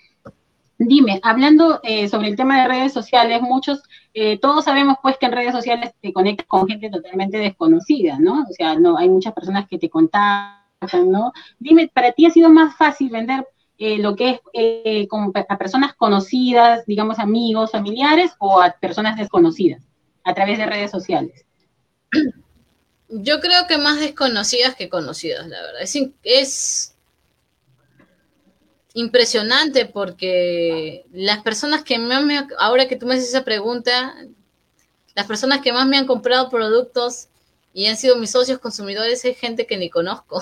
Dime, 0.79 1.21
hablando 1.23 1.81
eh, 1.85 2.09
sobre 2.09 2.29
el 2.29 2.37
tema 2.37 2.61
de 2.61 2.69
redes 2.69 2.93
sociales, 2.93 3.41
muchos, 3.41 3.83
eh, 4.13 4.39
todos 4.41 4.65
sabemos 4.65 4.97
pues 5.01 5.17
que 5.19 5.27
en 5.27 5.33
redes 5.33 5.53
sociales 5.53 5.93
te 6.01 6.13
conectas 6.13 6.47
con 6.49 6.67
gente 6.67 6.91
totalmente 6.91 7.39
desconocida, 7.39 8.19
¿no? 8.19 8.43
O 8.43 8.53
sea, 8.53 8.75
no, 8.75 8.99
hay 8.99 9.09
muchas 9.09 9.33
personas 9.35 9.69
que 9.69 9.79
te 9.79 9.89
contactan, 9.89 11.11
¿no? 11.11 11.33
Dime, 11.61 11.89
¿para 11.95 12.11
ti 12.11 12.27
ha 12.27 12.31
sido 12.31 12.51
más 12.51 12.77
fácil 12.77 13.11
vender 13.11 13.47
eh, 13.79 13.99
lo 13.99 14.17
que 14.17 14.41
es 14.53 15.09
a 15.49 15.59
personas 15.59 15.95
conocidas, 15.95 16.85
digamos 16.87 17.21
amigos, 17.21 17.71
familiares, 17.71 18.33
o 18.39 18.61
a 18.61 18.73
personas 18.73 19.17
desconocidas 19.17 19.83
a 20.25 20.35
través 20.35 20.59
de 20.59 20.67
redes 20.67 20.91
sociales? 20.91 21.45
Yo 23.09 23.39
creo 23.41 23.69
que 23.69 23.79
más 23.79 24.01
desconocidas 24.01 24.75
que 24.75 24.89
conocidas, 24.89 25.47
la 25.47 25.63
verdad. 25.63 25.83
Es, 25.83 25.97
es 26.25 26.94
impresionante 28.95 29.87
porque 29.87 31.05
las 31.13 31.43
personas 31.43 31.83
que 31.83 31.99
más 31.99 32.25
me, 32.25 32.47
ahora 32.59 32.89
que 32.89 32.97
tú 32.97 33.07
me 33.07 33.15
haces 33.15 33.29
esa 33.29 33.45
pregunta, 33.45 34.15
las 35.15 35.27
personas 35.27 35.61
que 35.61 35.73
más 35.73 35.87
me 35.87 35.99
han 35.99 36.07
comprado 36.07 36.49
productos 36.49 37.29
y 37.73 37.87
han 37.87 37.97
sido 37.97 38.17
mis 38.17 38.31
socios 38.31 38.61
consumidores 38.61 39.25
es 39.25 39.37
gente 39.37 39.67
que 39.67 39.77
ni 39.77 39.91
conozco, 39.91 40.41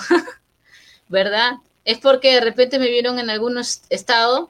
¿verdad? 1.09 1.55
Es 1.85 1.99
porque 1.99 2.35
de 2.35 2.41
repente 2.41 2.79
me 2.79 2.91
vieron 2.91 3.19
en 3.19 3.31
algún 3.31 3.59
estado 3.89 4.49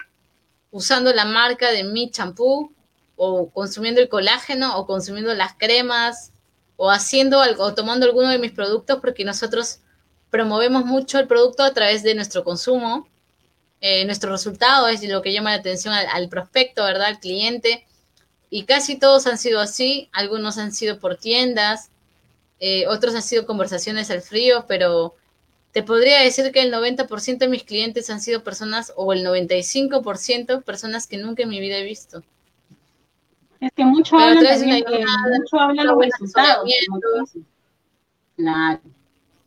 usando 0.73 1.12
la 1.12 1.25
marca 1.25 1.71
de 1.71 1.85
mi 1.85 2.11
champú 2.11 2.73
o 3.17 3.51
consumiendo 3.51 4.01
el 4.01 4.09
colágeno 4.09 4.77
o 4.77 4.87
consumiendo 4.87 5.33
las 5.35 5.55
cremas 5.55 6.33
o 6.77 6.91
haciendo 6.91 7.41
algo 7.41 7.62
o 7.65 7.75
tomando 7.75 8.05
alguno 8.05 8.29
de 8.31 8.38
mis 8.38 8.53
productos 8.53 8.99
porque 9.01 9.25
nosotros 9.25 9.79
promovemos 10.31 10.85
mucho 10.85 11.21
el 11.21 11.29
producto 11.29 11.62
a 11.62 11.73
través 11.73 12.03
de 12.03 12.17
nuestro 12.17 12.43
consumo. 12.43 13.07
Eh, 13.85 14.05
nuestro 14.05 14.31
resultado 14.31 14.87
es 14.87 15.03
lo 15.03 15.23
que 15.23 15.33
llama 15.33 15.51
la 15.51 15.57
atención 15.57 15.92
al, 15.92 16.29
prospecto, 16.29 16.85
¿verdad? 16.85 17.09
Al 17.09 17.18
cliente. 17.18 17.85
Y 18.49 18.62
casi 18.62 18.97
todos 18.97 19.27
han 19.27 19.38
sido 19.38 19.59
así. 19.59 20.09
Algunos 20.12 20.57
han 20.57 20.73
sido 20.73 21.01
por 21.01 21.16
tiendas, 21.16 21.90
eh, 22.61 22.87
otros 22.87 23.12
han 23.16 23.23
sido 23.23 23.45
conversaciones 23.45 24.09
al 24.12 24.23
frío, 24.23 24.66
pero 24.68 25.16
te 25.73 25.83
podría 25.83 26.21
decir 26.21 26.53
que 26.53 26.62
el 26.62 26.73
90% 26.73 27.38
de 27.38 27.49
mis 27.49 27.64
clientes 27.64 28.09
han 28.09 28.21
sido 28.21 28.45
personas, 28.45 28.92
o 28.95 29.12
el 29.12 29.27
95% 29.27 30.62
personas 30.62 31.09
que 31.09 31.16
nunca 31.16 31.42
en 31.42 31.49
mi 31.49 31.59
vida 31.59 31.79
he 31.79 31.85
visto. 31.85 32.23
Es 33.59 33.73
que 33.73 33.85
mucho 33.85 34.16
habla 34.16 34.49
también, 34.49 34.85
mucho 34.85 35.83
los 35.83 35.99
resultados. 35.99 36.71
Claro. 38.37 38.81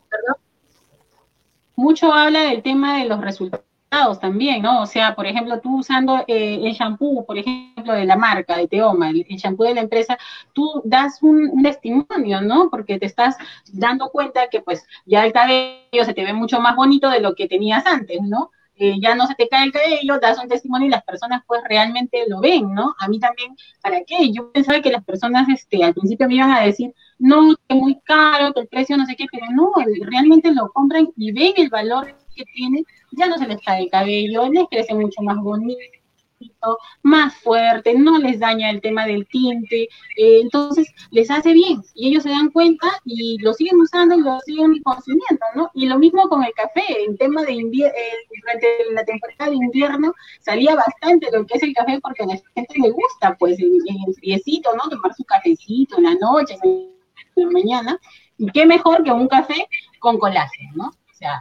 ¿Perdón? 0.10 0.36
Mucho 1.78 2.12
habla 2.12 2.50
del 2.50 2.64
tema 2.64 3.00
de 3.00 3.06
los 3.06 3.22
resultados 3.22 3.66
también, 4.20 4.62
¿no? 4.62 4.82
O 4.82 4.86
sea, 4.86 5.16
por 5.16 5.26
ejemplo, 5.26 5.60
tú 5.62 5.80
usando 5.80 6.24
eh, 6.28 6.60
el 6.64 6.74
shampoo, 6.74 7.26
por 7.26 7.38
ejemplo, 7.38 7.94
de 7.94 8.06
la 8.06 8.16
marca, 8.16 8.58
de 8.58 8.68
Teoma, 8.68 9.10
el, 9.10 9.24
shampoo 9.24 9.66
de 9.66 9.76
la 9.76 9.82
empresa, 9.82 10.18
tú 10.54 10.82
das 10.84 11.22
un, 11.22 11.62
testimonio, 11.64 12.42
¿no? 12.42 12.70
Porque 12.70 13.00
te 13.00 13.06
estás 13.06 13.38
dando 13.72 14.10
cuenta 14.10 14.50
que 14.50 14.62
pues 14.62 14.86
ya 15.06 15.26
el 15.26 15.34
cabello 15.34 16.04
se 16.04 16.14
te 16.14 16.24
ve 16.24 16.34
mucho 16.34 16.60
más 16.60 16.76
bonito 16.76 17.10
de 17.10 17.22
lo 17.22 17.36
que 17.36 17.48
tenías 17.48 17.86
antes, 17.86 18.22
¿no? 18.22 18.52
Eh, 18.78 18.98
ya 19.02 19.16
no 19.16 19.26
se 19.26 19.36
te 19.36 19.48
cae 19.48 19.64
el 19.66 19.72
cabello, 19.72 20.20
das 20.20 20.38
un 20.38 20.50
testimonio 20.50 20.88
y 20.88 20.92
las 20.92 21.04
personas 21.04 21.44
pues 21.48 21.62
realmente 21.64 22.26
lo 22.28 22.42
ven, 22.42 22.74
¿no? 22.74 22.94
A 23.00 23.08
mí 23.08 23.20
también, 23.20 23.56
¿para 23.82 24.04
qué? 24.06 24.32
Yo 24.34 24.52
pensaba 24.52 24.82
que 24.82 24.92
las 24.92 25.04
personas 25.06 25.48
este, 25.48 25.84
al 25.84 25.94
principio 25.94 26.28
me 26.28 26.36
iban 26.36 26.52
a 26.52 26.62
decir, 26.62 26.94
no, 27.18 27.56
que 27.68 27.76
muy 27.76 28.00
caro, 28.02 28.54
que 28.54 28.62
el 28.62 28.68
precio 28.68 28.98
no 28.98 29.06
sé 29.06 29.16
qué, 29.16 29.26
pero 29.32 29.48
no, 29.52 29.72
realmente 30.02 30.54
lo 30.54 30.72
compran 30.74 31.08
y 31.16 31.32
ven 31.32 31.54
el 31.56 31.70
valor 31.70 32.16
que 32.36 32.46
tiene 32.46 32.84
ya 33.12 33.28
no 33.28 33.38
se 33.38 33.48
les 33.48 33.62
cae 33.62 33.84
el 33.84 33.90
cabello, 33.90 34.50
les 34.50 34.68
crece 34.70 34.94
mucho 34.94 35.22
más 35.22 35.38
bonito, 35.38 35.80
más 37.04 37.36
fuerte, 37.38 37.94
no 37.94 38.18
les 38.18 38.40
daña 38.40 38.70
el 38.70 38.82
tema 38.82 39.06
del 39.06 39.26
tinte, 39.28 39.84
eh, 40.18 40.40
entonces 40.42 40.88
les 41.12 41.30
hace 41.32 41.54
bien 41.54 41.82
y 41.94 42.10
ellos 42.10 42.24
se 42.24 42.30
dan 42.30 42.50
cuenta 42.50 42.88
y 43.06 43.38
lo 43.40 43.54
siguen 43.54 43.80
usando 43.80 44.16
y 44.16 44.22
lo 44.22 44.40
siguen 44.42 44.82
consumiendo, 44.84 45.46
¿no? 45.56 45.72
Y 45.74 45.88
lo 45.88 45.98
mismo 45.98 46.28
con 46.28 46.44
el 46.44 46.54
café, 46.54 46.84
en 47.06 47.18
tema 47.18 47.44
de 47.44 47.54
invierno, 47.54 47.94
durante 48.42 48.68
la 48.92 49.06
temporada 49.06 49.50
de 49.50 49.56
invierno 49.56 50.14
salía 50.42 50.76
bastante 50.76 51.30
lo 51.32 51.46
que 51.46 51.58
es 51.58 51.64
el 51.64 51.74
café 51.74 52.00
porque 52.02 52.24
a 52.24 52.28
la 52.28 52.42
gente 52.56 52.76
le 52.80 52.92
gusta, 52.92 53.36
pues, 53.38 53.60
en 53.60 53.76
el 54.08 54.16
friecito, 54.16 54.76
¿no? 54.76 54.90
Tomar 54.90 55.14
su 55.16 55.24
cafecito 55.24 55.98
en 55.98 56.04
la 56.04 56.16
noche, 56.16 56.58
en 56.64 56.92
la 57.36 57.50
mañana, 57.50 58.00
y 58.38 58.48
qué 58.52 58.66
mejor 58.66 59.04
que 59.04 59.12
un 59.12 59.28
café 59.28 59.68
con 60.00 60.18
colágeno, 60.18 60.72
¿no? 60.76 60.88
O 60.88 61.18
sea, 61.18 61.40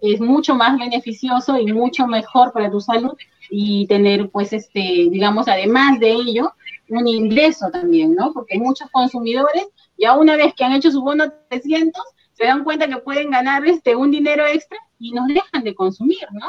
es, 0.00 0.20
mucho 0.20 0.54
más 0.54 0.78
beneficioso 0.78 1.58
y 1.58 1.72
mucho 1.72 2.06
mejor 2.06 2.52
para 2.52 2.70
tu 2.70 2.80
salud 2.80 3.16
y 3.50 3.86
tener, 3.86 4.30
pues, 4.30 4.52
este, 4.52 5.08
digamos, 5.10 5.48
además 5.48 6.00
de 6.00 6.12
ello, 6.12 6.52
un 6.88 7.06
ingreso 7.08 7.70
también, 7.70 8.14
¿no? 8.14 8.32
Porque 8.32 8.54
hay 8.54 8.60
muchos 8.60 8.90
consumidores, 8.90 9.66
ya 9.98 10.14
una 10.16 10.36
vez 10.36 10.54
que 10.54 10.64
han 10.64 10.72
hecho 10.72 10.90
su 10.90 11.02
bono 11.02 11.24
300, 11.48 12.02
se 12.32 12.44
dan 12.44 12.64
cuenta 12.64 12.88
que 12.88 12.96
pueden 12.98 13.30
ganar 13.30 13.64
este, 13.66 13.96
un 13.96 14.10
dinero 14.10 14.46
extra 14.46 14.78
y 14.98 15.12
nos 15.12 15.28
dejan 15.28 15.64
de 15.64 15.74
consumir, 15.74 16.26
¿no? 16.32 16.46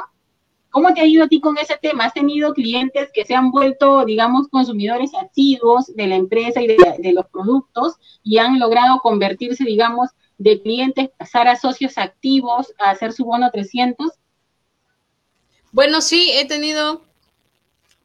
¿Cómo 0.72 0.94
te 0.94 1.00
ha 1.00 1.06
ido 1.06 1.24
a 1.24 1.28
ti 1.30 1.40
con 1.40 1.58
ese 1.58 1.78
tema? 1.82 2.04
¿Has 2.04 2.14
tenido 2.14 2.54
clientes 2.54 3.10
que 3.14 3.24
se 3.24 3.34
han 3.34 3.50
vuelto, 3.50 4.04
digamos, 4.04 4.50
consumidores 4.50 5.12
activos 5.16 5.86
de 5.96 6.08
la 6.08 6.16
empresa 6.16 6.62
y 6.62 6.68
de, 6.68 6.76
de 7.00 7.14
los 7.14 7.26
productos 7.28 7.94
y 8.24 8.40
han 8.40 8.60
logrado 8.60 9.00
convertirse, 9.00 9.64
digamos, 9.64 10.10
de 10.38 10.62
clientes 10.62 11.10
pasar 11.18 11.48
a 11.48 11.56
socios 11.56 11.98
activos 11.98 12.74
a 12.80 12.92
hacer 12.92 13.14
su 13.14 13.26
bono 13.26 13.50
300? 13.52 14.12
Bueno, 15.72 16.02
sí, 16.02 16.32
he 16.34 16.48
tenido 16.48 17.04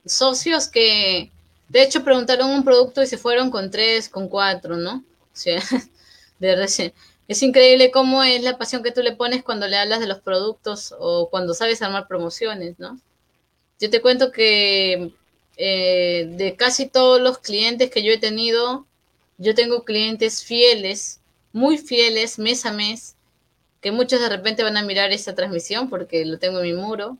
socios 0.04 0.68
que 0.68 1.30
de 1.68 1.82
hecho 1.82 2.02
preguntaron 2.02 2.50
un 2.50 2.64
producto 2.64 3.02
y 3.02 3.06
se 3.06 3.18
fueron 3.18 3.50
con 3.50 3.70
tres, 3.70 4.08
con 4.08 4.28
cuatro, 4.28 4.76
¿no? 4.76 5.04
O 5.32 5.36
sea, 5.36 5.60
de 6.38 6.56
recién. 6.56 6.92
Es 7.28 7.44
increíble 7.44 7.92
cómo 7.92 8.24
es 8.24 8.42
la 8.42 8.58
pasión 8.58 8.82
que 8.82 8.90
tú 8.90 9.02
le 9.02 9.14
pones 9.14 9.44
cuando 9.44 9.68
le 9.68 9.76
hablas 9.76 10.00
de 10.00 10.08
los 10.08 10.18
productos 10.18 10.92
o 10.98 11.30
cuando 11.30 11.54
sabes 11.54 11.80
armar 11.80 12.08
promociones, 12.08 12.78
¿no? 12.80 13.00
Yo 13.78 13.88
te 13.88 14.02
cuento 14.02 14.32
que 14.32 15.12
eh, 15.56 16.26
de 16.28 16.56
casi 16.56 16.88
todos 16.88 17.20
los 17.20 17.38
clientes 17.38 17.90
que 17.90 18.02
yo 18.02 18.12
he 18.12 18.18
tenido, 18.18 18.86
yo 19.38 19.54
tengo 19.54 19.84
clientes 19.84 20.42
fieles 20.44 21.19
muy 21.52 21.78
fieles 21.78 22.38
mes 22.38 22.64
a 22.66 22.72
mes, 22.72 23.16
que 23.80 23.92
muchos 23.92 24.20
de 24.20 24.28
repente 24.28 24.62
van 24.62 24.76
a 24.76 24.82
mirar 24.82 25.12
esta 25.12 25.34
transmisión 25.34 25.88
porque 25.88 26.24
lo 26.24 26.38
tengo 26.38 26.60
en 26.60 26.64
mi 26.64 26.72
muro. 26.74 27.16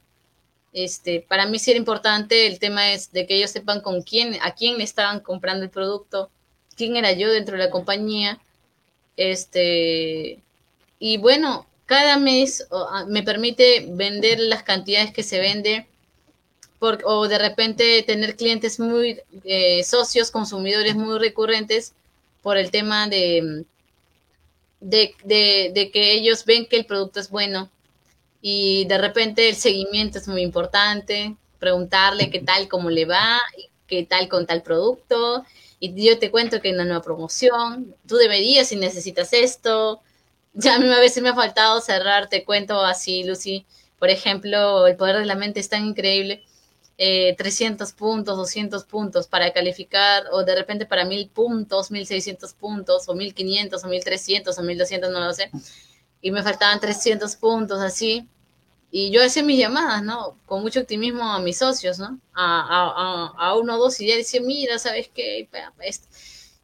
Este, 0.73 1.25
para 1.27 1.47
mí 1.47 1.59
sí 1.59 1.71
era 1.73 1.79
importante, 1.79 2.47
el 2.47 2.59
tema 2.59 2.93
es 2.93 3.13
de 3.13 3.27
que 3.27 3.37
ellos 3.37 3.51
sepan 3.51 3.81
con 3.81 4.03
quién, 4.03 4.37
a 4.43 4.55
quién 4.55 4.79
le 4.79 4.85
estaban 4.85 5.21
comprando 5.21 5.65
el 5.65 5.71
producto, 5.71 6.31
quién 6.77 6.97
era 6.97 7.13
yo 7.13 7.31
dentro 7.31 7.57
de 7.57 7.65
la 7.65 7.71
compañía. 7.71 8.39
Este, 9.17 10.39
y 10.99 11.17
bueno, 11.17 11.67
cada 11.87 12.19
mes 12.19 12.69
me 13.09 13.23
permite 13.23 13.87
vender 13.89 14.39
las 14.39 14.63
cantidades 14.63 15.13
que 15.13 15.25
se 15.25 15.41
vende 15.41 15.87
por, 16.79 17.03
o 17.05 17.27
de 17.27 17.39
repente 17.39 18.03
tener 18.05 18.37
clientes 18.37 18.79
muy 18.79 19.21
eh, 19.45 19.83
socios, 19.83 20.31
consumidores 20.31 20.95
muy 20.95 21.19
recurrentes 21.19 21.95
por 22.43 22.57
el 22.57 22.71
tema 22.71 23.09
de, 23.09 23.65
de, 24.81 25.15
de, 25.25 25.91
que 25.93 26.13
ellos 26.13 26.45
ven 26.45 26.67
que 26.67 26.77
el 26.77 26.87
producto 26.87 27.21
es 27.21 27.31
bueno 27.31 27.71
y 28.41 28.87
de 28.87 28.99
repente 28.99 29.49
el 29.49 29.55
seguimiento 29.55 30.19
es 30.19 30.27
muy 30.27 30.43
importante, 30.43 31.37
preguntarle 31.59 32.31
qué 32.31 32.41
tal, 32.41 32.69
cómo 32.69 32.91
le 32.91 33.05
va, 33.05 33.41
qué 33.87 34.05
tal 34.05 34.29
con 34.29 34.47
tal 34.47 34.63
producto, 34.63 35.45
y 35.79 35.95
yo 36.03 36.19
te 36.19 36.31
cuento 36.31 36.61
que 36.61 36.69
hay 36.69 36.75
una 36.75 36.85
nueva 36.85 37.03
promoción, 37.03 37.95
tú 38.07 38.17
deberías 38.17 38.69
si 38.69 38.77
necesitas 38.77 39.33
esto. 39.33 40.01
Ya 40.53 40.75
a 40.75 40.79
mí 40.79 40.91
a 40.93 41.01
veces 41.01 41.23
me 41.23 41.31
ha 41.31 41.35
faltado 41.35 41.81
cerrar, 41.81 42.29
te 42.29 42.45
cuento 42.45 42.81
así, 42.85 43.25
Lucy. 43.25 43.67
Por 43.99 44.11
ejemplo, 44.11 44.87
el 44.87 44.97
poder 44.97 45.17
de 45.19 45.27
la 45.27 45.37
mente 45.37 45.61
es 45.61 45.69
tan 45.69 45.87
increíble 45.87 46.45
300 47.01 47.89
eh, 47.89 47.95
puntos, 47.97 48.37
200 48.37 48.85
puntos 48.85 49.27
para 49.27 49.53
calificar, 49.53 50.25
o 50.33 50.45
de 50.45 50.55
repente 50.55 50.85
para 50.85 51.07
1000 51.07 51.31
puntos, 51.31 51.91
1600 51.91 52.53
puntos, 52.53 53.09
o 53.09 53.15
1500, 53.15 53.83
o 53.83 53.89
1300, 53.89 54.59
o 54.59 54.63
1200, 54.63 55.11
no 55.11 55.21
lo 55.21 55.33
sé. 55.33 55.51
Y 56.21 56.31
me 56.31 56.43
faltaban 56.43 56.79
300 56.79 57.37
puntos 57.37 57.81
así. 57.81 58.29
Y 58.91 59.11
yo 59.11 59.25
hacía 59.25 59.43
mis 59.43 59.59
llamadas, 59.59 60.03
¿no? 60.03 60.37
Con 60.47 60.63
mucho 60.63 60.81
optimismo 60.81 61.23
a 61.23 61.39
mis 61.39 61.59
socios, 61.59 61.99
¿no? 61.99 62.21
A, 62.35 63.33
a, 63.35 63.49
a, 63.49 63.57
uno 63.57 63.77
o 63.77 63.79
dos, 63.79 64.01
y 64.01 64.07
ya 64.09 64.17
decía, 64.17 64.41
mira, 64.43 64.79
¿sabes 64.79 65.09
qué? 65.15 65.49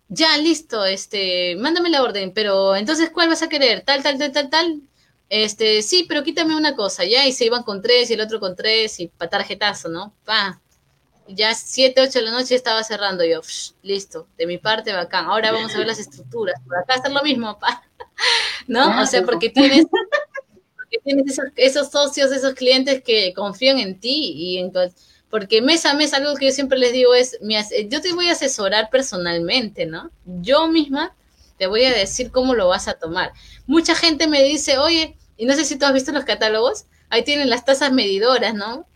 Ya, 0.08 0.36
listo, 0.38 0.84
este, 0.84 1.56
mándame 1.56 1.88
la 1.88 2.02
orden, 2.02 2.32
pero 2.32 2.76
entonces, 2.76 3.10
¿cuál 3.10 3.28
vas 3.28 3.42
a 3.42 3.48
querer? 3.48 3.82
Tal, 3.82 4.02
tal, 4.02 4.18
tal, 4.18 4.32
tal, 4.32 4.50
tal 4.50 4.82
este, 5.28 5.82
sí, 5.82 6.06
pero 6.08 6.22
quítame 6.22 6.56
una 6.56 6.76
cosa, 6.76 7.04
ya, 7.04 7.26
y 7.26 7.32
se 7.32 7.46
iban 7.46 7.62
con 7.62 7.82
tres 7.82 8.10
y 8.10 8.14
el 8.14 8.20
otro 8.20 8.38
con 8.38 8.54
tres 8.54 9.00
y 9.00 9.08
pa 9.08 9.28
tarjetazo, 9.28 9.88
¿no? 9.88 10.14
Pa. 10.24 10.60
Ya 11.28 11.54
siete, 11.54 12.00
ocho 12.00 12.20
de 12.20 12.26
la 12.26 12.30
noche 12.30 12.54
estaba 12.54 12.84
cerrando 12.84 13.24
yo, 13.24 13.40
listo, 13.82 14.28
de 14.38 14.46
mi 14.46 14.58
parte 14.58 14.92
bacán. 14.92 15.26
Ahora 15.26 15.50
vamos 15.50 15.74
a 15.74 15.78
ver 15.78 15.88
las 15.88 15.98
estructuras. 15.98 16.60
Por 16.64 16.78
acá 16.78 16.94
está 16.94 17.08
lo 17.08 17.20
mismo, 17.22 17.58
pa. 17.58 17.82
¿No? 18.68 19.02
O 19.02 19.06
sea, 19.06 19.24
porque 19.24 19.50
tienes, 19.50 19.86
porque 19.86 20.98
tienes 21.02 21.40
esos, 21.56 21.90
socios, 21.90 22.30
esos 22.30 22.54
clientes 22.54 23.02
que 23.02 23.34
confían 23.34 23.80
en 23.80 23.98
ti 23.98 24.34
y 24.36 24.58
en 24.58 24.70
porque 25.28 25.60
mes 25.60 25.84
a 25.84 25.94
mes 25.94 26.14
algo 26.14 26.36
que 26.36 26.46
yo 26.46 26.52
siempre 26.52 26.78
les 26.78 26.92
digo 26.92 27.12
es, 27.12 27.36
yo 27.88 28.00
te 28.00 28.12
voy 28.12 28.28
a 28.28 28.32
asesorar 28.32 28.88
personalmente, 28.90 29.84
¿no? 29.84 30.12
Yo 30.24 30.68
misma 30.68 31.12
te 31.58 31.66
voy 31.66 31.84
a 31.84 31.92
decir 31.92 32.30
cómo 32.30 32.54
lo 32.54 32.68
vas 32.68 32.88
a 32.88 32.94
tomar. 32.94 33.32
Mucha 33.66 33.94
gente 33.94 34.26
me 34.26 34.42
dice, 34.42 34.78
oye, 34.78 35.16
y 35.36 35.46
no 35.46 35.54
sé 35.54 35.64
si 35.64 35.76
tú 35.76 35.86
has 35.86 35.92
visto 35.92 36.12
los 36.12 36.24
catálogos, 36.24 36.84
ahí 37.08 37.22
tienen 37.22 37.50
las 37.50 37.64
tasas 37.64 37.92
medidoras, 37.92 38.54
¿no? 38.54 38.86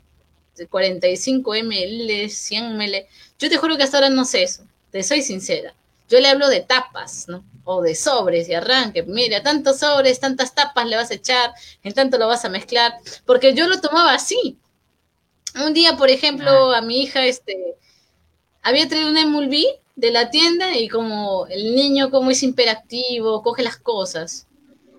45 0.68 1.54
ml, 1.54 2.30
100 2.30 2.76
ml. 2.76 3.06
Yo 3.38 3.48
te 3.48 3.56
juro 3.56 3.76
que 3.76 3.82
hasta 3.82 3.98
ahora 3.98 4.10
no 4.10 4.24
sé 4.24 4.42
eso, 4.42 4.64
te 4.90 5.02
soy 5.02 5.22
sincera. 5.22 5.74
Yo 6.08 6.18
le 6.20 6.28
hablo 6.28 6.48
de 6.48 6.60
tapas, 6.60 7.28
¿no? 7.28 7.44
O 7.64 7.82
de 7.82 7.94
sobres 7.94 8.48
y 8.48 8.54
arranque. 8.54 9.04
Mira, 9.04 9.42
tantos 9.42 9.78
sobres, 9.78 10.18
tantas 10.18 10.54
tapas 10.54 10.86
le 10.86 10.96
vas 10.96 11.10
a 11.10 11.14
echar, 11.14 11.52
en 11.84 11.94
tanto 11.94 12.18
lo 12.18 12.26
vas 12.26 12.44
a 12.44 12.48
mezclar. 12.48 12.94
Porque 13.24 13.54
yo 13.54 13.68
lo 13.68 13.80
tomaba 13.80 14.12
así. 14.12 14.58
Un 15.54 15.72
día, 15.72 15.96
por 15.96 16.10
ejemplo, 16.10 16.72
a 16.72 16.80
mi 16.80 17.02
hija, 17.02 17.24
este, 17.24 17.76
había 18.60 18.88
traído 18.88 19.08
una 19.08 19.22
emulví 19.22 19.68
de 19.96 20.10
la 20.10 20.30
tienda 20.30 20.76
y 20.76 20.88
como 20.88 21.46
el 21.48 21.74
niño 21.74 22.10
como 22.10 22.30
es 22.30 22.42
imperactivo, 22.42 23.42
coge 23.42 23.62
las 23.62 23.76
cosas. 23.76 24.46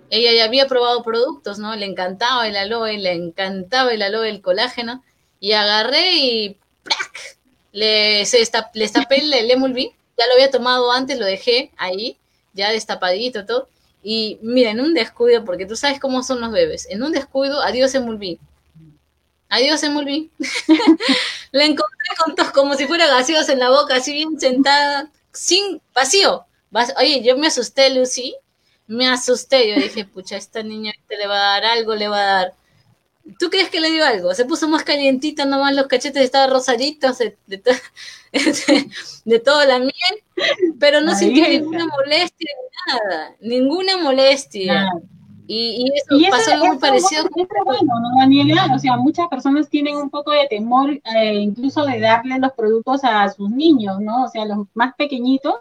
Ella 0.10 0.34
ya 0.34 0.44
había 0.44 0.68
probado 0.68 1.04
productos, 1.04 1.58
¿no? 1.58 1.76
Le 1.76 1.86
encantaba 1.86 2.48
el 2.48 2.58
aloe, 2.58 2.98
le 2.98 3.14
encantaba 3.14 3.94
el 3.94 4.02
aloe, 4.02 4.30
el 4.30 4.42
colágeno. 4.42 5.04
Y 5.40 5.54
agarré 5.54 6.18
y 6.18 6.58
¡prac! 6.84 7.38
Le, 7.72 8.26
se 8.26 8.38
le 8.38 8.50
destapé 8.74 9.22
el, 9.22 9.34
el 9.34 9.52
emulví. 9.52 9.94
Ya 10.18 10.28
lo 10.28 10.34
había 10.34 10.52
tomado 10.52 10.92
antes, 10.92 11.18
lo 11.18 11.26
dejé 11.26 11.72
ahí, 11.78 12.18
ya 12.54 12.72
destapadito 12.72 13.46
todo. 13.46 13.70
Y 14.04 14.38
mira, 14.42 14.72
en 14.72 14.82
un 14.82 14.94
descuido, 14.94 15.46
porque 15.46 15.66
tú 15.66 15.76
sabes 15.76 16.00
cómo 16.00 16.24
son 16.24 16.42
los 16.42 16.52
bebés, 16.52 16.88
en 16.90 17.04
un 17.04 17.12
descuido, 17.12 17.62
adiós 17.62 17.96
emulví. 17.96 18.40
Adiós 19.50 19.84
emulví. 19.84 20.32
la 21.52 21.66
encontré 21.66 22.08
con 22.18 22.36
tos 22.36 22.52
como 22.52 22.76
si 22.76 22.88
fuera 22.88 23.08
gaseosa 23.08 23.54
en 23.54 23.60
la 23.60 23.70
boca, 23.70 23.96
así 23.96 24.14
bien 24.14 24.40
sentada, 24.40 25.10
sin 25.32 25.82
vacío. 25.94 26.46
Oye, 26.98 27.22
yo 27.24 27.38
me 27.38 27.48
asusté, 27.48 27.90
Lucy, 27.90 28.36
me 28.88 29.08
asusté. 29.10 29.70
Yo 29.70 29.82
dije, 29.82 30.06
pucha, 30.06 30.38
esta 30.38 30.64
niña 30.64 30.94
le 31.10 31.28
va 31.28 31.36
a 31.36 31.62
dar 31.62 31.66
algo, 31.66 31.96
le 31.96 32.08
va 32.08 32.22
a 32.22 32.34
dar. 32.36 32.54
¿Tú 33.38 33.50
crees 33.50 33.70
que 33.70 33.80
le 33.80 33.92
dio 33.92 34.06
algo? 34.06 34.34
Se 34.34 34.46
puso 34.46 34.68
más 34.68 34.84
calientita, 34.84 35.46
nomás 35.46 35.76
los 35.76 35.88
cachetes 35.88 36.24
estaban 36.24 36.50
rosaditos 36.50 37.20
de, 37.20 37.38
de, 37.46 37.62
de, 39.26 39.40
toda 39.40 39.66
la 39.66 39.80
miel, 39.80 39.94
pero 40.80 41.02
no 41.02 41.14
sintió 41.16 41.48
ninguna 41.48 41.86
molestia, 41.86 42.50
nada, 42.88 43.36
ninguna 43.42 43.98
molestia. 43.98 44.90
Y, 45.54 45.92
eso, 45.94 46.32
pasó 46.32 46.52
algo 46.54 46.80
parecido. 46.80 47.26
bueno, 47.66 48.00
¿no, 48.00 48.20
Daniela? 48.20 48.70
O 48.74 48.80
sea, 48.80 48.96
muchas 48.96 49.28
personas 49.28 49.68
tienen 49.70 49.98
un 49.98 50.10
poco 50.10 50.32
de 50.32 50.48
temor 50.50 50.92
eh, 50.92 51.34
incluso 51.34 51.86
de 51.86 52.00
darle 52.00 52.40
los 52.40 52.54
productos 52.54 53.04
a 53.04 53.28
sus 53.28 53.50
niños, 53.50 54.00
¿no? 54.00 54.24
O 54.24 54.28
sea, 54.30 54.46
los 54.46 54.60
más 54.74 54.96
pequeñitos, 54.96 55.56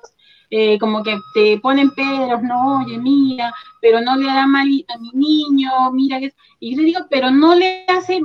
eh, 0.49 0.79
como 0.79 1.03
que 1.03 1.19
te 1.35 1.59
ponen 1.59 1.91
peros, 1.91 2.41
no, 2.41 2.85
oye, 2.85 2.99
mira, 2.99 3.53
pero 3.81 4.01
no 4.01 4.15
le 4.15 4.31
hará 4.31 4.47
mal 4.47 4.69
a 4.95 4.99
mi 4.99 5.11
niño, 5.13 5.73
mira 5.93 6.21
que... 6.21 6.33
Y 6.61 6.77
yo 6.77 6.83
le 6.83 6.87
digo, 6.87 7.01
pero 7.11 7.33
no 7.33 7.57
le 7.57 7.85
hace 7.89 8.21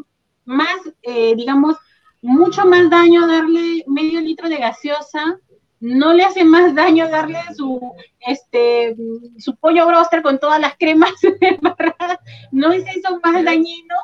más, 0.46 0.78
eh, 1.02 1.34
digamos, 1.36 1.78
mucho 2.22 2.64
más 2.66 2.92
daño 2.92 3.26
darle 3.26 3.84
medio 3.88 4.22
litro 4.22 4.50
de 4.50 4.58
gaseosa 4.58 5.40
no 5.86 6.14
le 6.14 6.24
hace 6.24 6.44
más 6.44 6.74
daño 6.74 7.08
darle 7.10 7.40
su 7.56 7.80
este 8.20 8.96
su 9.38 9.56
pollo 9.58 9.86
broster 9.86 10.24
con 10.24 10.40
todas 10.40 10.60
las 10.60 10.76
cremas 10.78 11.14
no 12.52 12.72
es 12.72 12.84
eso 12.88 13.20
más 13.24 13.44
dañino, 13.44 13.96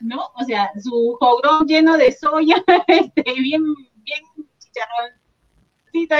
¿no? 0.00 0.20
O 0.34 0.44
sea, 0.44 0.70
su 0.82 1.16
jogrón 1.18 1.66
lleno 1.66 1.96
de 1.96 2.12
soya, 2.12 2.62
este, 2.86 3.22
bien, 3.40 3.62
bien 4.02 4.24
chicharroncito 4.58 6.16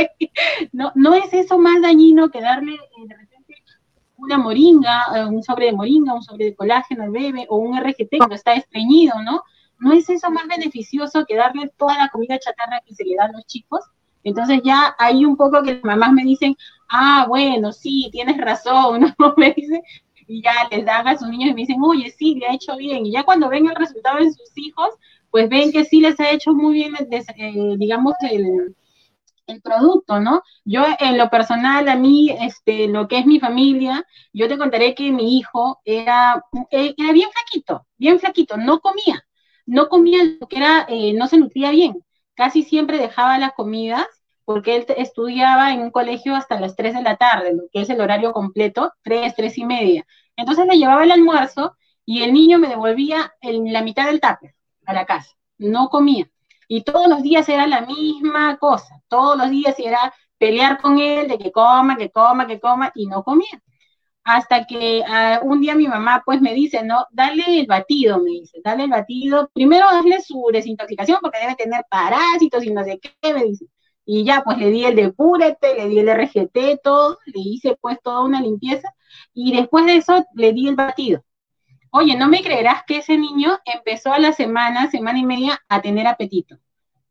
no, 0.72 0.90
no 0.94 1.14
es 1.14 1.32
eso 1.34 1.58
más 1.58 1.82
dañino 1.82 2.30
que 2.30 2.40
darle 2.40 2.74
eh, 2.74 3.06
de 3.06 3.14
repente 3.14 3.56
una 4.16 4.38
moringa, 4.38 5.04
eh, 5.16 5.26
un 5.26 5.42
sobre 5.42 5.66
de 5.66 5.72
moringa, 5.72 6.14
un 6.14 6.22
sobre 6.22 6.46
de 6.46 6.54
colágeno 6.54 7.04
al 7.04 7.10
bebé, 7.10 7.46
o 7.48 7.56
un 7.56 7.78
RGT 7.78 8.16
cuando 8.16 8.36
está 8.36 8.54
estreñido, 8.54 9.22
¿no? 9.22 9.42
¿No 9.78 9.92
es 9.92 10.08
eso 10.08 10.30
más 10.30 10.46
beneficioso 10.46 11.24
que 11.26 11.36
darle 11.36 11.70
toda 11.76 11.96
la 11.96 12.08
comida 12.08 12.38
chatarra 12.38 12.80
que 12.86 12.94
se 12.94 13.04
le 13.04 13.16
da 13.16 13.26
a 13.26 13.32
los 13.32 13.46
chicos? 13.46 13.80
Entonces 14.24 14.60
ya 14.64 14.94
hay 14.98 15.24
un 15.24 15.36
poco 15.36 15.62
que 15.62 15.74
las 15.74 15.84
mamás 15.84 16.12
me 16.12 16.24
dicen, 16.24 16.56
ah, 16.88 17.26
bueno, 17.28 17.72
sí, 17.72 18.08
tienes 18.12 18.36
razón, 18.38 19.14
¿no? 19.18 19.34
Me 19.36 19.52
dicen, 19.52 19.82
y 20.26 20.42
ya 20.42 20.52
les 20.70 20.84
dan 20.84 21.08
a 21.08 21.18
sus 21.18 21.28
niños 21.28 21.50
y 21.50 21.54
me 21.54 21.60
dicen, 21.62 21.82
oye, 21.82 22.10
sí, 22.10 22.34
le 22.36 22.46
ha 22.46 22.54
hecho 22.54 22.76
bien. 22.76 23.06
Y 23.06 23.12
ya 23.12 23.24
cuando 23.24 23.48
ven 23.48 23.66
el 23.68 23.74
resultado 23.76 24.18
en 24.18 24.32
sus 24.32 24.50
hijos, 24.56 24.90
pues 25.30 25.48
ven 25.48 25.72
que 25.72 25.84
sí 25.84 26.00
les 26.00 26.18
ha 26.20 26.30
hecho 26.30 26.52
muy 26.52 26.74
bien, 26.74 26.94
eh, 27.10 27.74
digamos, 27.78 28.14
el, 28.30 28.74
el 29.46 29.60
producto, 29.62 30.20
¿no? 30.20 30.42
Yo 30.64 30.84
en 31.00 31.18
lo 31.18 31.28
personal, 31.30 31.88
a 31.88 31.96
mí, 31.96 32.30
este, 32.40 32.86
lo 32.88 33.08
que 33.08 33.18
es 33.18 33.26
mi 33.26 33.40
familia, 33.40 34.04
yo 34.32 34.48
te 34.48 34.58
contaré 34.58 34.94
que 34.94 35.10
mi 35.12 35.38
hijo 35.38 35.80
era, 35.84 36.44
eh, 36.70 36.94
era 36.96 37.12
bien 37.12 37.28
flaquito, 37.32 37.86
bien 37.98 38.20
flaquito, 38.20 38.56
no 38.56 38.80
comía, 38.80 39.24
no 39.66 39.88
comía 39.88 40.18
lo 40.40 40.46
que 40.48 40.56
era, 40.58 40.86
eh, 40.88 41.12
no 41.14 41.26
se 41.26 41.38
nutría 41.38 41.70
bien 41.70 42.02
casi 42.40 42.62
siempre 42.62 42.96
dejaba 42.96 43.36
las 43.36 43.52
comidas 43.52 44.06
porque 44.46 44.74
él 44.74 44.86
estudiaba 44.96 45.74
en 45.74 45.82
un 45.82 45.90
colegio 45.90 46.34
hasta 46.34 46.58
las 46.58 46.74
3 46.74 46.94
de 46.94 47.02
la 47.02 47.18
tarde, 47.18 47.52
lo 47.52 47.64
que 47.70 47.82
es 47.82 47.90
el 47.90 48.00
horario 48.00 48.32
completo, 48.32 48.94
3, 49.02 49.34
3 49.36 49.58
y 49.58 49.66
media. 49.66 50.06
Entonces 50.36 50.66
le 50.66 50.78
llevaba 50.78 51.04
el 51.04 51.12
almuerzo 51.12 51.76
y 52.06 52.22
el 52.22 52.32
niño 52.32 52.58
me 52.58 52.68
devolvía 52.68 53.30
en 53.42 53.70
la 53.74 53.82
mitad 53.82 54.06
del 54.06 54.22
tupper 54.22 54.54
a 54.86 54.94
la 54.94 55.04
casa, 55.04 55.36
no 55.58 55.90
comía. 55.90 56.30
Y 56.66 56.82
todos 56.82 57.08
los 57.08 57.22
días 57.22 57.46
era 57.50 57.66
la 57.66 57.82
misma 57.82 58.56
cosa, 58.56 59.02
todos 59.08 59.36
los 59.36 59.50
días 59.50 59.78
era 59.78 60.14
pelear 60.38 60.80
con 60.80 60.98
él 60.98 61.28
de 61.28 61.36
que 61.36 61.52
coma, 61.52 61.98
que 61.98 62.08
coma, 62.08 62.46
que 62.46 62.58
coma, 62.58 62.90
y 62.94 63.06
no 63.06 63.22
comía 63.22 63.62
hasta 64.24 64.66
que 64.66 65.02
uh, 65.06 65.46
un 65.46 65.60
día 65.60 65.74
mi 65.74 65.88
mamá 65.88 66.22
pues 66.24 66.40
me 66.40 66.54
dice, 66.54 66.82
no, 66.84 67.06
dale 67.10 67.60
el 67.60 67.66
batido, 67.66 68.18
me 68.18 68.30
dice, 68.30 68.60
dale 68.62 68.84
el 68.84 68.90
batido, 68.90 69.50
primero 69.54 69.88
hazle 69.88 70.20
su 70.20 70.48
desintoxicación 70.52 71.18
porque 71.20 71.40
debe 71.40 71.56
tener 71.56 71.84
parásitos 71.90 72.64
y 72.64 72.70
no 72.72 72.84
sé 72.84 73.00
qué, 73.00 73.34
me 73.34 73.44
dice. 73.44 73.66
Y 74.04 74.24
ya 74.24 74.42
pues 74.42 74.58
le 74.58 74.70
di 74.70 74.84
el 74.84 74.96
de 74.96 75.12
Purete, 75.12 75.74
le 75.76 75.88
di 75.88 75.98
el 76.00 76.08
RGT, 76.08 76.80
todo, 76.82 77.18
le 77.26 77.40
hice 77.40 77.76
pues 77.80 77.98
toda 78.02 78.22
una 78.24 78.40
limpieza. 78.40 78.92
Y 79.34 79.54
después 79.56 79.86
de 79.86 79.96
eso 79.96 80.24
le 80.34 80.52
di 80.52 80.68
el 80.68 80.76
batido. 80.76 81.22
Oye, 81.92 82.16
no 82.16 82.28
me 82.28 82.42
creerás 82.42 82.82
que 82.86 82.98
ese 82.98 83.18
niño 83.18 83.58
empezó 83.64 84.12
a 84.12 84.18
la 84.18 84.32
semana, 84.32 84.90
semana 84.90 85.18
y 85.18 85.24
media, 85.26 85.60
a 85.68 85.80
tener 85.82 86.06
apetito. 86.06 86.56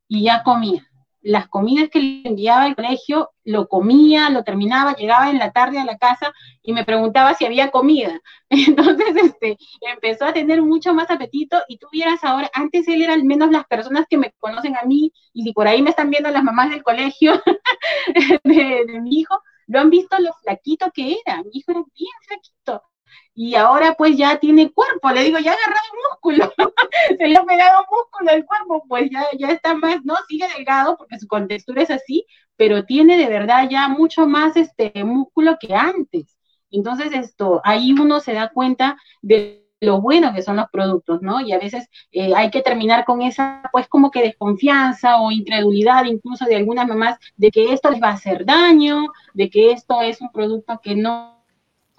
Y 0.07 0.24
ya 0.24 0.43
comía 0.43 0.89
las 1.22 1.48
comidas 1.48 1.90
que 1.90 2.00
le 2.00 2.30
enviaba 2.30 2.64
al 2.64 2.76
colegio, 2.76 3.32
lo 3.44 3.68
comía, 3.68 4.30
lo 4.30 4.44
terminaba, 4.44 4.96
llegaba 4.96 5.30
en 5.30 5.38
la 5.40 5.52
tarde 5.52 5.80
a 5.80 5.86
la 5.86 5.98
casa 5.98 6.32
y 6.62 6.74
me 6.74 6.86
preguntaba 6.86 7.34
si 7.34 7.46
había 7.46 7.72
comida. 7.72 8.20
Entonces, 8.50 9.16
este, 9.16 9.58
empezó 9.82 10.26
a 10.26 10.34
tener 10.34 10.62
mucho 10.62 10.94
más 10.94 11.10
apetito 11.12 11.62
y 11.68 11.78
tú 11.78 11.88
vieras 11.92 12.24
ahora, 12.24 12.50
antes 12.54 12.88
él 12.88 13.02
era 13.02 13.14
al 13.14 13.24
menos 13.24 13.52
las 13.52 13.66
personas 13.66 14.06
que 14.10 14.18
me 14.18 14.34
conocen 14.40 14.78
a 14.78 14.84
mí 14.84 15.12
y 15.34 15.44
si 15.44 15.54
por 15.54 15.68
ahí 15.68 15.82
me 15.82 15.90
están 15.92 16.10
viendo 16.10 16.30
las 16.30 16.44
mamás 16.44 16.70
del 16.70 16.84
colegio 16.84 17.34
de, 18.44 18.86
de 18.86 19.02
mi 19.02 19.20
hijo, 19.20 19.36
lo 19.68 19.80
han 19.80 19.90
visto 19.90 20.18
lo 20.20 20.34
flaquito 20.42 20.92
que 20.94 21.18
era. 21.26 21.44
Mi 21.44 21.52
hijo 21.54 21.72
era 21.72 21.84
bien 21.96 22.12
flaquito 22.28 22.84
y 23.34 23.55
ahora 23.55 23.95
pues 23.97 24.18
ya 24.18 24.38
tiene 24.39 24.72
cuerpo, 24.72 25.10
le 25.12 25.24
digo, 25.24 25.39
ya 25.39 25.51
ha 25.51 25.55
agarrado 25.55 25.88
músculo, 26.10 26.53
se 27.18 27.28
le 27.28 27.38
ha 27.38 27.43
pegado 27.45 27.86
músculo 27.89 28.32
al 28.32 28.45
cuerpo, 28.45 28.84
pues 28.88 29.10
ya, 29.12 29.26
ya 29.38 29.51
está 29.51 29.76
más, 29.76 30.03
no, 30.03 30.16
sigue 30.28 30.47
delgado 30.55 30.97
porque 30.97 31.20
su 31.20 31.28
contextura 31.28 31.84
es 31.84 31.91
así, 31.91 32.26
pero 32.55 32.86
tiene 32.86 33.18
de 33.18 33.28
verdad 33.28 33.70
ya 33.70 33.88
mucho 33.88 34.28
más 34.28 34.57
este 34.57 34.91
músculo 35.03 35.57
que 35.60 35.74
antes. 35.74 36.36
Entonces 36.72 37.12
esto, 37.14 37.62
ahí 37.64 37.93
uno 37.93 38.20
se 38.20 38.34
da 38.34 38.49
cuenta 38.49 38.97
de 39.22 39.66
lo 39.82 40.01
bueno 40.01 40.34
que 40.34 40.41
son 40.41 40.57
los 40.57 40.70
productos, 40.70 41.22
¿no? 41.22 41.39
Y 41.41 41.53
a 41.53 41.60
veces 41.60 41.88
eh, 42.12 42.34
hay 42.36 42.51
que 42.51 42.62
terminar 42.62 43.05
con 43.05 43.22
esa, 43.22 43.64
pues 43.72 43.88
como 43.88 44.12
que 44.12 44.22
desconfianza 44.22 45.22
o 45.22 45.32
incredulidad 45.32 46.05
incluso 46.05 46.45
de 46.45 46.57
algunas 46.57 46.88
mamás 46.88 47.18
de 47.38 47.51
que 47.51 47.72
esto 47.74 47.89
les 47.89 48.01
va 48.01 48.10
a 48.10 48.14
hacer 48.14 48.45
daño, 48.45 49.07
de 49.34 49.49
que 49.49 49.72
esto 49.72 50.01
es 50.01 50.22
un 50.22 50.32
producto 50.32 50.80
que 50.84 50.95
no 50.95 51.39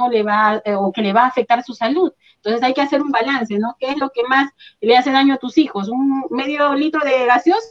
le 0.09 0.23
va 0.23 0.61
eh, 0.65 0.75
o 0.75 0.93
que 0.93 1.03
le 1.03 1.13
va 1.13 1.23
a 1.25 1.27
afectar 1.29 1.63
su 1.65 1.75
salud. 1.75 2.13
Entonces 2.37 2.63
hay 2.63 2.75
que 2.75 2.81
hacer 2.81 3.03
un 3.03 3.11
balance, 3.11 3.59
¿no? 3.59 3.77
¿Qué 3.79 3.91
es 3.91 3.99
lo 3.99 4.11
que 4.11 4.23
más 4.25 4.51
le 4.81 4.97
hace 4.97 5.11
daño 5.13 5.35
a 5.35 5.39
tus 5.39 5.59
hijos? 5.59 5.89
¿Un 5.89 6.25
medio 6.31 6.75
litro 6.75 7.03
de 7.05 7.27
gaseosa 7.27 7.69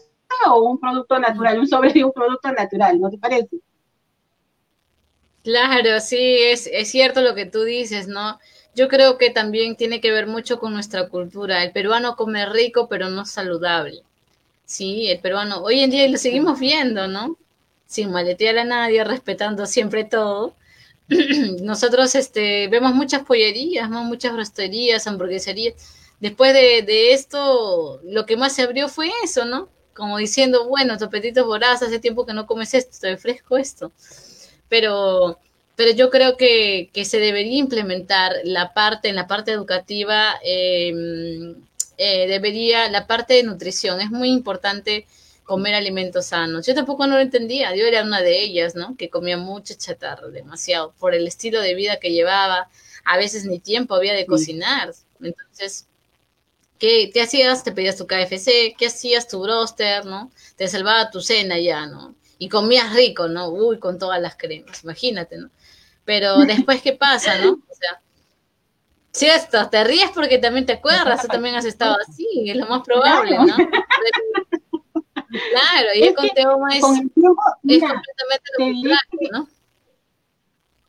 o 0.47 0.61
un 0.63 0.80
producto 0.80 1.19
natural, 1.19 1.59
un 1.59 1.67
sobre 1.67 1.91
de 1.93 2.03
un 2.03 2.13
producto 2.13 2.51
natural? 2.51 2.99
¿No 2.99 3.09
te 3.09 3.17
parece? 3.17 3.57
Claro, 5.43 5.99
sí, 5.99 6.17
es, 6.43 6.67
es 6.71 6.89
cierto 6.91 7.21
lo 7.21 7.34
que 7.36 7.45
tú 7.45 7.63
dices, 7.63 8.07
¿no? 8.07 8.39
Yo 8.75 8.88
creo 8.88 9.17
que 9.17 9.32
también 9.32 9.75
tiene 9.75 9.99
que 10.01 10.11
ver 10.11 10.27
mucho 10.27 10.59
con 10.59 10.73
nuestra 10.73 11.09
cultura. 11.09 11.63
El 11.63 11.71
peruano 11.71 12.15
come 12.15 12.45
rico, 12.45 12.88
pero 12.89 13.09
no 13.09 13.25
saludable. 13.25 14.03
Sí, 14.65 15.09
el 15.09 15.19
peruano, 15.21 15.59
hoy 15.63 15.82
en 15.82 15.91
día 15.91 16.07
lo 16.09 16.17
seguimos 16.17 16.59
viendo, 16.59 17.07
¿no? 17.07 17.38
Sin 17.86 18.11
maletear 18.11 18.57
a 18.59 18.65
nadie, 18.65 19.03
respetando 19.03 19.65
siempre 19.67 20.05
todo. 20.05 20.55
nosotros 21.62 22.14
este, 22.16 22.68
vemos 22.68 22.93
muchas 22.93 23.24
pollerías, 23.24 23.89
¿no? 23.89 24.03
muchas 24.03 24.36
rosterías, 24.36 25.07
hamburgueserías. 25.07 25.76
Después 26.20 26.53
de, 26.53 27.14
esto, 27.14 28.01
lo 28.03 28.26
que 28.26 28.38
más 28.38 28.53
se 28.53 28.64
abrió 28.64 28.89
fue 28.89 29.10
eso, 29.24 29.45
¿no? 29.45 29.70
Como 29.93 30.18
diciendo, 30.18 30.68
bueno, 30.68 30.97
tu 30.97 31.05
apetito 31.05 31.45
voraz, 31.45 31.82
hace 31.82 31.99
tiempo 31.99 32.26
que 32.26 32.34
no 32.34 32.45
comes 32.45 32.74
esto, 32.74 32.97
te 32.99 33.18
fresco 33.18 33.57
esto. 33.57 33.91
Pero, 34.68 35.39
pero 35.76 35.91
yo 35.93 36.10
creo 36.10 36.36
que, 36.38 36.89
se 37.05 37.20
debería 37.20 37.57
implementar 37.57 38.34
la 38.43 38.74
parte, 38.74 39.07
en 39.10 39.16
la 39.16 39.28
parte 39.28 39.51
educativa, 39.51 40.36
em, 40.43 41.55
eh, 41.97 42.28
debería, 42.28 42.89
la 42.89 43.07
parte 43.07 43.36
de 43.36 43.43
nutrición, 43.43 44.01
es 44.01 44.12
muy 44.12 44.30
importante 44.30 45.07
comer 45.50 45.74
alimentos 45.74 46.28
sanos. 46.28 46.68
Yo 46.68 46.76
tampoco 46.76 47.08
no 47.08 47.16
lo 47.16 47.22
entendía, 47.22 47.76
yo 47.76 47.84
era 47.88 48.04
una 48.04 48.22
de 48.22 48.39
ellas, 48.39 48.76
¿no? 48.76 48.95
Que 48.95 49.10
comía 49.10 49.36
mucha 49.36 49.76
chatarra, 49.76 50.28
demasiado, 50.28 50.93
por 51.00 51.16
el 51.16 51.26
estilo 51.26 51.60
de 51.60 51.74
vida 51.74 51.97
que 52.00 52.12
llevaba, 52.12 52.70
a 53.04 53.18
veces 53.18 53.45
ni 53.45 53.58
tiempo 53.60 53.95
había 53.95 54.14
de 54.14 54.28
cocinar. 54.28 54.93
Entonces, 55.20 55.88
¿qué, 56.78 57.10
te 57.12 57.24
hacías? 57.24 57.64
Te 57.64 57.72
pedías 57.72 57.97
tu 57.97 58.06
KFC, 58.06 58.76
¿qué 58.78 58.86
hacías? 58.86 59.28
Tu 59.28 59.41
broster, 59.41 60.06
¿no? 60.06 60.32
Te 60.56 60.68
salvaba 60.68 61.10
tu 61.10 61.20
cena 61.20 61.58
ya, 61.58 61.88
¿no? 61.88 62.14
Y 62.38 62.47
comías 62.47 62.93
rico, 62.93 63.28
¿no? 63.28 63.50
Uy, 63.50 63.80
con 63.80 63.97
todas 63.97 64.22
las 64.22 64.36
cremas, 64.36 64.84
imagínate, 64.84 65.39
¿no? 65.39 65.50
Pero 66.06 66.38
después, 66.45 66.80
¿qué 66.84 66.93
pasa, 66.93 67.39
no? 67.39 67.54
O 67.54 67.76
sea, 67.76 68.00
si 69.12 69.26
esto, 69.26 69.68
te 69.68 69.84
ríes 69.84 70.12
porque 70.14 70.38
también 70.38 70.68
te 70.68 70.74
acuerdas, 70.74 71.24
tú 71.24 71.28
también 71.28 71.56
has 71.56 71.66
estado 71.66 71.97
así, 72.08 72.28
es 72.45 72.56
lo 72.56 72.68
más 72.68 72.84
probable, 72.84 73.36
¿no? 73.36 73.58
Claro, 75.51 75.87
y 75.95 76.03
es 76.03 76.15
con 76.15 76.29
Teoma 76.29 76.75
es, 76.75 76.81
completamente 76.81 78.49
lo 78.57 78.65
contrario, 78.65 79.29
¿no? 79.31 79.47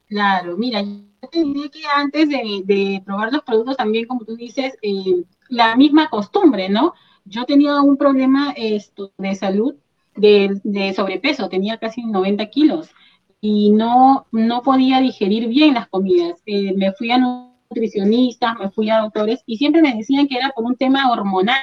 Claro, 0.09 0.57
mira, 0.57 0.83
yo 0.83 1.29
te 1.31 1.45
diré 1.45 1.71
que 1.71 1.83
antes 1.87 2.29
de, 2.29 3.03
probar 3.05 3.33
los 3.33 3.43
productos 3.43 3.77
también, 3.77 4.07
como 4.07 4.25
tú 4.25 4.37
dices, 4.37 4.77
eh, 4.83 5.25
la 5.49 5.77
misma 5.77 6.09
costumbre, 6.11 6.69
¿no? 6.69 6.95
Yo 7.25 7.45
tenía 7.45 7.81
un 7.81 7.97
problema 7.97 8.53
esto, 8.57 9.13
de 9.19 9.35
salud, 9.35 9.75
de, 10.17 10.93
sobrepeso, 10.95 11.49
tenía 11.49 11.79
casi 11.79 12.03
90 12.03 12.47
kilos 12.47 12.91
y 13.41 13.71
no, 13.71 14.27
no 14.33 14.63
podía 14.63 15.01
digerir 15.01 15.49
bien 15.49 15.75
las 15.75 15.89
comidas. 15.89 16.43
Eh, 16.47 16.75
me 16.75 16.93
fui 16.93 17.11
a 17.11 17.19
nutricionistas, 17.19 18.59
me 18.59 18.71
fui 18.71 18.91
a 18.91 19.01
doctores 19.01 19.43
y 19.47 19.57
siempre 19.59 19.83
me 19.83 19.95
decían 19.95 20.27
que 20.27 20.37
era 20.37 20.51
por 20.51 20.65
un 20.65 20.77
tema 20.77 21.11
hormonal, 21.11 21.59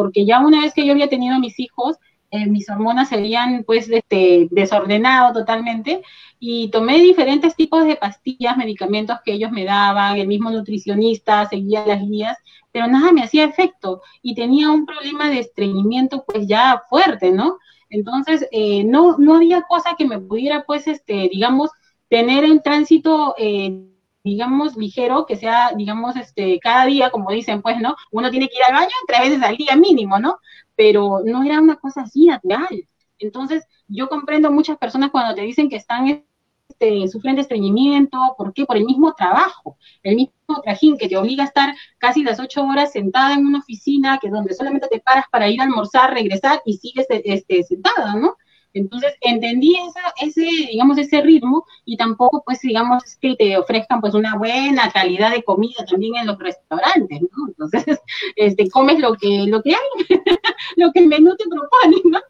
porque 0.00 0.24
ya 0.24 0.40
una 0.40 0.62
vez 0.62 0.72
que 0.72 0.86
yo 0.86 0.92
había 0.92 1.10
tenido 1.10 1.38
mis 1.38 1.60
hijos, 1.60 1.98
eh, 2.30 2.46
mis 2.46 2.70
hormonas 2.70 3.10
se 3.10 3.16
habían 3.16 3.64
pues 3.64 3.86
este, 3.90 4.48
desordenado 4.50 5.34
totalmente 5.34 6.00
y 6.38 6.70
tomé 6.70 6.98
diferentes 7.00 7.54
tipos 7.54 7.84
de 7.84 7.96
pastillas, 7.96 8.56
medicamentos 8.56 9.18
que 9.22 9.34
ellos 9.34 9.50
me 9.52 9.66
daban, 9.66 10.16
el 10.16 10.26
mismo 10.26 10.50
nutricionista 10.50 11.46
seguía 11.50 11.84
las 11.84 12.00
guías, 12.00 12.38
pero 12.72 12.86
nada 12.86 13.12
me 13.12 13.22
hacía 13.22 13.44
efecto 13.44 14.00
y 14.22 14.34
tenía 14.34 14.70
un 14.70 14.86
problema 14.86 15.28
de 15.28 15.40
estreñimiento 15.40 16.24
pues 16.26 16.46
ya 16.46 16.82
fuerte, 16.88 17.30
¿no? 17.30 17.58
Entonces, 17.90 18.48
eh, 18.52 18.84
no, 18.84 19.18
no 19.18 19.34
había 19.34 19.60
cosa 19.68 19.96
que 19.98 20.06
me 20.06 20.18
pudiera 20.18 20.64
pues, 20.64 20.86
este, 20.86 21.28
digamos, 21.30 21.68
tener 22.08 22.44
en 22.44 22.62
tránsito 22.62 23.34
eh, 23.36 23.84
digamos, 24.22 24.76
ligero, 24.76 25.26
que 25.26 25.36
sea, 25.36 25.72
digamos, 25.76 26.16
este, 26.16 26.58
cada 26.60 26.86
día, 26.86 27.10
como 27.10 27.30
dicen, 27.30 27.62
pues, 27.62 27.78
¿no? 27.80 27.96
Uno 28.10 28.30
tiene 28.30 28.48
que 28.48 28.56
ir 28.56 28.62
al 28.68 28.74
baño 28.74 28.94
tres 29.06 29.20
veces 29.20 29.42
al 29.42 29.56
día 29.56 29.76
mínimo, 29.76 30.18
¿no? 30.18 30.38
Pero 30.76 31.20
no 31.24 31.42
era 31.42 31.60
una 31.60 31.76
cosa 31.76 32.02
así 32.02 32.26
natural. 32.26 32.88
Entonces, 33.18 33.66
yo 33.88 34.08
comprendo 34.08 34.50
muchas 34.50 34.78
personas 34.78 35.10
cuando 35.10 35.34
te 35.34 35.42
dicen 35.42 35.68
que 35.68 35.76
están 35.76 36.24
este, 36.68 37.08
sufren 37.08 37.34
de 37.36 37.42
estreñimiento, 37.42 38.34
¿por 38.38 38.52
qué? 38.54 38.64
Por 38.64 38.76
el 38.76 38.84
mismo 38.84 39.12
trabajo, 39.14 39.76
el 40.02 40.16
mismo 40.16 40.62
trajín 40.64 40.96
que 40.96 41.08
te 41.08 41.16
obliga 41.16 41.44
a 41.44 41.46
estar 41.46 41.74
casi 41.98 42.22
las 42.22 42.40
ocho 42.40 42.62
horas 42.62 42.92
sentada 42.92 43.34
en 43.34 43.46
una 43.46 43.58
oficina, 43.58 44.18
que 44.20 44.30
donde 44.30 44.54
solamente 44.54 44.88
te 44.88 45.00
paras 45.00 45.24
para 45.30 45.48
ir 45.48 45.60
a 45.60 45.64
almorzar, 45.64 46.14
regresar 46.14 46.60
y 46.64 46.74
sigues 46.78 47.06
este, 47.08 47.62
sentada, 47.64 48.14
¿no? 48.14 48.36
Entonces 48.72 49.14
entendí 49.20 49.76
ese, 50.20 50.42
digamos, 50.42 50.96
ese 50.98 51.20
ritmo 51.22 51.64
y 51.84 51.96
tampoco, 51.96 52.42
pues, 52.44 52.60
digamos, 52.60 53.02
que 53.20 53.34
te 53.34 53.56
ofrezcan, 53.56 54.00
pues, 54.00 54.14
una 54.14 54.36
buena 54.36 54.90
calidad 54.92 55.32
de 55.32 55.42
comida 55.42 55.84
también 55.88 56.16
en 56.16 56.26
los 56.28 56.38
restaurantes, 56.38 57.20
¿no? 57.20 57.48
Entonces, 57.48 57.98
este, 58.36 58.70
comes 58.70 59.00
lo 59.00 59.14
que, 59.14 59.46
lo 59.46 59.62
que 59.62 59.70
hay, 59.70 60.06
lo 60.76 60.92
que 60.92 61.00
el 61.00 61.08
menú 61.08 61.34
te 61.36 61.44
propone, 61.48 61.96
¿no? 62.04 62.20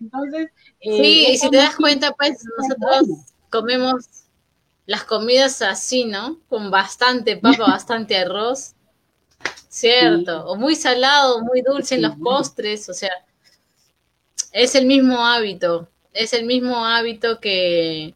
Entonces... 0.00 0.48
Eh, 0.80 1.02
sí, 1.02 1.26
y 1.32 1.38
si 1.38 1.50
te 1.50 1.58
das 1.58 1.76
cuenta, 1.76 2.12
pues, 2.12 2.42
nosotros 2.56 3.34
comemos 3.50 4.06
las 4.86 5.04
comidas 5.04 5.60
así, 5.60 6.06
¿no? 6.06 6.38
Con 6.48 6.70
bastante 6.70 7.36
papa, 7.36 7.64
bastante 7.68 8.16
arroz, 8.16 8.74
¿cierto? 9.68 10.46
O 10.46 10.56
muy 10.56 10.74
salado, 10.74 11.42
muy 11.42 11.60
dulce 11.60 11.96
en 11.96 12.02
los 12.02 12.16
postres, 12.16 12.88
o 12.88 12.94
sea 12.94 13.10
es 14.52 14.74
el 14.74 14.86
mismo 14.86 15.24
hábito, 15.24 15.88
es 16.12 16.32
el 16.32 16.44
mismo 16.44 16.84
hábito 16.84 17.40
que, 17.40 18.14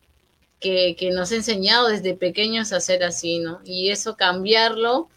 que, 0.60 1.10
nos 1.12 1.30
ha 1.32 1.36
enseñado 1.36 1.88
desde 1.88 2.14
pequeños 2.14 2.72
a 2.72 2.76
hacer 2.76 3.04
así, 3.04 3.38
¿no? 3.38 3.60
Y 3.64 3.90
eso 3.90 4.16
cambiarlo, 4.16 5.08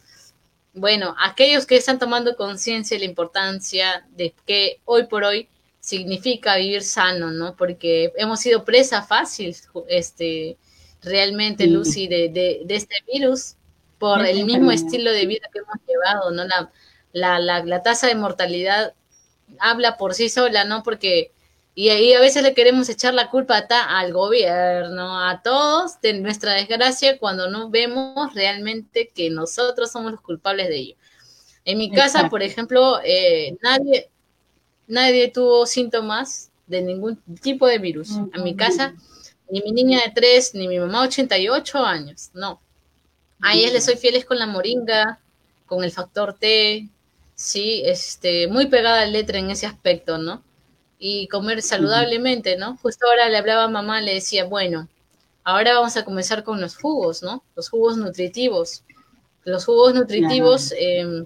bueno, 0.74 1.15
aquellos 1.20 1.65
que 1.65 1.78
están 1.78 1.99
tomando 1.99 2.36
conciencia 2.36 2.95
de 2.95 3.05
la 3.05 3.09
importancia 3.09 4.05
de 4.11 4.34
que 4.45 4.80
hoy 4.86 5.07
por 5.07 5.24
hoy 5.24 5.49
significa 5.80 6.57
vivir 6.57 6.84
sano, 6.84 7.32
¿no? 7.32 7.55
Porque 7.55 8.11
hemos 8.18 8.41
sido 8.41 8.65
presa 8.65 9.01
fácil, 9.03 9.55
este, 9.88 10.57
realmente, 11.01 11.65
Lucy, 11.68 12.07
de, 12.07 12.30
de, 12.30 12.61
de 12.65 12.76
este 12.76 12.95
virus 13.11 13.55
por 13.97 14.26
el 14.26 14.45
mismo 14.45 14.72
estilo 14.72 15.11
de 15.11 15.26
vida 15.26 15.49
que 15.51 15.59
hemos 15.59 15.78
llevado, 15.88 16.32
¿no? 16.32 16.43
La, 16.43 16.72
la, 17.13 17.39
la, 17.39 17.63
la 17.63 17.82
tasa 17.82 18.07
de 18.07 18.15
mortalidad 18.15 18.93
habla 19.59 19.97
por 19.97 20.13
sí 20.13 20.29
sola, 20.29 20.63
¿no? 20.63 20.83
Porque, 20.83 21.31
y 21.75 21.89
ahí 21.89 22.13
a 22.13 22.19
veces 22.19 22.43
le 22.43 22.53
queremos 22.53 22.89
echar 22.89 23.13
la 23.13 23.29
culpa 23.29 23.57
al 23.57 24.13
gobierno, 24.13 25.23
a 25.23 25.41
todos, 25.41 26.01
de 26.01 26.13
nuestra 26.13 26.53
desgracia, 26.53 27.17
cuando 27.17 27.49
no 27.49 27.69
vemos 27.69 28.33
realmente 28.33 29.11
que 29.13 29.29
nosotros 29.29 29.91
somos 29.91 30.11
los 30.11 30.21
culpables 30.21 30.69
de 30.69 30.75
ello. 30.75 30.95
En 31.65 31.77
mi 31.77 31.91
casa, 31.91 32.29
por 32.29 32.41
ejemplo, 32.43 32.99
eh, 33.03 33.57
nadie, 33.61 34.09
nadie 34.87 35.29
tuvo 35.29 35.65
síntomas 35.65 36.49
de 36.65 36.81
ningún 36.81 37.17
tipo 37.41 37.67
de 37.67 37.77
virus. 37.77 38.11
En 38.33 38.43
mi 38.43 38.55
casa, 38.55 38.93
ni 39.49 39.61
mi 39.61 39.71
niña 39.71 40.01
de 40.05 40.11
3, 40.11 40.55
ni 40.55 40.67
mi 40.67 40.79
mamá 40.79 41.03
88 41.03 41.79
años, 41.79 42.29
no. 42.33 42.61
A 43.41 43.53
ellas 43.53 43.73
les 43.73 43.85
soy 43.85 43.97
fieles 43.97 44.25
con 44.25 44.39
la 44.39 44.47
moringa, 44.47 45.19
con 45.65 45.83
el 45.83 45.91
factor 45.91 46.33
T, 46.33 46.87
sí, 47.38 47.83
este, 47.85 48.47
muy 48.47 48.65
pegada 48.67 49.05
la 49.05 49.11
letra 49.11 49.39
en 49.39 49.49
ese 49.51 49.67
aspecto, 49.67 50.17
¿no? 50.17 50.43
Y 50.99 51.27
comer 51.29 51.61
saludablemente, 51.61 52.57
¿no? 52.57 52.77
Justo 52.77 53.07
ahora 53.07 53.29
le 53.29 53.38
hablaba 53.38 53.65
a 53.65 53.69
mamá, 53.69 54.01
le 54.01 54.15
decía, 54.15 54.45
bueno, 54.45 54.89
ahora 55.43 55.75
vamos 55.75 55.95
a 55.95 56.03
comenzar 56.03 56.43
con 56.43 56.59
los 56.59 56.75
jugos, 56.75 57.23
¿no? 57.23 57.43
Los 57.55 57.69
jugos 57.69 57.95
nutritivos. 57.97 58.83
Los 59.45 59.65
jugos 59.65 59.93
nutritivos, 59.93 60.73
em, 60.77 61.25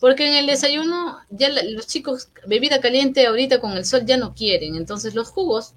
porque 0.00 0.26
en 0.26 0.34
el 0.34 0.46
desayuno 0.46 1.18
ya 1.30 1.50
los 1.50 1.86
chicos, 1.86 2.30
bebida 2.46 2.80
caliente 2.80 3.26
ahorita 3.26 3.60
con 3.60 3.72
el 3.72 3.84
sol 3.84 4.04
ya 4.06 4.16
no 4.16 4.34
quieren, 4.34 4.74
entonces 4.74 5.14
los 5.14 5.28
jugos, 5.28 5.74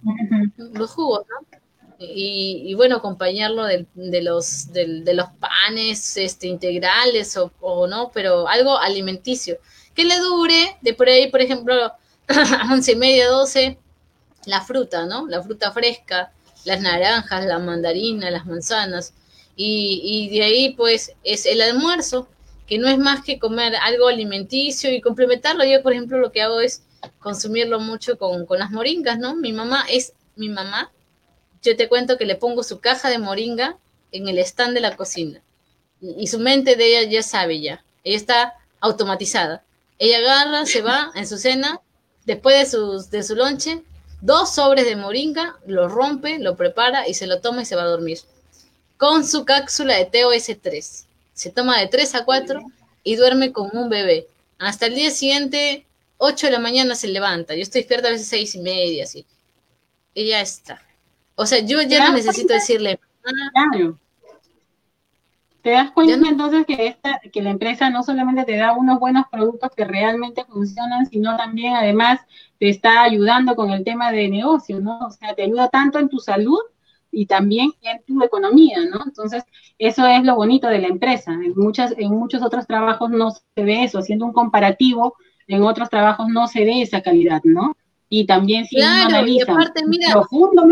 los 0.57 0.91
jugos, 0.91 1.25
¿no? 1.29 1.56
Y, 1.99 2.73
bueno, 2.75 2.97
acompañarlo 2.97 3.65
de, 3.65 3.85
los, 4.21 4.71
de, 4.71 5.13
los 5.13 5.27
panes 5.39 6.17
este, 6.17 6.47
integrales 6.47 7.37
o, 7.37 7.87
no, 7.87 8.11
pero 8.13 8.47
algo 8.47 8.77
alimenticio, 8.77 9.57
que 9.95 10.05
le 10.05 10.17
dure 10.19 10.77
de 10.81 10.93
por 10.93 11.09
ahí, 11.09 11.29
por 11.31 11.41
ejemplo, 11.41 11.73
a 11.83 11.97
once 12.71 12.91
y 12.91 12.95
media, 12.95 13.27
doce, 13.29 13.79
la 14.45 14.61
fruta, 14.61 15.05
¿no? 15.05 15.27
La 15.27 15.41
fruta 15.41 15.71
fresca, 15.71 16.31
las 16.65 16.81
naranjas, 16.81 17.45
la 17.45 17.57
mandarina, 17.57 18.29
las 18.29 18.45
manzanas, 18.45 19.13
y, 19.55 20.01
y 20.03 20.37
de 20.37 20.43
ahí 20.43 20.73
pues 20.73 21.13
es 21.23 21.47
el 21.47 21.61
almuerzo, 21.61 22.27
que 22.67 22.77
no 22.77 22.87
es 22.89 22.99
más 22.99 23.23
que 23.23 23.39
comer 23.39 23.75
algo 23.75 24.07
alimenticio 24.07 24.91
y 24.93 25.01
complementarlo. 25.01 25.63
Yo, 25.63 25.81
por 25.81 25.93
ejemplo, 25.93 26.19
lo 26.19 26.31
que 26.31 26.41
hago 26.41 26.59
es 26.59 26.83
consumirlo 27.19 27.79
mucho 27.79 28.17
con, 28.17 28.45
con 28.45 28.59
las 28.59 28.71
moringas, 28.71 29.17
¿no? 29.17 29.35
Mi 29.35 29.53
mamá 29.53 29.85
es, 29.89 30.13
mi 30.35 30.49
mamá 30.49 30.91
yo 31.61 31.75
te 31.75 31.87
cuento 31.87 32.17
que 32.17 32.25
le 32.25 32.35
pongo 32.35 32.63
su 32.63 32.79
caja 32.79 33.09
de 33.09 33.19
moringa 33.19 33.77
en 34.11 34.27
el 34.27 34.39
stand 34.39 34.73
de 34.73 34.81
la 34.81 34.95
cocina. 34.95 35.41
Y, 36.01 36.27
su 36.27 36.39
mente 36.39 36.75
de 36.75 36.99
ella 36.99 37.09
ya 37.09 37.23
sabe 37.23 37.59
ya. 37.59 37.83
Ella 38.03 38.17
está 38.17 38.53
automatizada. 38.79 39.63
Ella 39.99 40.19
agarra, 40.19 40.65
se 40.65 40.81
va 40.81 41.11
en 41.15 41.27
su 41.27 41.37
cena, 41.37 41.81
después 42.25 42.59
de 42.59 42.65
su, 42.69 43.09
de 43.09 43.23
su 43.23 43.35
lonche, 43.35 43.83
dos 44.21 44.53
sobres 44.53 44.85
de 44.85 44.95
moringa, 44.95 45.57
lo 45.65 45.87
rompe, 45.87 46.37
lo 46.39 46.55
prepara 46.55 47.07
y 47.07 47.13
se 47.15 47.27
lo 47.27 47.41
toma 47.41 47.63
y 47.63 47.65
se 47.65 47.75
va 47.75 47.83
a 47.83 47.87
dormir. 47.87 48.19
Con 48.97 49.25
su 49.25 49.45
cápsula 49.45 49.95
de 49.95 50.09
TOS3. 50.09 51.05
Se 51.33 51.51
toma 51.51 51.79
de 51.79 51.87
3 51.87 52.15
a 52.15 52.25
4 52.25 52.61
y 53.03 53.15
duerme 53.15 53.51
como 53.51 53.81
un 53.81 53.89
bebé. 53.89 54.27
Hasta 54.59 54.87
el 54.87 54.95
día 54.95 55.11
siguiente, 55.11 55.85
8 56.17 56.47
de 56.47 56.53
la 56.53 56.59
mañana 56.59 56.95
se 56.95 57.07
levanta. 57.07 57.55
Yo 57.55 57.61
estoy 57.61 57.81
despierta 57.81 58.07
a 58.07 58.11
veces 58.11 58.27
6 58.27 58.55
y 58.55 58.59
media, 58.59 59.03
así. 59.03 59.25
Y 60.13 60.27
ya 60.27 60.41
está. 60.41 60.81
O 61.39 61.45
sea, 61.45 61.59
yo 61.59 61.81
ya 61.83 62.07
no 62.07 62.15
necesito 62.15 62.53
decirle. 62.53 62.99
Claro. 63.21 63.99
Te 65.61 65.71
das 65.71 65.91
cuenta 65.91 66.27
entonces 66.27 66.65
que, 66.65 66.87
esta, 66.87 67.19
que 67.31 67.41
la 67.43 67.51
empresa 67.51 67.89
no 67.91 68.01
solamente 68.01 68.43
te 68.43 68.57
da 68.57 68.73
unos 68.73 68.99
buenos 68.99 69.25
productos 69.31 69.69
que 69.75 69.85
realmente 69.85 70.45
funcionan, 70.45 71.05
sino 71.05 71.37
también 71.37 71.75
además 71.75 72.21
te 72.57 72.69
está 72.69 73.03
ayudando 73.03 73.55
con 73.55 73.69
el 73.69 73.83
tema 73.83 74.11
de 74.11 74.29
negocio, 74.29 74.79
¿no? 74.79 74.97
O 74.99 75.11
sea, 75.11 75.35
te 75.35 75.43
ayuda 75.43 75.69
tanto 75.69 75.99
en 75.99 76.09
tu 76.09 76.17
salud 76.19 76.59
y 77.11 77.27
también 77.27 77.71
en 77.81 78.01
tu 78.03 78.23
economía, 78.23 78.77
¿no? 78.89 79.01
Entonces, 79.05 79.43
eso 79.77 80.07
es 80.07 80.23
lo 80.23 80.35
bonito 80.35 80.67
de 80.67 80.79
la 80.79 80.87
empresa. 80.87 81.33
En, 81.33 81.53
muchas, 81.55 81.93
en 81.97 82.11
muchos 82.13 82.41
otros 82.41 82.65
trabajos 82.65 83.11
no 83.11 83.29
se 83.31 83.63
ve 83.63 83.83
eso, 83.83 83.99
haciendo 83.99 84.25
un 84.25 84.33
comparativo, 84.33 85.17
en 85.47 85.61
otros 85.61 85.89
trabajos 85.91 86.27
no 86.29 86.47
se 86.47 86.65
ve 86.65 86.81
esa 86.81 87.01
calidad, 87.01 87.41
¿no? 87.43 87.75
Y 88.09 88.25
también 88.25 88.65
si 88.65 88.77
claro, 88.77 89.27
y 89.27 89.41
aparte, 89.41 89.85
mira, 89.85 90.13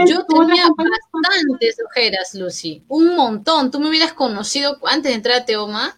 yo 0.06 0.26
tenía 0.26 0.68
bastantes 0.70 1.78
ojeras, 1.86 2.34
Lucy, 2.34 2.84
un 2.88 3.14
montón. 3.16 3.72
Tú 3.72 3.80
me 3.80 3.90
hubieras 3.90 4.14
conocido 4.14 4.80
antes 4.86 5.12
de 5.12 5.16
entrar 5.16 5.42
a 5.42 5.46
Teoma. 5.46 5.98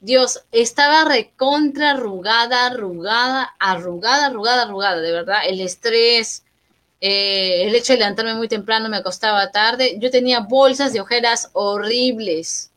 Dios, 0.00 0.44
estaba 0.52 1.06
recontra 1.06 1.92
arrugada, 1.92 2.66
arrugada, 2.66 3.54
arrugada, 3.58 4.26
arrugada, 4.26 4.62
arrugada, 4.62 5.00
de 5.00 5.12
verdad. 5.12 5.38
El 5.46 5.60
estrés, 5.60 6.44
eh, 7.00 7.64
el 7.66 7.74
hecho 7.74 7.94
de 7.94 8.00
levantarme 8.00 8.34
muy 8.34 8.48
temprano 8.48 8.90
me 8.90 8.98
acostaba 8.98 9.50
tarde. 9.50 9.96
Yo 9.98 10.10
tenía 10.10 10.40
bolsas 10.40 10.92
de 10.92 11.00
ojeras 11.00 11.48
horribles, 11.54 12.70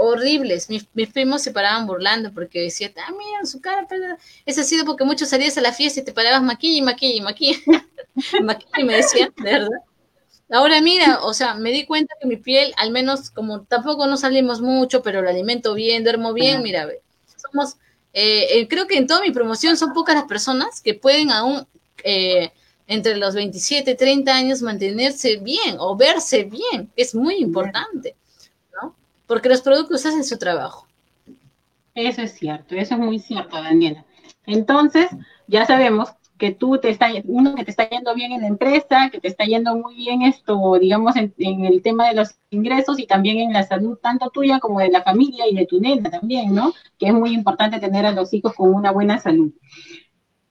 horribles. 0.00 0.68
Mis, 0.70 0.84
primos 1.08 1.42
se 1.42 1.52
paraban 1.52 1.86
burlando 1.86 2.32
porque 2.32 2.62
decían, 2.62 2.92
ah, 2.96 3.12
mira, 3.12 3.44
su 3.44 3.60
cara, 3.60 3.86
eso 4.46 4.60
ha 4.62 4.64
sido 4.64 4.84
porque 4.84 5.04
muchos 5.04 5.28
salías 5.28 5.56
a 5.58 5.60
la 5.60 5.72
fiesta 5.72 6.00
y 6.00 6.04
te 6.04 6.12
parabas 6.12 6.42
maquilla 6.42 6.78
y 6.78 6.82
maquilla 6.82 7.14
y 7.14 7.20
maquilla. 7.20 7.58
maquilla 8.42 8.80
y 8.80 8.84
me 8.84 8.96
decían, 8.96 9.32
de 9.36 9.50
verdad. 9.50 9.78
Ahora 10.52 10.80
mira, 10.80 11.20
o 11.22 11.32
sea, 11.32 11.54
me 11.54 11.70
di 11.70 11.86
cuenta 11.86 12.14
que 12.20 12.26
mi 12.26 12.36
piel, 12.36 12.72
al 12.76 12.90
menos 12.90 13.30
como 13.30 13.62
tampoco 13.62 14.06
no 14.08 14.16
salimos 14.16 14.60
mucho, 14.60 15.00
pero 15.02 15.22
lo 15.22 15.28
alimento 15.28 15.74
bien, 15.74 16.02
duermo 16.02 16.32
bien, 16.32 16.62
mira, 16.62 16.88
somos, 17.36 17.76
eh, 18.12 18.58
eh, 18.58 18.68
creo 18.68 18.88
que 18.88 18.96
en 18.96 19.06
toda 19.06 19.20
mi 19.20 19.30
promoción 19.30 19.76
son 19.76 19.92
pocas 19.92 20.16
las 20.16 20.24
personas 20.24 20.80
que 20.80 20.94
pueden 20.94 21.30
aún 21.30 21.68
eh, 22.02 22.50
entre 22.88 23.16
los 23.16 23.36
27 23.36 23.92
y 23.92 23.96
30 23.96 24.34
años 24.34 24.62
mantenerse 24.62 25.36
bien 25.36 25.76
o 25.78 25.96
verse 25.96 26.42
bien, 26.42 26.90
es 26.96 27.14
muy 27.14 27.36
importante 27.36 28.16
porque 29.30 29.48
los 29.48 29.62
productos 29.62 30.04
hacen 30.04 30.24
su 30.24 30.38
trabajo. 30.38 30.88
Eso 31.94 32.20
es 32.20 32.32
cierto, 32.32 32.74
eso 32.74 32.94
es 32.94 33.00
muy 33.00 33.20
cierto, 33.20 33.62
Daniela. 33.62 34.04
Entonces, 34.44 35.06
ya 35.46 35.64
sabemos 35.66 36.08
que 36.36 36.50
tú 36.50 36.78
te 36.78 36.90
está, 36.90 37.10
uno 37.26 37.54
que 37.54 37.64
te 37.64 37.70
está 37.70 37.88
yendo 37.88 38.12
bien 38.12 38.32
en 38.32 38.40
la 38.40 38.48
empresa, 38.48 39.08
que 39.08 39.20
te 39.20 39.28
está 39.28 39.44
yendo 39.44 39.76
muy 39.76 39.94
bien 39.94 40.22
esto, 40.22 40.76
digamos, 40.80 41.14
en, 41.14 41.32
el 41.38 41.80
tema 41.80 42.08
de 42.08 42.16
los 42.16 42.34
ingresos 42.50 42.98
y 42.98 43.06
también 43.06 43.38
en 43.38 43.52
la 43.52 43.62
salud, 43.62 43.98
tanto 44.02 44.30
tuya 44.30 44.58
como 44.58 44.80
de 44.80 44.90
la 44.90 45.04
familia 45.04 45.46
y 45.48 45.54
de 45.54 45.64
tu 45.64 45.80
nena 45.80 46.10
también, 46.10 46.52
¿no? 46.52 46.72
Que 46.98 47.06
es 47.06 47.14
muy 47.14 47.32
importante 47.32 47.78
tener 47.78 48.06
a 48.06 48.10
los 48.10 48.34
hijos 48.34 48.52
con 48.54 48.74
una 48.74 48.90
buena 48.90 49.20
salud. 49.20 49.52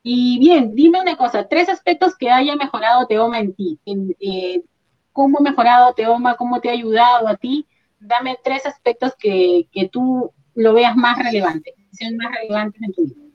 Y 0.03 0.39
bien, 0.39 0.73
dime 0.73 1.01
una 1.01 1.17
cosa, 1.17 1.49
tres 1.49 1.67
aspectos 1.67 2.15
que 2.15 2.31
haya 2.31 2.55
mejorado 2.55 3.07
Teoma 3.07 3.39
en 3.39 3.53
ti. 3.53 3.77
Eh, 4.21 4.63
¿Cómo 5.11 5.39
ha 5.39 5.41
mejorado 5.41 5.93
Teoma? 5.95 6.37
¿Cómo 6.37 6.61
te 6.61 6.69
ha 6.69 6.71
ayudado 6.71 7.27
a 7.27 7.35
ti? 7.35 7.65
Dame 7.99 8.37
tres 8.43 8.65
aspectos 8.65 9.13
que, 9.17 9.67
tú 9.91 10.31
lo 10.55 10.73
veas 10.73 10.95
más 10.95 11.17
relevante, 11.17 11.73
que 11.75 11.95
sean 11.95 12.17
más 12.17 12.33
relevantes 12.33 12.81
en 12.81 12.93
tu 12.93 13.03
vida. 13.03 13.29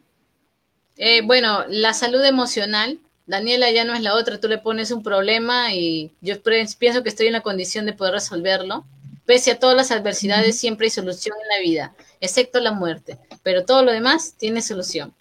Eh, 0.96 1.22
bueno, 1.22 1.64
la 1.68 1.92
salud 1.92 2.24
emocional. 2.24 2.98
Daniela 3.26 3.70
ya 3.70 3.84
no 3.84 3.94
es 3.94 4.02
la 4.02 4.14
otra, 4.14 4.38
tú 4.38 4.48
le 4.48 4.58
pones 4.58 4.90
un 4.90 5.02
problema 5.02 5.72
y 5.72 6.12
yo 6.20 6.34
pienso 6.78 7.02
que 7.02 7.08
estoy 7.08 7.28
en 7.28 7.32
la 7.32 7.40
condición 7.40 7.86
de 7.86 7.94
poder 7.94 8.14
resolverlo. 8.14 8.84
Pese 9.24 9.52
a 9.52 9.58
todas 9.58 9.74
las 9.74 9.90
adversidades, 9.90 10.58
siempre 10.58 10.86
hay 10.86 10.90
solución 10.90 11.34
en 11.42 11.48
la 11.48 11.62
vida, 11.62 11.94
excepto 12.20 12.60
la 12.60 12.72
muerte, 12.72 13.18
pero 13.42 13.64
todo 13.64 13.82
lo 13.82 13.92
demás 13.92 14.34
tiene 14.36 14.60
solución. 14.60 15.14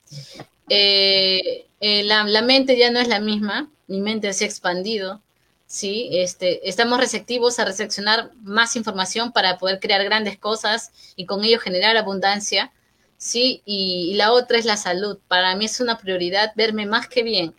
Eh, 0.68 1.66
eh, 1.80 2.04
la, 2.04 2.26
la, 2.26 2.42
mente 2.42 2.78
ya 2.78 2.92
no 2.92 3.00
es 3.00 3.08
la 3.08 3.22
misma, 3.22 3.72
mi 3.88 4.02
mente 4.02 4.34
se 4.34 4.44
ha 4.44 4.48
expandido, 4.48 5.22
¿sí? 5.74 6.10
Este, 6.12 6.70
estamos 6.70 7.00
receptivos 7.00 7.58
a 7.58 7.66
recepcionar 7.66 8.30
más 8.44 8.76
información 8.76 9.32
para 9.32 9.58
poder 9.58 9.80
crear 9.80 10.04
grandes 10.04 10.38
cosas 10.38 10.92
y 11.16 11.26
con 11.26 11.44
ello 11.44 11.58
generar 11.58 11.98
abundancia, 11.98 12.72
¿sí? 13.18 13.64
Y, 13.66 14.14
la 14.14 14.34
otra 14.34 14.60
es 14.60 14.66
la 14.66 14.78
salud. 14.78 15.18
Para 15.28 15.56
mí 15.56 15.66
es 15.66 15.80
una 15.80 15.98
prioridad 15.98 16.52
verme 16.56 16.86
más 16.86 17.08
que 17.08 17.24
bien. 17.24 17.56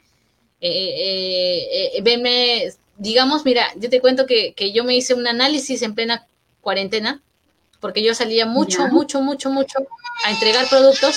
Eh, 0.60 0.70
eh, 0.70 1.90
eh, 1.96 2.02
verme, 2.02 2.72
digamos, 2.98 3.44
mira, 3.44 3.66
yo 3.74 3.90
te 3.90 4.00
cuento 4.00 4.26
que, 4.26 4.54
yo 4.72 4.84
me 4.84 4.94
hice 4.94 5.14
un 5.14 5.26
análisis 5.26 5.82
en 5.82 5.96
plena 5.96 6.24
cuarentena, 6.60 7.20
porque 7.80 8.04
yo 8.04 8.14
salía 8.14 8.46
mucho, 8.46 8.86
mucho, 8.86 9.22
mucho, 9.22 9.50
mucho 9.50 9.78
a 10.24 10.30
entregar 10.30 10.68
productos, 10.68 11.16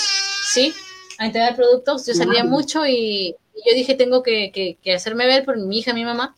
¿sí? 0.51 0.73
A 1.19 1.27
entregar 1.27 1.55
productos, 1.55 2.07
yo 2.07 2.15
salía 2.15 2.43
mucho 2.43 2.87
y, 2.87 3.35
yo 3.53 3.75
dije, 3.75 3.93
tengo 3.93 4.23
que, 4.23 4.77
que 4.81 4.93
hacerme 4.95 5.27
ver 5.27 5.45
por 5.45 5.57
mi 5.57 5.77
hija, 5.77 5.93
mi 5.93 6.03
mamá, 6.03 6.35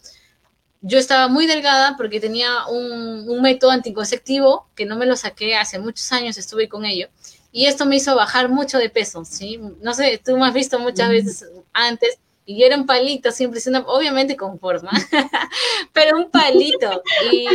yo 0.82 0.98
estaba 0.98 1.28
muy 1.28 1.46
delgada 1.46 1.96
porque 1.98 2.20
tenía 2.20 2.66
un, 2.68 3.42
método 3.42 3.72
anticonceptivo 3.72 4.68
que 4.76 4.86
no 4.86 4.98
me 4.98 5.06
lo 5.06 5.16
saqué 5.16 5.56
hace 5.56 5.80
muchos 5.80 6.12
años, 6.12 6.38
estuve 6.38 6.70
con 6.70 6.86
ello. 6.86 7.08
Y 7.52 7.66
esto 7.66 7.86
me 7.86 7.96
hizo 7.96 8.16
bajar 8.16 8.50
mucho 8.50 8.78
de 8.78 8.90
peso, 8.90 9.26
¿sí? 9.26 9.60
No 9.82 9.94
sé, 9.94 10.22
tú 10.24 10.38
me 10.38 10.46
has 10.46 10.54
visto 10.54 10.80
muchas 10.80 11.10
veces 11.10 11.46
antes 11.74 12.20
y 12.46 12.60
yo 12.60 12.66
era 12.66 12.78
un 12.78 12.86
palito, 12.86 13.32
siempre 13.32 13.60
siendo, 13.60 13.86
obviamente 13.88 14.36
con 14.36 14.60
forma, 14.60 14.92
pero 15.94 16.18
un 16.18 16.30
palito. 16.30 17.04
Y, 17.32 17.48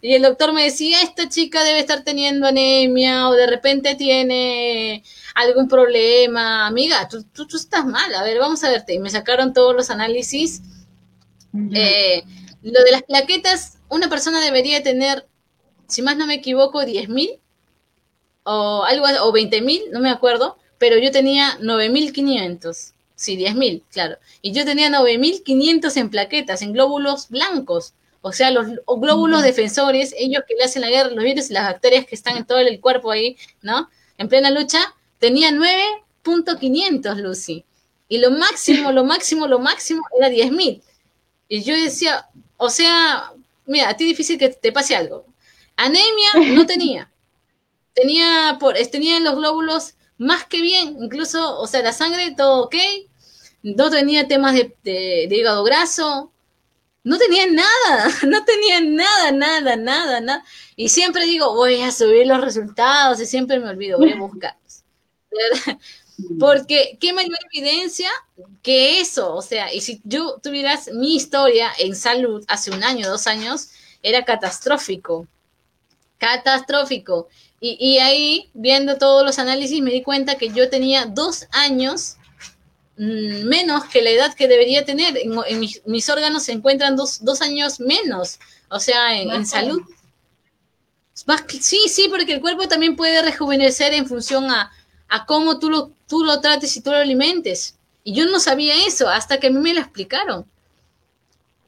y, 0.00 0.14
el 0.14 0.22
doctor 0.22 0.52
me 0.52 0.64
decía, 0.64 1.02
esta 1.02 1.28
chica 1.28 1.62
debe 1.64 1.80
estar 1.80 2.02
teniendo 2.02 2.46
anemia 2.46 3.28
o 3.28 3.32
de 3.34 3.46
repente 3.46 3.94
tiene 3.94 5.02
algún 5.34 5.68
problema. 5.68 6.66
Amiga, 6.66 7.08
tú, 7.08 7.24
tú, 7.24 7.46
tú 7.46 7.56
estás 7.56 7.84
mal, 7.84 8.14
a 8.14 8.22
ver, 8.22 8.38
vamos 8.38 8.64
a 8.64 8.70
verte. 8.70 8.94
Y 8.94 8.98
me 8.98 9.10
sacaron 9.10 9.52
todos 9.52 9.74
los 9.74 9.90
análisis 9.90 10.62
eh, 11.72 12.22
lo 12.62 12.82
de 12.84 12.90
las 12.90 13.02
plaquetas, 13.02 13.78
una 13.88 14.08
persona 14.08 14.40
debería 14.40 14.82
tener, 14.82 15.26
si 15.86 16.02
más 16.02 16.16
no 16.16 16.26
me 16.26 16.34
equivoco, 16.34 16.82
10.000 16.82 17.38
o 18.44 18.84
algo 18.84 19.06
o 19.26 19.32
20.000, 19.32 19.90
no 19.90 20.00
me 20.00 20.10
acuerdo, 20.10 20.58
pero 20.78 20.98
yo 20.98 21.10
tenía 21.10 21.58
9.500. 21.60 22.92
Sí, 23.14 23.36
10.000, 23.36 23.82
claro. 23.90 24.16
Y 24.42 24.52
yo 24.52 24.64
tenía 24.64 24.88
9.500 24.90 25.96
en 25.96 26.10
plaquetas, 26.10 26.62
en 26.62 26.72
glóbulos 26.72 27.28
blancos. 27.28 27.94
O 28.20 28.32
sea, 28.32 28.50
los 28.50 28.66
glóbulos 28.86 29.42
defensores, 29.42 30.14
ellos 30.16 30.44
que 30.46 30.54
le 30.54 30.64
hacen 30.64 30.82
la 30.82 30.90
guerra, 30.90 31.10
los 31.10 31.24
virus 31.24 31.50
y 31.50 31.54
las 31.54 31.64
bacterias 31.64 32.06
que 32.06 32.14
están 32.14 32.36
en 32.36 32.46
todo 32.46 32.58
el 32.58 32.80
cuerpo 32.80 33.10
ahí, 33.10 33.36
¿no? 33.62 33.88
En 34.18 34.28
plena 34.28 34.50
lucha, 34.50 34.94
tenía 35.18 35.50
9.500, 35.50 37.16
Lucy. 37.16 37.64
Y 38.08 38.18
lo 38.18 38.30
máximo, 38.30 38.92
lo 38.92 39.04
máximo, 39.04 39.46
lo 39.46 39.58
máximo 39.58 40.02
era 40.18 40.28
10.000. 40.28 40.82
Y 41.48 41.62
yo 41.62 41.74
decía, 41.74 42.28
o 42.56 42.70
sea, 42.70 43.32
mira, 43.66 43.88
a 43.88 43.96
ti 43.96 44.04
difícil 44.04 44.38
que 44.38 44.50
te 44.50 44.72
pase 44.72 44.94
algo. 44.94 45.24
Anemia 45.76 46.30
no 46.54 46.66
tenía. 46.66 47.10
Tenía, 47.94 48.58
por, 48.60 48.74
tenía 48.90 49.18
los 49.20 49.36
glóbulos 49.36 49.94
más 50.18 50.44
que 50.44 50.60
bien, 50.60 50.96
incluso, 51.00 51.58
o 51.58 51.66
sea, 51.66 51.82
la 51.82 51.92
sangre 51.92 52.34
todo 52.36 52.64
ok. 52.64 52.74
No 53.62 53.90
tenía 53.90 54.28
temas 54.28 54.54
de, 54.54 54.74
de, 54.82 55.28
hígado 55.30 55.64
graso. 55.64 56.32
No 57.04 57.16
tenía 57.18 57.46
nada, 57.46 58.10
no 58.26 58.44
tenía 58.44 58.80
nada, 58.80 59.32
nada, 59.32 59.76
nada, 59.76 60.20
nada. 60.20 60.44
Y 60.76 60.88
siempre 60.90 61.24
digo, 61.24 61.54
voy 61.54 61.80
a 61.80 61.92
subir 61.92 62.26
los 62.26 62.40
resultados 62.40 63.20
y 63.20 63.26
siempre 63.26 63.58
me 63.58 63.70
olvido, 63.70 63.98
voy 63.98 64.12
a 64.12 64.16
buscarlos. 64.18 64.84
Porque 66.38 66.98
qué 67.00 67.12
mayor 67.12 67.38
evidencia 67.52 68.10
que 68.62 69.00
eso, 69.00 69.34
o 69.34 69.42
sea, 69.42 69.72
y 69.72 69.80
si 69.80 70.00
yo 70.04 70.38
tuvieras 70.42 70.90
mi 70.92 71.14
historia 71.14 71.70
en 71.78 71.94
salud 71.94 72.44
hace 72.48 72.70
un 72.72 72.82
año, 72.82 73.08
dos 73.08 73.26
años, 73.26 73.68
era 74.02 74.24
catastrófico, 74.24 75.26
catastrófico. 76.18 77.28
Y, 77.60 77.98
ahí, 77.98 78.50
viendo 78.54 78.98
todos 78.98 79.26
los 79.26 79.40
análisis, 79.40 79.82
me 79.82 79.90
di 79.90 80.02
cuenta 80.02 80.36
que 80.36 80.50
yo 80.50 80.70
tenía 80.70 81.06
dos 81.06 81.48
años 81.50 82.16
mm, 82.96 83.42
menos 83.48 83.84
que 83.86 84.00
la 84.00 84.10
edad 84.10 84.34
que 84.34 84.46
debería 84.46 84.84
tener. 84.84 85.16
En, 85.16 85.58
mis, 85.58 86.08
órganos 86.08 86.44
se 86.44 86.52
encuentran 86.52 86.94
dos, 86.94 87.20
años 87.40 87.80
menos, 87.80 88.38
o 88.70 88.78
sea, 88.78 89.20
en, 89.20 89.44
salud. 89.44 89.82
sí, 91.60 91.80
sí, 91.88 92.06
porque 92.08 92.34
el 92.34 92.40
cuerpo 92.40 92.68
también 92.68 92.94
puede 92.94 93.22
rejuvenecer 93.22 93.92
en 93.92 94.06
función 94.06 94.48
a, 94.52 94.70
a 95.08 95.26
cómo 95.26 95.58
tú 95.58 95.70
lo, 95.70 95.90
tú 96.06 96.24
lo 96.24 96.40
trates 96.40 96.76
y 96.76 96.80
tú 96.80 96.90
lo 96.90 96.96
alimentes. 96.96 97.76
Y 98.04 98.14
yo 98.14 98.26
no 98.26 98.40
sabía 98.40 98.86
eso 98.86 99.08
hasta 99.08 99.38
que 99.38 99.48
a 99.48 99.50
mí 99.50 99.58
me 99.58 99.74
lo 99.74 99.80
explicaron. 99.80 100.46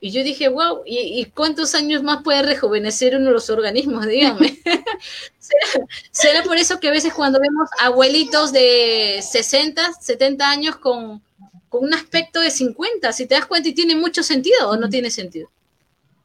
Y 0.03 0.13
yo 0.13 0.25
dije, 0.25 0.49
wow, 0.49 0.83
¿y, 0.87 1.27
cuántos 1.27 1.75
años 1.75 2.03
más 2.03 2.23
puede 2.23 2.43
rejuvenecer 2.43 3.17
uno 3.17 3.27
de 3.27 3.33
los 3.33 3.51
organismos? 3.51 4.07
Dígame. 4.07 4.59
¿Será, 6.11 6.43
por 6.43 6.57
eso 6.57 6.81
que 6.81 6.89
a 6.89 6.93
veces 6.93 7.13
cuando 7.13 7.39
vemos 7.39 7.69
abuelitos 7.79 8.51
de 8.51 9.21
60, 9.23 9.93
70 10.01 10.49
años 10.49 10.77
con, 10.77 11.23
con 11.69 11.85
un 11.85 11.93
aspecto 11.93 12.41
de 12.41 12.51
50, 12.51 13.13
si 13.13 13.27
te 13.27 13.35
das 13.35 13.45
cuenta 13.45 13.69
y 13.69 13.75
tiene 13.75 13.95
mucho 13.95 14.23
sentido 14.23 14.71
o 14.71 14.77
no 14.79 14.89
tiene 14.89 15.11
sentido? 15.11 15.51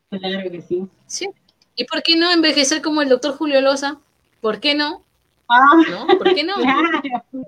Claro 0.09 0.49
que 0.49 0.61
sí. 0.61 0.88
Sí. 1.07 1.30
¿Y 1.76 1.84
por 1.84 2.01
qué 2.01 2.16
no 2.16 2.32
envejecer 2.32 2.82
como 2.82 3.01
el 3.01 3.09
doctor 3.09 3.36
Julio 3.36 3.59
Loza? 3.59 3.99
¿Por 4.39 4.61
qué 4.61 4.74
no? 4.74 5.03
Ah, 5.48 5.78
¿No? 5.89 6.08
¿Por 6.18 6.34
qué 6.34 6.43
no? 6.43 6.56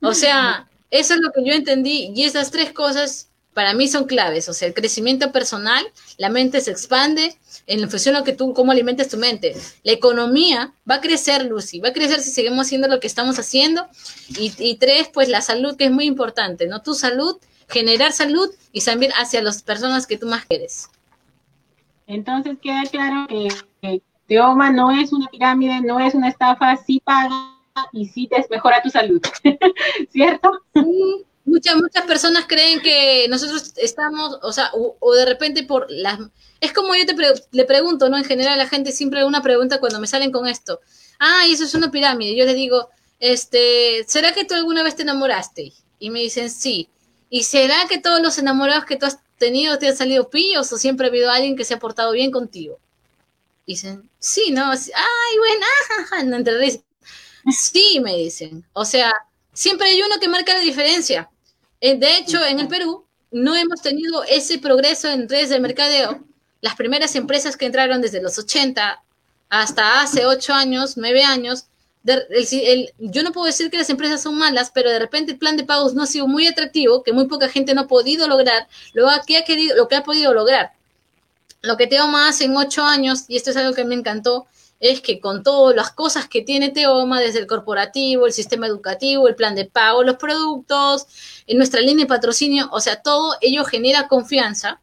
O 0.00 0.12
sea, 0.12 0.68
eso 0.90 1.14
es 1.14 1.20
lo 1.20 1.32
que 1.32 1.42
yo 1.42 1.54
entendí 1.54 2.12
y 2.14 2.24
esas 2.24 2.50
tres 2.50 2.72
cosas 2.72 3.30
para 3.54 3.72
mí 3.72 3.88
son 3.88 4.04
claves. 4.04 4.50
O 4.50 4.52
sea, 4.52 4.68
el 4.68 4.74
crecimiento 4.74 5.32
personal, 5.32 5.82
la 6.18 6.28
mente 6.28 6.60
se 6.60 6.70
expande 6.70 7.38
en 7.66 7.88
función 7.88 8.14
de 8.14 8.20
lo 8.20 8.24
que 8.24 8.34
tú, 8.34 8.52
cómo 8.52 8.72
alimentes 8.72 9.08
tu 9.08 9.16
mente. 9.16 9.56
La 9.82 9.92
economía 9.92 10.74
va 10.88 10.96
a 10.96 11.00
crecer, 11.00 11.46
Lucy, 11.46 11.80
va 11.80 11.88
a 11.88 11.92
crecer 11.94 12.20
si 12.20 12.30
seguimos 12.30 12.66
haciendo 12.66 12.88
lo 12.88 13.00
que 13.00 13.06
estamos 13.06 13.38
haciendo. 13.38 13.86
Y, 14.38 14.52
y 14.58 14.76
tres, 14.76 15.08
pues 15.08 15.28
la 15.30 15.40
salud, 15.40 15.76
que 15.76 15.86
es 15.86 15.90
muy 15.90 16.04
importante, 16.04 16.66
¿no? 16.66 16.82
Tu 16.82 16.94
salud, 16.94 17.38
generar 17.68 18.12
salud 18.12 18.50
y 18.72 18.82
también 18.82 19.12
hacia 19.12 19.40
las 19.40 19.62
personas 19.62 20.06
que 20.06 20.18
tú 20.18 20.26
más 20.26 20.44
quieres. 20.44 20.90
Entonces 22.06 22.58
queda 22.60 22.82
claro 22.90 23.26
que, 23.28 24.02
Teoma 24.26 24.70
no 24.70 24.90
es 24.90 25.12
una 25.12 25.26
pirámide, 25.28 25.80
no 25.80 26.00
es 26.00 26.14
una 26.14 26.28
estafa, 26.28 26.76
sí 26.76 27.00
paga 27.04 27.54
y 27.92 28.06
sí 28.06 28.28
te 28.28 28.44
mejora 28.50 28.82
tu 28.82 28.90
salud, 28.90 29.20
¿cierto? 30.10 30.62
Muchas, 31.44 31.76
muchas 31.76 32.06
personas 32.06 32.46
creen 32.46 32.80
que 32.80 33.26
nosotros 33.28 33.74
estamos, 33.76 34.38
o 34.42 34.52
sea, 34.52 34.70
o, 34.72 35.14
de 35.14 35.26
repente 35.26 35.64
por 35.64 35.86
las... 35.90 36.18
Es 36.60 36.72
como 36.72 36.94
yo 36.94 37.04
te 37.04 37.14
le 37.50 37.64
pregunto, 37.64 38.08
¿no? 38.08 38.16
En 38.16 38.24
general 38.24 38.56
la 38.56 38.68
gente 38.68 38.92
siempre 38.92 39.24
una 39.24 39.42
pregunta 39.42 39.78
cuando 39.78 40.00
me 40.00 40.06
salen 40.06 40.32
con 40.32 40.48
esto. 40.48 40.80
Ah, 41.18 41.42
eso 41.46 41.64
es 41.64 41.74
una 41.74 41.90
pirámide. 41.90 42.34
Yo 42.34 42.46
les 42.46 42.54
digo, 42.54 42.88
este, 43.20 44.04
¿será 44.06 44.32
que 44.32 44.44
tú 44.44 44.54
alguna 44.54 44.82
vez 44.82 44.96
te 44.96 45.02
enamoraste? 45.02 45.72
Y 45.98 46.10
me 46.10 46.20
dicen, 46.20 46.48
sí. 46.48 46.88
¿Y 47.28 47.42
será 47.42 47.86
que 47.88 47.98
todos 47.98 48.22
los 48.22 48.38
enamorados 48.38 48.86
que 48.86 48.96
tú 48.96 49.04
has 49.04 49.18
tenido 49.36 49.78
te 49.78 49.88
han 49.88 49.96
salido 49.96 50.30
pillos 50.30 50.72
o 50.72 50.78
siempre 50.78 51.06
ha 51.06 51.10
habido 51.10 51.30
alguien 51.30 51.56
que 51.56 51.64
se 51.64 51.74
ha 51.74 51.78
portado 51.78 52.12
bien 52.12 52.30
contigo? 52.30 52.78
Dicen, 53.66 54.08
sí, 54.18 54.50
¿no? 54.50 54.70
Ay, 54.70 55.38
buena, 55.38 56.24
no 56.24 56.36
entre 56.36 56.82
Sí, 57.50 58.00
me 58.00 58.14
dicen. 58.16 58.64
O 58.72 58.84
sea, 58.84 59.12
siempre 59.52 59.88
hay 59.88 60.02
uno 60.02 60.18
que 60.20 60.28
marca 60.28 60.54
la 60.54 60.60
diferencia. 60.60 61.30
Eh, 61.80 61.96
de 61.98 62.16
hecho, 62.16 62.44
en 62.44 62.60
el 62.60 62.68
Perú 62.68 63.04
no 63.30 63.54
hemos 63.54 63.82
tenido 63.82 64.24
ese 64.24 64.58
progreso 64.58 65.08
en 65.08 65.28
redes 65.28 65.50
de 65.50 65.60
mercadeo. 65.60 66.24
Las 66.60 66.76
primeras 66.76 67.14
empresas 67.16 67.56
que 67.56 67.66
entraron 67.66 68.00
desde 68.00 68.22
los 68.22 68.38
80 68.38 69.02
hasta 69.50 70.00
hace 70.00 70.24
8 70.24 70.54
años, 70.54 70.96
9 70.96 71.22
años, 71.24 71.66
yo 72.98 73.22
no 73.22 73.32
puedo 73.32 73.46
decir 73.46 73.70
que 73.70 73.78
las 73.78 73.88
empresas 73.90 74.22
son 74.22 74.36
malas, 74.36 74.70
pero 74.74 74.90
de 74.90 74.98
repente 74.98 75.32
el 75.32 75.38
plan 75.38 75.56
de 75.56 75.64
pagos 75.64 75.94
no 75.94 76.02
ha 76.02 76.06
sido 76.06 76.26
muy 76.26 76.46
atractivo, 76.46 77.02
que 77.02 77.12
muy 77.12 77.26
poca 77.26 77.48
gente 77.48 77.74
no 77.74 77.82
ha 77.82 77.86
podido 77.86 78.28
lograr 78.28 78.68
lo 78.92 79.08
que 79.26 79.38
ha, 79.38 79.44
querido, 79.44 79.76
lo 79.76 79.88
que 79.88 79.96
ha 79.96 80.02
podido 80.02 80.34
lograr. 80.34 80.72
Lo 81.64 81.78
que 81.78 81.86
Teoma 81.86 82.28
hace 82.28 82.44
en 82.44 82.56
ocho 82.58 82.84
años, 82.84 83.24
y 83.26 83.36
esto 83.36 83.48
es 83.48 83.56
algo 83.56 83.74
que 83.74 83.86
me 83.86 83.94
encantó, 83.94 84.46
es 84.80 85.00
que 85.00 85.18
con 85.18 85.42
todas 85.42 85.74
las 85.74 85.92
cosas 85.92 86.28
que 86.28 86.42
tiene 86.42 86.68
Teoma, 86.68 87.18
desde 87.18 87.38
el 87.38 87.46
corporativo, 87.46 88.26
el 88.26 88.34
sistema 88.34 88.66
educativo, 88.66 89.28
el 89.28 89.34
plan 89.34 89.54
de 89.54 89.64
pago, 89.64 90.02
los 90.02 90.16
productos, 90.16 91.06
en 91.46 91.56
nuestra 91.56 91.80
línea 91.80 92.04
de 92.04 92.08
patrocinio, 92.08 92.68
o 92.70 92.80
sea, 92.80 93.00
todo 93.00 93.36
ello 93.40 93.64
genera 93.64 94.08
confianza. 94.08 94.82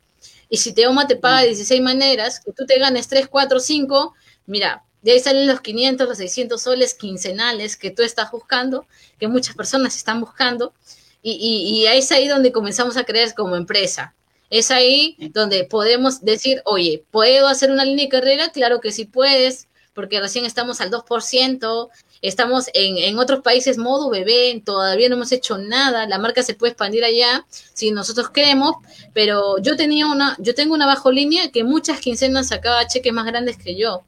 Y 0.49 0.57
si 0.57 0.73
Teoma 0.73 1.05
te 1.05 1.17
paga 1.17 1.41
de 1.41 1.49
16 1.49 1.81
maneras, 1.83 2.39
que 2.39 2.51
tú 2.51 2.65
te 2.65 2.79
ganes 2.79 3.07
3, 3.07 3.27
4, 3.27 3.59
5, 3.59 4.15
mira, 4.47 4.83
de 5.03 5.11
ahí 5.11 5.19
salen 5.19 5.47
los 5.47 5.61
500, 5.61 6.07
los 6.07 6.17
600 6.17 6.59
soles 6.59 6.95
quincenales 6.95 7.77
que 7.77 7.91
tú 7.91 8.01
estás 8.01 8.31
buscando, 8.31 8.87
que 9.19 9.27
muchas 9.27 9.55
personas 9.55 9.95
están 9.95 10.19
buscando, 10.19 10.73
y, 11.21 11.33
y, 11.33 11.81
y 11.81 11.85
ahí 11.85 11.99
es 11.99 12.11
ahí 12.11 12.27
donde 12.27 12.51
comenzamos 12.51 12.97
a 12.97 13.03
creer 13.03 13.35
como 13.35 13.55
empresa. 13.55 14.15
Es 14.51 14.69
ahí 14.69 15.15
donde 15.33 15.63
podemos 15.63 16.23
decir, 16.23 16.61
oye, 16.65 17.03
¿puedo 17.09 17.47
hacer 17.47 17.71
una 17.71 17.85
línea 17.85 18.05
de 18.05 18.09
carrera? 18.09 18.49
Claro 18.49 18.81
que 18.81 18.91
sí 18.91 19.05
puedes, 19.05 19.69
porque 19.93 20.19
recién 20.19 20.45
estamos 20.45 20.81
al 20.81 20.91
2%, 20.91 21.89
estamos 22.21 22.65
en, 22.73 22.97
en, 22.97 23.17
otros 23.17 23.41
países 23.41 23.77
modo 23.77 24.09
bebé, 24.09 24.61
todavía 24.65 25.07
no 25.07 25.15
hemos 25.15 25.31
hecho 25.31 25.57
nada, 25.57 26.05
la 26.05 26.19
marca 26.19 26.43
se 26.43 26.53
puede 26.53 26.71
expandir 26.71 27.05
allá 27.05 27.45
si 27.49 27.91
nosotros 27.91 28.29
queremos, 28.29 28.75
pero 29.13 29.57
yo 29.59 29.77
tenía 29.77 30.05
una, 30.07 30.35
yo 30.37 30.53
tengo 30.53 30.73
una 30.73 30.85
bajo 30.85 31.11
línea 31.11 31.49
que 31.49 31.63
muchas 31.63 32.01
quincenas 32.01 32.49
sacaba 32.49 32.85
cheques 32.87 33.13
más 33.13 33.25
grandes 33.25 33.55
que 33.55 33.77
yo. 33.77 34.03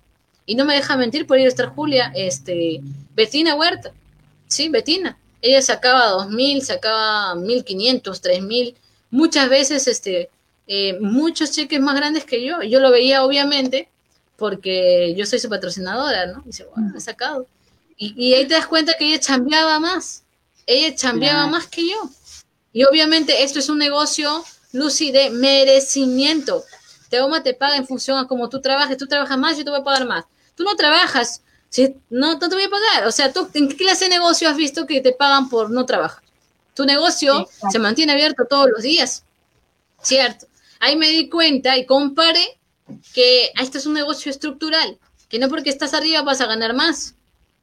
Y 0.46 0.56
no 0.56 0.66
me 0.66 0.76
deja 0.76 0.98
mentir 0.98 1.26
por 1.26 1.40
ir 1.40 1.46
a 1.46 1.50
estar 1.50 1.70
Julia, 1.70 2.12
este, 2.16 2.82
Betina 3.16 3.56
Huerta, 3.56 3.94
sí, 4.48 4.68
Betina. 4.68 5.18
Ella 5.42 5.62
sacaba 5.62 6.26
2.000, 6.26 6.62
sacaba 6.62 7.36
1.500, 7.36 8.02
3.000 8.02 8.76
muchas 9.14 9.48
veces 9.48 9.88
este, 9.88 10.32
eh, 10.66 10.98
muchos 11.00 11.52
cheques 11.52 11.80
más 11.80 11.96
grandes 11.96 12.26
que 12.26 12.44
yo. 12.44 12.64
Yo 12.64 12.80
lo 12.80 12.92
veía 12.92 13.24
obviamente 13.24 13.88
porque 14.38 15.14
yo 15.16 15.26
soy 15.28 15.40
su 15.40 15.50
patrocinadora, 15.50 16.26
¿no? 16.26 16.42
Y 16.44 16.48
dice, 16.48 16.66
bueno, 16.76 16.94
he 16.98 17.00
sacado. 17.00 17.48
Y, 17.96 18.34
ahí 18.34 18.48
te 18.48 18.56
das 18.56 18.66
cuenta 18.66 18.96
que 18.98 19.06
ella 19.06 19.20
chambeaba 19.20 19.80
más. 19.80 20.24
Ella 20.66 20.96
chambeaba 20.96 21.46
más 21.46 21.68
que 21.68 21.88
yo. 21.88 22.10
Y 22.74 22.84
obviamente 22.86 23.44
esto 23.44 23.60
es 23.60 23.70
un 23.70 23.78
negocio, 23.78 24.44
Lucy, 24.72 25.12
de 25.12 25.30
merecimiento. 25.30 26.64
Teoma 27.10 27.44
te 27.44 27.54
paga 27.54 27.78
en 27.78 27.86
función 27.86 28.18
a 28.18 28.28
cómo 28.28 28.50
tú 28.50 28.62
trabajes. 28.62 28.98
Tú 28.98 29.06
trabajas 29.06 29.38
más, 29.38 29.58
yo 29.58 29.64
te 29.64 29.70
voy 29.70 29.82
a 29.82 29.84
pagar 29.84 30.08
más. 30.08 30.26
Tú 30.56 30.64
no 30.64 30.76
trabajas, 30.76 31.44
¿sí? 31.70 31.96
no, 32.10 32.34
no 32.34 32.50
te 32.50 32.56
voy 32.56 32.64
a 32.64 32.70
pagar. 32.70 33.08
O 33.08 33.12
sea, 33.12 33.32
¿tú 33.32 33.48
en 33.54 33.70
qué 33.70 33.78
clase 33.78 34.06
de 34.06 34.10
negocio 34.10 34.50
has 34.50 34.58
visto 34.58 34.88
que 34.88 35.02
te 35.02 35.12
pagan 35.12 35.50
por 35.50 35.70
no 35.70 35.86
trabajar? 35.86 36.23
Tu 36.74 36.86
negocio 36.86 37.48
se 37.72 37.80
mantiene 37.80 38.14
abierto 38.14 38.46
todos 38.50 38.68
los 38.70 38.82
días, 38.82 39.24
¿cierto? 40.02 40.48
Ahí 40.80 40.96
me 40.96 41.10
di 41.10 41.30
cuenta 41.30 41.78
y 41.78 41.86
comparé 41.86 42.60
que 43.14 43.52
este 43.60 43.78
es 43.78 43.86
un 43.86 43.94
negocio 43.94 44.32
estructural, 44.32 44.98
que 45.30 45.40
no 45.40 45.50
porque 45.50 45.70
estás 45.70 45.94
arriba 45.94 46.22
vas 46.24 46.42
a 46.42 46.48
ganar 46.48 46.74
más. 46.74 47.16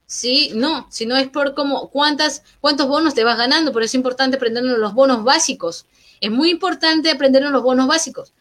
Sí, 0.05 0.51
no, 0.55 0.87
sino 0.89 1.15
es 1.15 1.29
por 1.29 1.53
cómo, 1.53 1.89
cuántas, 1.89 2.43
cuántos 2.59 2.87
bonos 2.87 3.13
te 3.13 3.23
vas 3.23 3.37
ganando, 3.37 3.71
por 3.71 3.81
eso 3.81 3.91
es 3.91 3.95
importante 3.95 4.37
aprendernos 4.37 4.77
los 4.77 4.93
bonos 4.93 5.23
básicos. 5.23 5.85
Es 6.19 6.31
muy 6.31 6.49
importante 6.49 7.09
aprendernos 7.09 7.51
los 7.51 7.63
bonos 7.63 7.87
básicos. 7.87 8.33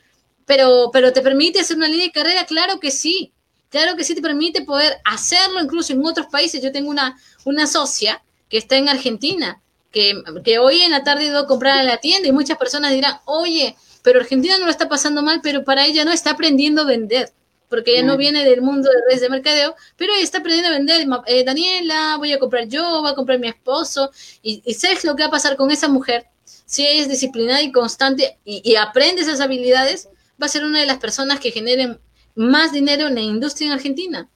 Pero, 0.47 0.91
pero 0.93 1.13
te 1.13 1.21
permite 1.21 1.61
hacer 1.61 1.77
una 1.77 1.87
línea 1.87 2.07
de 2.07 2.13
carrera, 2.13 2.45
claro 2.45 2.81
que 2.81 2.91
sí. 2.91 3.33
Claro 3.69 3.97
que 3.97 4.03
sí 4.03 4.17
te 4.17 4.21
permite 4.21 4.63
poder 4.63 4.99
hacerlo 5.05 5.63
incluso 5.63 5.93
en 5.93 6.05
otros 6.05 6.27
países. 6.27 6.61
Yo 6.61 6.73
tengo 6.73 6.91
una, 6.91 7.17
una 7.45 7.69
socia 7.69 8.21
que 8.49 8.59
está 8.59 8.77
en 8.77 8.89
Argentina 8.89 9.63
que, 9.91 10.59
hoy 10.59 10.83
en 10.83 10.93
la 10.93 11.05
tarde 11.05 11.27
ido 11.27 11.39
a 11.39 11.47
comprar 11.47 11.79
a 11.79 11.83
la 11.83 11.99
tienda 11.99 12.29
y 12.29 12.33
muchas 12.33 12.59
personas 12.59 12.93
dirán, 12.93 13.19
oye, 13.25 13.77
pero 14.03 14.21
Argentina 14.21 14.59
no 14.59 14.65
lo 14.65 14.71
está 14.71 14.89
pasando 14.89 15.23
mal, 15.23 15.41
pero 15.43 15.65
para 15.65 15.87
ella 15.87 16.05
no 16.05 16.13
está 16.13 16.31
aprendiendo 16.31 16.83
a 16.83 16.85
vender, 16.85 17.33
porque 17.69 17.93
ella 17.93 18.05
no 18.05 18.17
viene 18.17 18.45
del 18.45 18.63
mundo 18.63 18.89
de 18.89 18.97
redes 19.09 19.21
de 19.21 19.29
mercadeo, 19.29 19.75
pero 19.97 20.13
ella 20.13 20.23
está 20.23 20.39
aprendiendo 20.39 20.69
a 20.71 20.79
vender. 20.79 21.07
Eh, 21.27 21.45
Daniela, 21.45 22.17
voy 22.19 22.33
a 22.33 22.39
comprar 22.39 22.69
yo, 22.69 23.03
voy 23.03 23.11
a 23.11 23.15
comprar 23.15 23.39
mi 23.39 23.49
esposo, 23.49 24.11
y, 24.43 24.63
y, 24.65 24.75
¿sabes 24.75 25.05
lo 25.05 25.17
que 25.17 25.23
va 25.23 25.29
a 25.29 25.33
pasar 25.33 25.57
con 25.57 25.71
esa 25.71 25.89
mujer? 25.89 26.27
Si 26.71 26.87
ella 26.87 27.03
es 27.03 27.09
disciplinada 27.09 27.63
y 27.63 27.73
constante 27.73 28.39
y, 28.45 28.77
aprende 28.77 29.23
esas 29.23 29.41
habilidades, 29.41 30.09
va 30.41 30.47
a 30.47 30.49
ser 30.49 30.65
una 30.65 30.79
de 30.79 30.87
las 30.87 30.99
personas 30.99 31.41
que 31.41 31.51
generen 31.51 31.99
más 32.37 32.73
dinero 32.73 33.09
en 33.09 33.17
la 33.17 33.21
industria 33.23 33.67
en 33.67 33.73
Argentina. 33.73 34.29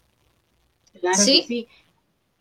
Claro 1.00 1.16
¿Sí? 1.16 1.42
Que 1.42 1.46
sí. 1.46 1.68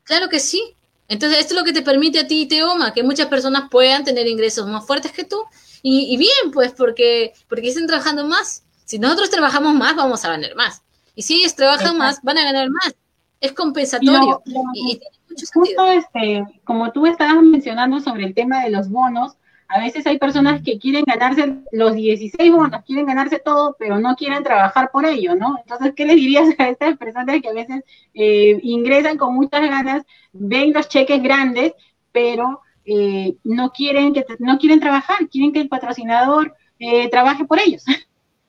Claro 0.04 0.30
que 0.30 0.40
sí. 0.40 0.76
Entonces, 1.08 1.40
esto 1.40 1.54
es 1.54 1.60
lo 1.60 1.66
que 1.66 1.74
te 1.74 1.82
permite 1.82 2.20
a 2.20 2.28
ti, 2.28 2.46
Teoma, 2.48 2.94
que 2.94 3.04
muchas 3.04 3.28
personas 3.28 3.70
puedan 3.70 4.04
tener 4.04 4.28
ingresos 4.28 4.68
más 4.68 4.86
fuertes 4.86 5.12
que 5.12 5.24
tú. 5.24 5.44
Y, 5.82 6.16
bien, 6.16 6.52
pues, 6.54 6.72
porque, 6.72 7.34
porque 7.50 7.68
están 7.68 7.88
trabajando 7.88 8.26
más. 8.26 8.64
Si 8.86 9.00
nosotros 9.00 9.30
trabajamos 9.30 9.76
más, 9.76 9.96
vamos 9.96 10.24
a 10.24 10.30
ganar 10.30 10.56
más. 10.56 10.82
Y 11.14 11.24
si 11.24 11.36
ellos 11.36 11.56
trabajan 11.56 11.98
más, 11.98 12.22
van 12.24 12.38
a 12.38 12.46
ganar 12.46 12.70
más. 12.70 12.96
Es 13.42 13.52
compensatorio. 13.52 14.42
y, 14.46 14.98
tiene 14.98 15.18
mucho 15.30 15.46
justo 15.54 15.86
este, 15.88 16.44
como 16.64 16.92
tú 16.94 17.06
estabas 17.06 17.44
mencionando 17.44 18.00
sobre 18.00 18.26
el 18.26 18.34
tema 18.34 18.64
de 18.64 18.70
los 18.70 18.90
bonos, 18.90 19.34
a 19.74 19.80
veces 19.80 20.06
hay 20.06 20.20
personas 20.20 20.62
que 20.62 20.78
quieren 20.78 21.04
ganarse 21.04 21.56
los 21.72 21.96
16 21.96 22.52
bonos, 22.52 22.84
quieren 22.86 23.08
ganarse 23.08 23.40
todo, 23.40 23.76
pero 23.80 24.00
no 24.00 24.16
quieren 24.16 24.44
trabajar 24.44 24.92
por 24.92 25.04
ello, 25.04 25.36
¿no? 25.36 25.58
Entonces, 25.60 25.94
¿qué 25.96 26.06
le 26.06 26.14
dirías 26.14 26.48
a 26.60 26.70
estas 26.70 26.96
personas 26.98 27.42
que 27.42 27.50
a 27.50 27.54
veces 27.54 27.84
eh, 28.14 28.60
ingresan 28.62 29.18
con 29.18 29.34
muchas 29.34 29.62
ganas, 29.62 30.04
ven 30.32 30.74
los 30.74 30.88
cheques 30.90 31.24
grandes, 31.24 31.74
pero 32.12 32.62
eh, 32.86 33.36
no, 33.44 33.72
quieren 33.72 34.14
que, 34.14 34.24
no 34.38 34.60
quieren 34.60 34.80
trabajar, 34.80 35.28
quieren 35.28 35.52
que 35.52 35.62
el 35.62 35.70
patrocinador 35.70 36.56
eh, 36.78 37.10
trabaje 37.10 37.44
por 37.46 37.60
ellos? 37.60 37.84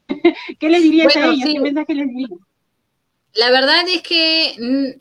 ¿Qué 0.58 0.68
les 0.68 0.82
dirías 0.82 1.16
a 1.16 1.26
ellos? 1.26 1.48
¿Qué 1.50 1.58
mensaje 1.58 1.94
les 1.94 2.08
dirías? 2.08 2.38
La 3.32 3.50
verdad 3.50 3.88
es 3.88 4.02
que 4.02 4.56
mm, 4.58 5.00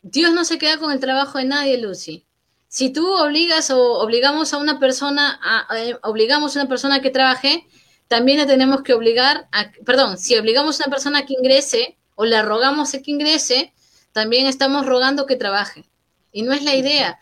Dios 0.00 0.32
no 0.32 0.46
se 0.46 0.56
queda 0.56 0.78
con 0.78 0.92
el 0.92 0.98
trabajo 0.98 1.36
de 1.36 1.44
nadie, 1.44 1.76
Lucy 1.76 2.24
si 2.68 2.90
tú 2.90 3.10
obligas 3.14 3.70
o 3.70 3.94
obligamos 4.00 4.52
a 4.52 4.58
una 4.58 4.78
persona, 4.78 5.40
a, 5.42 5.66
obligamos 6.02 6.56
a 6.56 6.60
una 6.60 6.68
persona 6.68 7.00
que 7.00 7.10
trabaje, 7.10 7.66
también 8.08 8.38
le 8.38 8.46
tenemos 8.46 8.82
que 8.82 8.94
obligar 8.94 9.48
a, 9.52 9.70
perdón, 9.84 10.18
si 10.18 10.36
obligamos 10.36 10.80
a 10.80 10.84
una 10.84 10.94
persona 10.94 11.26
que 11.26 11.34
ingrese 11.34 11.98
o 12.14 12.24
le 12.24 12.40
rogamos 12.42 12.94
a 12.94 13.02
que 13.02 13.10
ingrese, 13.10 13.72
también 14.12 14.46
estamos 14.46 14.86
rogando 14.86 15.26
que 15.26 15.36
trabaje. 15.36 15.84
Y 16.32 16.42
no 16.42 16.52
es 16.52 16.62
la 16.62 16.74
idea. 16.74 17.18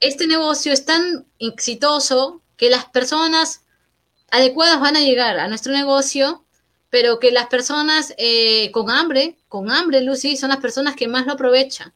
Este 0.00 0.26
negocio 0.26 0.72
es 0.72 0.84
tan 0.84 1.26
exitoso 1.38 2.42
que 2.56 2.70
las 2.70 2.84
personas 2.86 3.62
adecuadas 4.30 4.80
van 4.80 4.96
a 4.96 5.00
llegar 5.00 5.38
a 5.38 5.48
nuestro 5.48 5.72
negocio, 5.72 6.44
pero 6.90 7.18
que 7.18 7.32
las 7.32 7.46
personas 7.46 8.14
eh, 8.18 8.70
con 8.70 8.90
hambre, 8.90 9.38
con 9.48 9.70
hambre, 9.70 10.02
Lucy, 10.02 10.36
son 10.36 10.50
las 10.50 10.58
personas 10.58 10.94
que 10.94 11.08
más 11.08 11.26
lo 11.26 11.32
aprovechan. 11.32 11.92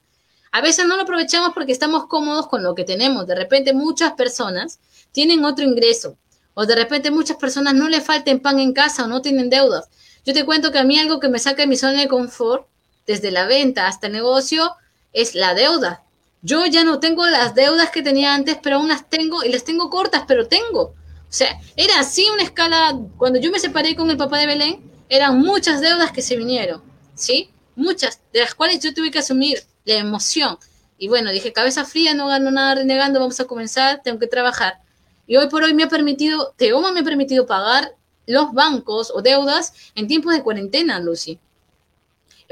A 0.51 0.61
veces 0.61 0.87
no 0.87 0.97
lo 0.97 1.03
aprovechamos 1.03 1.53
porque 1.55 1.73
estamos 1.73 2.07
cómodos 2.07 2.49
con 2.49 2.63
lo 2.63 2.75
que 2.75 2.85
tenemos. 2.85 3.27
De 3.27 3.35
repente 3.35 3.73
muchas 3.73 4.13
personas 4.13 4.79
tienen 5.13 5.45
otro 5.45 5.65
ingreso 5.65 6.17
O 6.55 6.67
de 6.67 6.75
repente 6.75 7.11
muchas 7.11 7.37
personas 7.37 7.75
no 7.75 7.89
le 7.89 8.01
falten 8.01 8.41
pan 8.41 8.59
en 8.59 8.73
casa 8.73 9.05
o 9.05 9.07
no 9.07 9.23
tienen 9.23 9.51
deudas. 9.51 9.89
Yo 10.25 10.35
te 10.35 10.45
cuento 10.45 10.73
que 10.73 10.79
a 10.79 10.85
mí 10.85 10.99
algo 10.99 11.21
que 11.21 11.29
me 11.29 11.39
saca 11.39 11.63
de 11.63 11.69
mi 11.69 11.77
zona 11.77 12.01
de 12.01 12.09
confort, 12.09 12.67
desde 13.07 13.31
la 13.31 13.47
venta 13.47 13.87
hasta 13.87 14.09
el 14.09 14.13
negocio, 14.13 14.75
es 15.13 15.35
la 15.35 15.55
deuda. 15.55 16.03
Yo 16.43 16.67
ya 16.67 16.85
no 16.85 16.99
tengo 17.01 17.27
las 17.27 17.55
deudas 17.55 17.91
que 17.91 18.03
tenía 18.03 18.35
antes, 18.35 18.59
pero 18.63 18.77
aún 18.77 18.89
las 18.89 19.09
tengo 19.09 19.45
y 19.45 19.51
las 19.51 19.65
tengo 19.65 19.89
cortas, 19.89 20.25
pero 20.27 20.49
tengo. 20.49 20.83
O 20.83 21.33
sea, 21.33 21.61
era 21.77 22.01
así 22.01 22.27
una 22.33 22.43
escala. 22.43 22.99
Cuando 23.17 23.39
yo 23.39 23.51
me 23.51 23.59
separé 23.61 23.95
con 23.95 24.11
el 24.11 24.17
papá 24.17 24.39
de 24.39 24.47
Belén, 24.47 24.91
eran 25.09 25.39
muchas 25.39 25.81
deudas 25.81 26.13
que 26.13 26.23
se 26.23 26.37
vinieron, 26.37 26.83
¿sí? 27.15 27.51
Muchas, 27.77 28.21
de 28.33 28.41
las 28.41 28.55
cuales 28.55 28.81
yo 28.81 28.93
tuve 28.93 29.11
que 29.11 29.21
asumir 29.21 29.63
la 29.95 30.01
emoción. 30.01 30.59
Y 30.99 31.09
bueno, 31.09 31.30
dije, 31.30 31.53
cabeza 31.53 31.84
fría, 31.84 32.14
no 32.14 32.26
gano 32.28 32.51
nada 32.51 32.76
renegando, 32.76 33.20
vamos 33.20 33.39
a 33.41 33.47
comenzar, 33.47 34.03
tengo 34.03 34.18
que 34.18 34.26
trabajar. 34.26 34.80
Y 35.26 35.36
hoy 35.36 35.49
por 35.49 35.62
hoy 35.62 35.74
me 35.74 35.84
ha 35.84 35.89
permitido, 35.89 36.55
Teoma 36.57 36.93
me 36.93 37.01
ha 37.01 37.05
permitido 37.05 37.47
pagar 37.47 37.95
los 38.26 38.53
bancos 38.53 39.11
o 39.14 39.22
deudas 39.22 39.72
en 39.95 40.07
tiempos 40.07 40.34
de 40.34 40.43
cuarentena, 40.43 41.01
Lucy. 41.01 41.39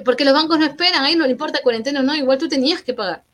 Porque 0.04 0.24
los 0.24 0.34
bancos 0.34 0.58
no 0.58 0.66
esperan, 0.66 1.04
a 1.04 1.08
ellos 1.08 1.18
no 1.18 1.24
le 1.24 1.32
importa 1.32 1.62
cuarentena 1.62 2.00
o 2.00 2.02
no, 2.02 2.14
igual 2.14 2.38
tú 2.38 2.48
tenías 2.48 2.82
que 2.82 2.94
pagar. 2.94 3.24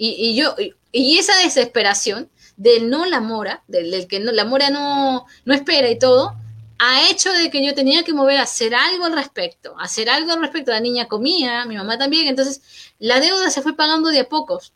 Y, 0.00 0.36
yo, 0.36 0.54
y, 0.92 1.18
esa 1.18 1.36
desesperación 1.38 2.30
del 2.56 2.88
no 2.88 3.04
la 3.04 3.20
mora, 3.20 3.64
del, 3.66 4.06
que 4.06 4.20
no, 4.20 4.30
la 4.30 4.44
mora 4.44 4.70
no, 4.70 5.26
no 5.44 5.54
espera 5.54 5.90
y 5.90 5.98
todo, 5.98 6.36
ha 6.78 7.10
hecho 7.10 7.32
de 7.32 7.50
que 7.50 7.64
yo 7.64 7.74
tenía 7.74 8.04
que 8.04 8.12
mover 8.12 8.38
a 8.38 8.42
hacer 8.42 8.74
algo 8.74 9.04
al 9.06 9.14
respecto, 9.14 9.74
hacer 9.78 10.08
algo 10.08 10.32
al 10.32 10.40
respecto. 10.40 10.70
La 10.70 10.80
niña 10.80 11.08
comía, 11.08 11.64
mi 11.66 11.76
mamá 11.76 11.98
también, 11.98 12.28
entonces 12.28 12.92
la 12.98 13.20
deuda 13.20 13.50
se 13.50 13.62
fue 13.62 13.74
pagando 13.76 14.10
de 14.10 14.20
a 14.20 14.28
pocos. 14.28 14.72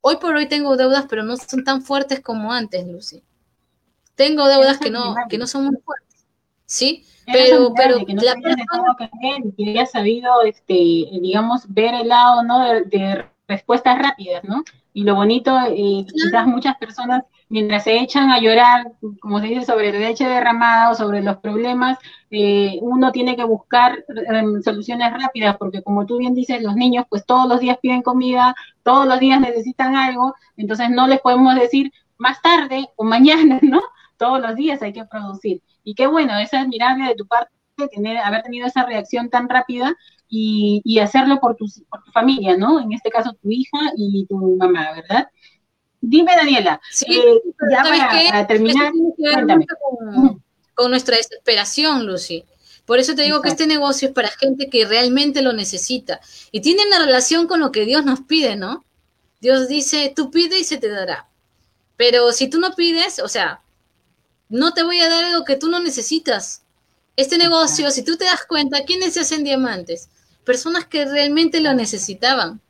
Hoy 0.00 0.16
por 0.16 0.34
hoy 0.34 0.46
tengo 0.46 0.76
deudas, 0.76 1.06
pero 1.08 1.22
no 1.22 1.36
son 1.36 1.64
tan 1.64 1.82
fuertes 1.82 2.20
como 2.20 2.52
antes, 2.52 2.86
Lucy. 2.86 3.22
Tengo 4.14 4.46
deudas 4.46 4.78
que 4.78 4.90
no, 4.90 5.14
que 5.28 5.38
no 5.38 5.46
son 5.46 5.66
muy 5.66 5.76
fuertes, 5.76 6.26
¿sí? 6.66 7.04
Pero, 7.30 7.72
pero 7.74 8.04
que 8.06 8.14
no 8.14 8.22
la 8.22 8.34
persona... 8.34 8.96
que 9.56 9.70
haya 9.70 9.86
sabido, 9.86 10.42
este, 10.42 10.74
digamos, 10.74 11.62
ver 11.68 11.94
el 11.94 12.08
lado, 12.08 12.42
¿no? 12.42 12.60
De, 12.84 13.24
respuestas 13.46 13.98
rápidas, 13.98 14.44
¿no? 14.44 14.62
Y 14.92 15.04
lo 15.04 15.14
bonito, 15.14 15.56
eh, 15.68 16.04
quizás 16.06 16.46
muchas 16.46 16.76
personas 16.76 17.24
mientras 17.48 17.84
se 17.84 17.98
echan 17.98 18.30
a 18.30 18.40
llorar, 18.40 18.92
como 19.20 19.40
se 19.40 19.46
dice, 19.46 19.64
sobre 19.64 19.92
leche 19.92 20.26
derramada 20.28 20.90
o 20.90 20.94
sobre 20.94 21.22
los 21.22 21.38
problemas, 21.38 21.98
eh, 22.30 22.78
uno 22.82 23.12
tiene 23.12 23.36
que 23.36 23.44
buscar 23.44 24.04
em, 24.08 24.62
soluciones 24.62 25.12
rápidas, 25.12 25.56
porque 25.58 25.82
como 25.82 26.06
tú 26.06 26.18
bien 26.18 26.34
dices, 26.34 26.62
los 26.62 26.76
niños 26.76 27.06
pues 27.08 27.24
todos 27.26 27.48
los 27.48 27.60
días 27.60 27.78
piden 27.80 28.02
comida, 28.02 28.54
todos 28.82 29.06
los 29.06 29.18
días 29.20 29.40
necesitan 29.40 29.96
algo, 29.96 30.34
entonces 30.56 30.90
no 30.90 31.06
les 31.06 31.20
podemos 31.20 31.54
decir 31.54 31.92
más 32.18 32.40
tarde 32.42 32.88
o 32.96 33.04
mañana, 33.04 33.58
¿no? 33.62 33.80
Todos 34.16 34.40
los 34.40 34.56
días 34.56 34.82
hay 34.82 34.92
que 34.92 35.04
producir. 35.04 35.62
Y 35.84 35.94
qué 35.94 36.06
bueno, 36.06 36.36
es 36.38 36.52
admirable 36.52 37.06
de 37.06 37.14
tu 37.14 37.26
parte 37.26 37.52
tener, 37.92 38.18
haber 38.18 38.42
tenido 38.42 38.66
esa 38.66 38.84
reacción 38.84 39.30
tan 39.30 39.48
rápida 39.48 39.94
y, 40.28 40.82
y 40.84 40.98
hacerlo 40.98 41.38
por 41.40 41.54
tu, 41.54 41.66
por 41.88 42.02
tu 42.02 42.10
familia, 42.10 42.56
¿no? 42.56 42.80
En 42.80 42.92
este 42.92 43.10
caso 43.10 43.32
tu 43.40 43.50
hija 43.50 43.78
y 43.96 44.26
tu 44.26 44.56
mamá, 44.56 44.92
¿verdad? 44.94 45.28
Dime, 46.00 46.34
Daniela, 46.36 46.80
sí, 46.90 47.06
eh, 47.10 47.42
ya 47.70 47.82
para, 47.82 48.46
terminar, 48.46 48.92
con, 50.74 50.90
nuestra 50.90 51.16
desesperación, 51.16 52.06
Lucy. 52.06 52.44
Por 52.86 52.98
eso 52.98 53.14
te 53.14 53.22
digo 53.22 53.42
que 53.42 53.48
este 53.48 53.66
negocio 53.66 54.08
es 54.08 54.14
para 54.14 54.28
gente 54.28 54.70
que 54.70 54.86
realmente 54.86 55.42
lo 55.42 55.52
necesita 55.52 56.20
y 56.52 56.60
tiene 56.60 56.86
una 56.86 57.04
relación 57.04 57.46
con 57.46 57.60
lo 57.60 57.72
que 57.72 57.84
Dios 57.84 58.04
nos 58.04 58.20
pide, 58.20 58.56
¿no? 58.56 58.84
Dios 59.40 59.68
dice, 59.68 60.12
tú 60.14 60.30
pide 60.30 60.58
y 60.58 60.64
se 60.64 60.78
te 60.78 60.88
dará. 60.88 61.28
Pero 61.96 62.32
si 62.32 62.48
tú 62.48 62.60
no 62.60 62.74
pides, 62.74 63.18
o 63.18 63.28
sea, 63.28 63.60
no 64.48 64.72
te 64.72 64.84
voy 64.84 65.00
a 65.00 65.08
dar 65.08 65.24
algo 65.24 65.44
que 65.44 65.56
tú 65.56 65.68
no 65.68 65.80
necesitas. 65.80 66.62
Este 67.16 67.38
negocio, 67.38 67.90
si 67.90 68.02
tú 68.02 68.16
te 68.16 68.24
das 68.24 68.46
cuenta, 68.46 68.84
¿quiénes 68.84 69.14
se 69.14 69.20
hacen 69.20 69.42
diamantes? 69.42 70.08
Personas 70.44 70.86
que 70.86 71.04
realmente 71.04 71.60
lo 71.60 71.74
necesitaban 71.74 72.60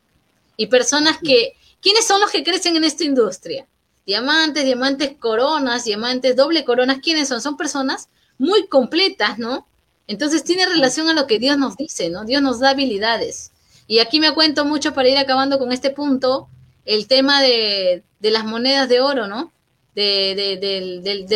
y 0.57 0.67
personas 0.67 1.19
que 1.23 1.58
¿Quiénes 1.81 2.07
son 2.07 2.21
los 2.21 2.31
que 2.31 2.45
crecen 2.45 2.77
en 2.77 2.85
esta 2.85 3.05
industria? 3.05 3.67
Diamantes, 4.07 4.65
diamantes 4.65 5.17
coronas, 5.19 5.85
diamantes 5.85 6.35
doble 6.35 6.65
coronas, 6.65 6.99
¿quiénes 7.03 7.29
son? 7.29 7.41
Son 7.41 7.57
personas 7.57 8.09
muy 8.39 8.67
completas, 8.67 9.39
¿no? 9.39 9.67
Entonces 10.07 10.43
tiene 10.43 10.67
relación 10.67 11.09
a 11.09 11.13
lo 11.13 11.27
que 11.27 11.39
Dios 11.39 11.59
nos 11.59 11.77
dice, 11.77 12.09
¿no? 12.09 12.25
Dios 12.25 12.43
nos 12.43 12.61
da 12.61 12.71
habilidades. 12.71 13.53
Y 13.87 13.99
aquí 14.01 14.21
me 14.21 14.33
cuento 14.33 14.65
mucho 14.65 14.95
para 14.95 15.09
ir 15.09 15.19
acabando 15.19 15.59
con 15.59 15.73
este 15.73 15.91
punto, 15.91 16.49
el 16.85 17.07
tema 17.07 17.43
de, 17.43 18.03
las 18.21 18.45
monedas 18.45 18.89
de 18.89 19.01
oro, 19.01 19.27
¿no? 19.27 19.53
De, 19.95 20.59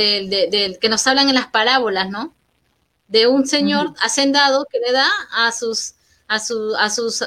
del 0.00 0.78
que 0.78 0.88
nos 0.88 1.06
hablan 1.06 1.28
en 1.28 1.34
las 1.34 1.48
parábolas, 1.48 2.08
¿no? 2.08 2.34
De 3.08 3.26
un 3.26 3.46
señor 3.46 3.94
hacendado 4.00 4.66
que 4.70 4.78
le 4.78 4.92
da 4.92 5.08
a 5.32 5.52
sus, 5.52 5.94
a, 6.28 6.36
a 6.78 6.90
sus 6.90 7.24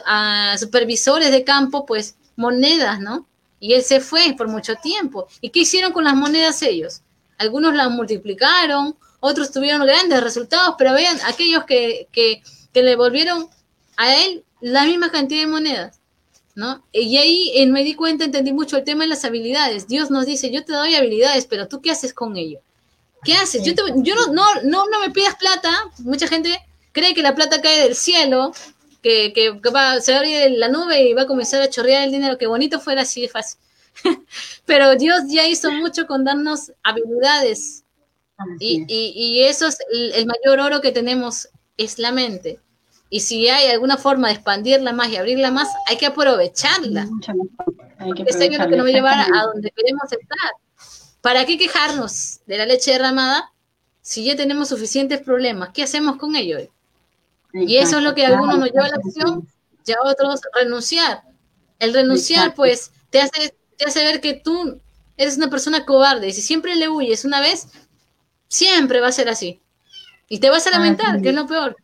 supervisores 0.59 1.31
de 1.31 1.43
campo, 1.43 1.85
pues, 1.85 2.15
monedas, 2.35 2.99
¿no? 2.99 3.27
Y 3.59 3.73
él 3.73 3.83
se 3.83 3.99
fue 3.99 4.33
por 4.37 4.47
mucho 4.47 4.75
tiempo. 4.75 5.27
¿Y 5.41 5.49
qué 5.49 5.61
hicieron 5.61 5.91
con 5.91 6.03
las 6.03 6.15
monedas 6.15 6.61
ellos? 6.61 7.01
Algunos 7.37 7.73
las 7.73 7.89
multiplicaron, 7.89 8.95
otros 9.19 9.51
tuvieron 9.51 9.85
grandes 9.85 10.21
resultados, 10.21 10.75
pero 10.77 10.93
vean, 10.93 11.17
aquellos 11.25 11.63
que, 11.65 12.07
que, 12.11 12.43
que 12.73 12.83
le 12.83 12.95
volvieron 12.95 13.49
a 13.97 14.15
él 14.15 14.43
la 14.61 14.85
misma 14.85 15.11
cantidad 15.11 15.41
de 15.41 15.47
monedas, 15.47 15.99
¿no? 16.53 16.83
Y 16.91 17.17
ahí 17.17 17.65
me 17.67 17.83
di 17.83 17.95
cuenta, 17.95 18.23
entendí 18.23 18.53
mucho 18.53 18.77
el 18.77 18.83
tema 18.83 19.03
de 19.03 19.09
las 19.09 19.25
habilidades. 19.25 19.87
Dios 19.87 20.11
nos 20.11 20.25
dice, 20.25 20.51
yo 20.51 20.63
te 20.63 20.73
doy 20.73 20.95
habilidades, 20.95 21.45
pero 21.45 21.67
tú 21.67 21.81
qué 21.81 21.91
haces 21.91 22.13
con 22.13 22.37
ello? 22.37 22.59
¿Qué 23.23 23.33
haces? 23.33 23.63
Yo, 23.63 23.73
yo 23.95 24.15
no, 24.15 24.27
no, 24.27 24.45
no, 24.63 24.85
no 24.87 24.99
me 24.99 25.09
pidas 25.09 25.35
plata. 25.35 25.71
Mucha 25.99 26.27
gente 26.27 26.59
cree 26.91 27.13
que 27.13 27.23
la 27.23 27.35
plata 27.35 27.61
cae 27.61 27.81
del 27.81 27.95
cielo 27.95 28.53
que, 29.05 29.59
va, 29.73 30.01
se 30.01 30.15
abre 30.15 30.49
la 30.49 30.67
nube 30.67 31.01
y 31.01 31.13
va 31.13 31.23
a 31.23 31.27
comenzar 31.27 31.61
a 31.61 31.69
chorrear 31.69 32.03
el 32.03 32.11
dinero. 32.11 32.37
Qué 32.37 32.47
bonito 32.47 32.79
fuera 32.79 33.01
así 33.01 33.21
de 33.21 33.29
fácil. 33.29 33.59
Pero 34.65 34.95
Dios 34.95 35.23
ya 35.27 35.47
hizo 35.47 35.71
mucho 35.71 36.07
con 36.07 36.23
darnos 36.23 36.71
habilidades. 36.83 37.83
Y, 38.59 38.85
y, 38.89 39.43
eso 39.43 39.67
es 39.67 39.77
el, 39.91 40.25
mayor 40.25 40.59
oro 40.59 40.81
que 40.81 40.91
tenemos, 40.91 41.47
es 41.77 41.99
la 41.99 42.11
mente. 42.11 42.59
Y 43.09 43.21
si 43.21 43.47
hay 43.47 43.69
alguna 43.69 43.97
forma 43.97 44.27
de 44.27 44.33
expandirla 44.33 44.91
más 44.91 45.09
y 45.09 45.15
abrirla 45.15 45.51
más, 45.51 45.69
hay 45.87 45.97
que 45.97 46.07
aprovecharla. 46.07 47.07
Hay 47.99 48.11
que 48.11 48.23
es 48.23 48.35
lo 48.35 48.67
que 48.67 48.75
nos 48.75 48.85
va 48.85 48.89
a 48.89 48.91
llevar 48.91 49.19
a 49.19 49.43
donde 49.53 49.71
queremos 49.71 50.11
estar. 50.11 50.51
¿Para 51.21 51.45
qué 51.45 51.57
quejarnos 51.57 52.41
de 52.45 52.57
la 52.57 52.65
leche 52.65 52.91
derramada 52.91 53.53
si 54.01 54.25
ya 54.25 54.35
tenemos 54.35 54.69
suficientes 54.69 55.21
problemas? 55.21 55.69
¿Qué 55.73 55.83
hacemos 55.83 56.17
con 56.17 56.35
ello? 56.35 56.57
Y 57.61 57.77
eso 57.77 57.97
es 57.97 58.03
lo 58.03 58.13
que 58.13 58.25
a 58.25 58.29
algunos 58.29 58.59
nos 58.59 58.71
lleva 58.71 58.85
a 58.85 58.89
la 58.89 58.95
acción 58.95 59.47
y 59.85 59.91
a 59.91 59.97
otros 60.03 60.41
renunciar. 60.53 61.23
El 61.79 61.93
renunciar, 61.93 62.53
pues, 62.53 62.91
te 63.09 63.21
hace, 63.21 63.55
te 63.77 63.85
hace 63.85 64.03
ver 64.03 64.19
que 64.19 64.33
tú 64.33 64.81
eres 65.15 65.37
una 65.37 65.49
persona 65.49 65.85
cobarde. 65.85 66.27
Y 66.27 66.33
si 66.33 66.41
siempre 66.41 66.75
le 66.75 66.89
huyes 66.89 67.23
una 67.23 67.39
vez, 67.39 67.67
siempre 68.47 68.99
va 68.99 69.07
a 69.07 69.13
ser 69.13 69.29
así. 69.29 69.61
Y 70.27 70.39
te 70.39 70.49
vas 70.49 70.67
a 70.67 70.71
lamentar, 70.71 71.21
que 71.21 71.29
es 71.29 71.35
lo 71.35 71.47
peor. 71.47 71.77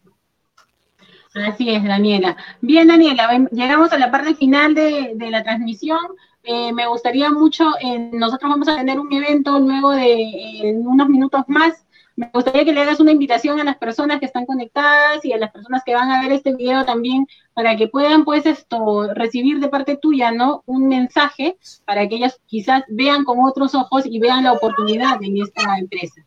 Así 1.33 1.69
es, 1.69 1.83
Daniela. 1.83 2.35
Bien, 2.59 2.87
Daniela, 2.87 3.47
llegamos 3.51 3.93
a 3.93 3.97
la 3.97 4.11
parte 4.11 4.35
final 4.35 4.73
de, 4.75 5.15
la 5.17 5.43
transmisión. 5.43 5.99
Eh, 6.43 6.73
me 6.73 6.87
gustaría 6.87 7.29
mucho, 7.29 7.71
eh, 7.81 8.09
nosotros 8.11 8.49
vamos 8.49 8.67
a 8.67 8.75
tener 8.75 8.99
un 8.99 9.13
evento 9.13 9.59
luego 9.59 9.91
de 9.91 10.23
eh, 10.23 10.73
unos 10.75 11.07
minutos 11.07 11.43
más 11.47 11.85
me 12.21 12.29
gustaría 12.31 12.63
que 12.63 12.71
le 12.71 12.81
hagas 12.81 12.99
una 12.99 13.11
invitación 13.11 13.59
a 13.59 13.63
las 13.63 13.77
personas 13.77 14.19
que 14.19 14.27
están 14.27 14.45
conectadas 14.45 15.25
y 15.25 15.33
a 15.33 15.37
las 15.37 15.51
personas 15.51 15.81
que 15.83 15.95
van 15.95 16.11
a 16.11 16.21
ver 16.21 16.31
este 16.31 16.55
video 16.55 16.85
también 16.85 17.25
para 17.55 17.75
que 17.75 17.87
puedan 17.87 18.25
pues 18.25 18.45
esto 18.45 19.11
recibir 19.15 19.59
de 19.59 19.69
parte 19.69 19.97
tuya, 19.97 20.31
¿no? 20.31 20.61
Un 20.67 20.87
mensaje 20.87 21.57
para 21.83 22.07
que 22.07 22.17
ellas 22.17 22.39
quizás 22.45 22.83
vean 22.89 23.23
con 23.23 23.39
otros 23.43 23.73
ojos 23.73 24.03
y 24.05 24.19
vean 24.19 24.43
la 24.43 24.53
oportunidad 24.53 25.21
en 25.23 25.41
esta 25.41 25.79
empresa. 25.79 26.21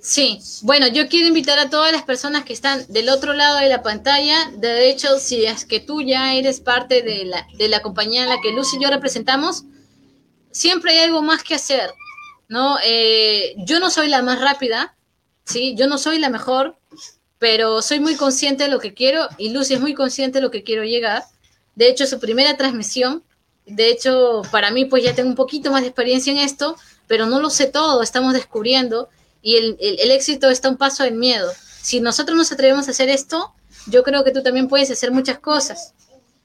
Sí, 0.00 0.40
bueno, 0.62 0.88
yo 0.88 1.08
quiero 1.08 1.28
invitar 1.28 1.60
a 1.60 1.70
todas 1.70 1.92
las 1.92 2.02
personas 2.02 2.44
que 2.44 2.52
están 2.52 2.86
del 2.88 3.10
otro 3.10 3.34
lado 3.34 3.58
de 3.58 3.68
la 3.68 3.84
pantalla. 3.84 4.50
De 4.56 4.90
hecho, 4.90 5.20
si 5.20 5.44
es 5.44 5.64
que 5.64 5.78
tú 5.78 6.02
ya 6.02 6.34
eres 6.34 6.58
parte 6.58 7.02
de 7.02 7.24
la, 7.24 7.46
de 7.56 7.68
la 7.68 7.82
compañía 7.82 8.24
en 8.24 8.30
la 8.30 8.40
que 8.40 8.52
Lucy 8.52 8.78
y 8.78 8.82
yo 8.82 8.90
representamos, 8.90 9.64
siempre 10.50 10.90
hay 10.90 10.98
algo 11.04 11.22
más 11.22 11.44
que 11.44 11.54
hacer. 11.54 11.90
¿No? 12.48 12.78
Eh, 12.84 13.54
yo 13.58 13.80
no 13.80 13.90
soy 13.90 14.08
la 14.08 14.22
más 14.22 14.40
rápida, 14.40 14.96
¿sí? 15.44 15.74
Yo 15.76 15.86
no 15.86 15.98
soy 15.98 16.18
la 16.18 16.30
mejor, 16.30 16.76
pero 17.38 17.82
soy 17.82 18.00
muy 18.00 18.16
consciente 18.16 18.64
de 18.64 18.70
lo 18.70 18.80
que 18.80 18.94
quiero 18.94 19.28
y 19.38 19.50
Lucy 19.50 19.74
es 19.74 19.80
muy 19.80 19.94
consciente 19.94 20.38
de 20.38 20.42
lo 20.42 20.50
que 20.50 20.64
quiero 20.64 20.84
llegar. 20.84 21.24
De 21.76 21.88
hecho, 21.88 22.06
su 22.06 22.18
primera 22.18 22.56
transmisión, 22.56 23.22
de 23.66 23.90
hecho, 23.90 24.42
para 24.50 24.70
mí, 24.70 24.86
pues 24.86 25.04
ya 25.04 25.14
tengo 25.14 25.28
un 25.28 25.36
poquito 25.36 25.70
más 25.70 25.82
de 25.82 25.88
experiencia 25.88 26.32
en 26.32 26.38
esto, 26.38 26.76
pero 27.06 27.26
no 27.26 27.40
lo 27.40 27.50
sé 27.50 27.66
todo, 27.66 28.02
estamos 28.02 28.32
descubriendo 28.32 29.08
y 29.42 29.56
el, 29.56 29.76
el 29.78 30.10
éxito 30.10 30.50
está 30.50 30.68
un 30.68 30.76
paso 30.76 31.04
del 31.04 31.14
miedo. 31.14 31.50
Si 31.80 32.00
nosotros 32.00 32.36
nos 32.36 32.50
atrevemos 32.50 32.88
a 32.88 32.90
hacer 32.90 33.08
esto, 33.08 33.52
yo 33.86 34.02
creo 34.02 34.24
que 34.24 34.32
tú 34.32 34.42
también 34.42 34.68
puedes 34.68 34.90
hacer 34.90 35.12
muchas 35.12 35.38
cosas. 35.38 35.94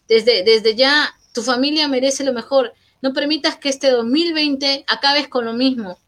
Desde, 0.08 0.43
desde 0.43 0.76
ya, 0.76 1.14
tu 1.34 1.41
familia 1.41 1.88
merece 1.88 2.24
lo 2.24 2.34
mejor. 2.34 2.74
No 3.04 3.14
permitas 3.14 3.58
que 3.58 3.70
este 3.70 3.91
2020 3.91 4.86
acabes 4.88 5.28
con 5.28 5.45
lo 5.45 5.54
mismo, 5.54 5.99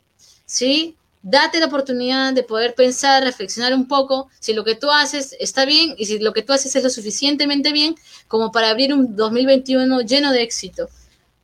¿sí? 0.47 0.95
date 1.27 1.59
la 1.59 1.65
oportunidad 1.65 2.33
de 2.33 2.43
poder 2.43 2.75
pensar, 2.75 3.23
reflexionar 3.23 3.73
un 3.73 3.87
poco 3.87 4.29
si 4.39 4.53
lo 4.53 4.63
que 4.63 4.75
tú 4.75 4.91
haces 4.91 5.35
está 5.39 5.65
bien 5.65 5.95
y 5.97 6.05
si 6.05 6.19
lo 6.19 6.33
que 6.33 6.43
tú 6.43 6.53
haces 6.53 6.75
es 6.75 6.83
lo 6.83 6.89
suficientemente 6.91 7.71
bien 7.71 7.95
como 8.27 8.51
para 8.51 8.69
abrir 8.69 8.93
un 8.93 9.15
2021 9.15 10.01
lleno 10.01 10.31
de 10.31 10.43
éxito. 10.43 10.87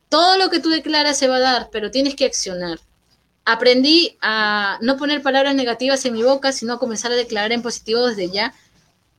Todo 0.08 0.38
lo 0.38 0.50
que 0.50 0.60
tú 0.60 0.70
declaras 0.70 1.18
se 1.18 1.26
va 1.26 1.36
a 1.36 1.40
dar, 1.40 1.68
pero 1.72 1.90
tienes 1.90 2.14
que 2.14 2.26
accionar. 2.26 2.78
Aprendí 3.44 4.16
a 4.20 4.78
no 4.82 4.96
poner 4.96 5.20
palabras 5.20 5.56
negativas 5.56 6.04
en 6.04 6.12
mi 6.12 6.22
boca, 6.22 6.52
sino 6.52 6.78
comenzar 6.78 7.10
a 7.10 7.16
declarar 7.16 7.50
en 7.50 7.62
positivo 7.62 8.06
desde 8.06 8.30
ya 8.30 8.54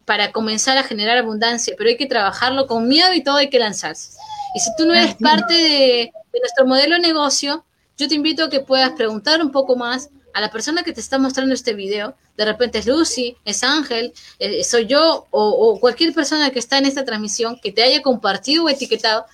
para 0.05 0.31
comenzar 0.31 0.77
a 0.77 0.83
generar 0.83 1.17
abundancia, 1.17 1.75
pero 1.77 1.89
hay 1.89 1.97
que 1.97 2.05
trabajarlo 2.05 2.67
con 2.67 2.87
miedo 2.87 3.13
y 3.13 3.21
todo 3.21 3.35
hay 3.35 3.49
que 3.49 3.59
lanzarse. 3.59 4.11
Y 4.55 4.61
si 4.61 4.69
tú 4.77 4.85
no 4.85 4.93
eres 4.93 5.15
parte 5.15 5.53
de, 5.53 6.13
de 6.33 6.39
nuestro 6.39 6.65
modelo 6.65 6.95
de 6.95 7.01
negocio, 7.01 7.63
yo 7.97 8.07
te 8.07 8.15
invito 8.15 8.43
a 8.43 8.49
que 8.49 8.59
puedas 8.59 8.91
preguntar 8.91 9.41
un 9.41 9.51
poco 9.51 9.75
más, 9.75 10.09
a 10.33 10.41
la 10.41 10.51
persona 10.51 10.83
que 10.83 10.93
te 10.93 10.99
está 10.99 11.19
mostrando 11.19 11.53
este 11.53 11.73
video, 11.73 12.15
de 12.37 12.45
repente 12.45 12.79
es 12.79 12.87
Lucy, 12.87 13.37
es 13.45 13.63
Ángel, 13.63 14.13
eh, 14.39 14.63
soy 14.63 14.87
yo 14.87 15.27
o, 15.29 15.79
cualquier 15.79 16.11
persona 16.11 16.49
que 16.49 16.57
está 16.57 16.79
en 16.79 16.87
esta 16.87 17.05
transmisión 17.05 17.59
que 17.61 17.71
te 17.71 17.83
haya 17.83 18.01
compartido 18.01 18.65
o 18.65 18.69
etiquetado, 18.69 19.25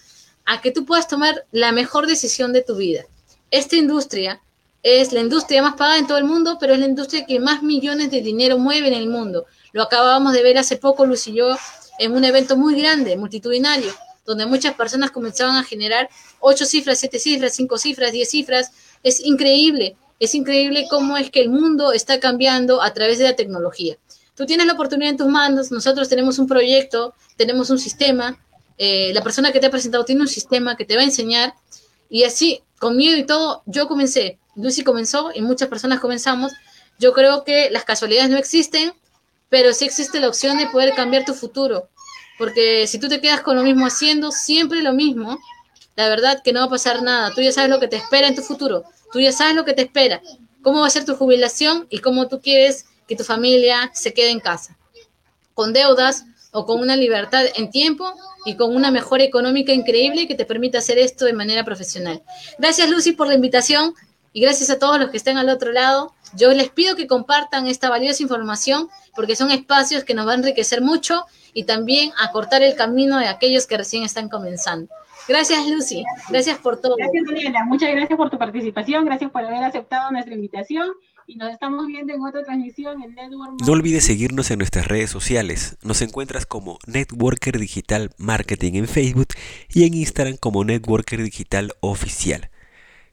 a 0.45 0.61
que 0.61 0.71
tú 0.71 0.85
puedas 0.85 1.07
tomar 1.07 1.45
la 1.51 1.71
mejor 1.71 2.05
decisión 2.05 2.51
de 2.51 2.63
tu 2.63 2.75
vida. 2.75 3.05
Esta 3.49 3.77
industria 3.77 4.41
es 4.83 5.13
la 5.13 5.21
industria 5.21 5.61
más 5.61 5.75
pagada 5.75 5.99
en 5.99 6.07
todo 6.07 6.17
el 6.17 6.23
mundo, 6.25 6.57
pero 6.59 6.73
es 6.73 6.79
la 6.79 6.85
industria 6.85 7.25
que 7.25 7.39
más 7.39 7.63
millones 7.63 8.11
de 8.11 8.21
dinero 8.21 8.57
mueve 8.57 8.87
en 8.87 8.93
el 8.93 9.07
mundo. 9.07 9.45
Lo 9.71 9.83
acabábamos 9.83 10.33
de 10.33 10.43
ver 10.43 10.57
hace 10.57 10.77
poco, 10.77 11.05
Lucy 11.05 11.31
y 11.31 11.35
yo, 11.35 11.55
en 11.99 12.13
un 12.13 12.25
evento 12.25 12.57
muy 12.57 12.79
grande, 12.81 13.15
multitudinario, 13.15 13.93
donde 14.29 14.45
muchas 14.45 14.75
personas 14.75 15.11
comenzaban 15.11 15.57
a 15.57 15.63
generar 15.63 16.09
ocho 16.39 16.65
cifras, 16.65 16.99
siete 16.99 17.19
cifras, 17.19 17.53
cinco 17.53 17.77
cifras, 17.77 18.11
diez 18.11 18.29
cifras. 18.29 18.71
Es 19.03 19.19
increíble 19.19 19.97
es 20.19 20.35
increíble 20.35 20.85
cómo 20.89 21.17
es 21.17 21.31
que 21.31 21.41
el 21.41 21.49
mundo 21.49 21.93
está 21.93 22.19
cambiando 22.19 22.81
a 22.81 22.93
través 22.93 23.17
de 23.19 23.23
la 23.23 23.35
tecnología. 23.35 23.97
Tú 24.35 24.45
tienes 24.45 24.67
la 24.67 24.73
oportunidad 24.73 25.11
en 25.11 25.17
tus 25.17 25.27
manos, 25.27 25.71
nosotros 25.71 26.07
tenemos 26.09 26.39
un 26.39 26.47
proyecto, 26.47 27.13
tenemos 27.37 27.69
un 27.69 27.79
sistema, 27.79 28.37
eh, 28.77 29.11
la 29.13 29.23
persona 29.23 29.51
que 29.51 29.59
te 29.59 29.67
ha 29.67 29.71
presentado 29.71 30.05
tiene 30.05 30.21
un 30.21 30.27
sistema 30.27 30.75
que 30.75 30.85
te 30.85 30.95
va 30.95 31.01
a 31.01 31.05
enseñar 31.05 31.53
y 32.09 32.23
así, 32.23 32.61
con 32.79 32.95
miedo 32.95 33.17
y 33.17 33.25
todo, 33.25 33.63
yo 33.65 33.87
comencé, 33.87 34.39
Lucy 34.55 34.83
comenzó 34.83 35.31
y 35.33 35.41
muchas 35.41 35.69
personas 35.69 35.99
comenzamos. 35.99 36.51
Yo 36.97 37.13
creo 37.13 37.43
que 37.43 37.69
las 37.69 37.85
casualidades 37.85 38.29
no 38.29 38.37
existen, 38.37 38.93
pero 39.49 39.73
sí 39.73 39.85
existe 39.85 40.19
la 40.19 40.27
opción 40.27 40.57
de 40.57 40.67
poder 40.67 40.95
cambiar 40.95 41.23
tu 41.23 41.33
futuro, 41.33 41.89
porque 42.39 42.87
si 42.87 42.97
tú 42.99 43.09
te 43.09 43.19
quedas 43.19 43.41
con 43.41 43.57
lo 43.57 43.63
mismo 43.63 43.85
haciendo, 43.85 44.31
siempre 44.31 44.81
lo 44.81 44.93
mismo, 44.93 45.37
la 45.97 46.07
verdad 46.07 46.41
que 46.41 46.53
no 46.53 46.61
va 46.61 46.67
a 46.67 46.69
pasar 46.69 47.03
nada, 47.03 47.33
tú 47.35 47.41
ya 47.41 47.51
sabes 47.51 47.69
lo 47.69 47.81
que 47.81 47.89
te 47.89 47.97
espera 47.97 48.29
en 48.29 48.35
tu 48.35 48.41
futuro. 48.41 48.85
Tú 49.11 49.19
ya 49.19 49.33
sabes 49.33 49.55
lo 49.55 49.65
que 49.65 49.73
te 49.73 49.81
espera, 49.81 50.21
cómo 50.61 50.79
va 50.79 50.87
a 50.87 50.89
ser 50.89 51.03
tu 51.03 51.15
jubilación 51.15 51.85
y 51.89 51.99
cómo 51.99 52.29
tú 52.29 52.39
quieres 52.41 52.85
que 53.09 53.17
tu 53.17 53.25
familia 53.25 53.91
se 53.93 54.13
quede 54.13 54.29
en 54.29 54.39
casa. 54.39 54.77
Con 55.53 55.73
deudas 55.73 56.23
o 56.51 56.65
con 56.65 56.79
una 56.79 56.95
libertad 56.95 57.43
en 57.55 57.71
tiempo 57.71 58.13
y 58.45 58.55
con 58.55 58.73
una 58.73 58.89
mejora 58.89 59.25
económica 59.25 59.73
increíble 59.73 60.25
que 60.25 60.35
te 60.35 60.45
permita 60.45 60.77
hacer 60.77 60.97
esto 60.97 61.25
de 61.25 61.33
manera 61.33 61.65
profesional. 61.65 62.23
Gracias 62.57 62.89
Lucy 62.89 63.11
por 63.11 63.27
la 63.27 63.33
invitación 63.33 63.93
y 64.31 64.39
gracias 64.39 64.69
a 64.69 64.79
todos 64.79 64.97
los 64.97 65.09
que 65.09 65.17
estén 65.17 65.37
al 65.37 65.49
otro 65.49 65.73
lado. 65.73 66.13
Yo 66.35 66.53
les 66.53 66.69
pido 66.69 66.95
que 66.95 67.07
compartan 67.07 67.67
esta 67.67 67.89
valiosa 67.89 68.23
información 68.23 68.87
porque 69.13 69.35
son 69.35 69.51
espacios 69.51 70.05
que 70.05 70.13
nos 70.13 70.25
van 70.25 70.35
a 70.35 70.39
enriquecer 70.39 70.81
mucho 70.81 71.25
y 71.53 71.63
también 71.63 72.11
a 72.17 72.31
cortar 72.31 72.63
el 72.63 72.75
camino 72.75 73.17
de 73.17 73.27
aquellos 73.27 73.67
que 73.67 73.77
recién 73.77 74.03
están 74.03 74.29
comenzando. 74.29 74.91
Gracias, 75.27 75.67
Lucy. 75.67 76.03
Gracias 76.29 76.57
por 76.57 76.81
todo. 76.81 76.95
Gracias, 76.97 77.23
Daniela. 77.27 77.65
Muchas 77.65 77.91
gracias 77.91 78.17
por 78.17 78.31
tu 78.31 78.39
participación. 78.39 79.05
Gracias 79.05 79.29
por 79.29 79.45
haber 79.45 79.63
aceptado 79.63 80.09
nuestra 80.11 80.33
invitación. 80.33 80.89
Y 81.27 81.35
nos 81.35 81.53
estamos 81.53 81.85
viendo 81.85 82.11
en 82.11 82.23
otra 82.23 82.43
transmisión 82.43 83.03
en 83.03 83.13
Network. 83.13 83.61
No 83.63 83.73
olvides 83.73 84.05
seguirnos 84.05 84.49
en 84.49 84.57
nuestras 84.57 84.87
redes 84.87 85.11
sociales. 85.11 85.77
Nos 85.83 86.01
encuentras 86.01 86.47
como 86.47 86.79
Networker 86.87 87.59
Digital 87.59 88.09
Marketing 88.17 88.73
en 88.73 88.87
Facebook 88.87 89.27
y 89.71 89.85
en 89.85 89.93
Instagram 89.93 90.37
como 90.37 90.63
Networker 90.63 91.21
Digital 91.21 91.73
Oficial. 91.81 92.49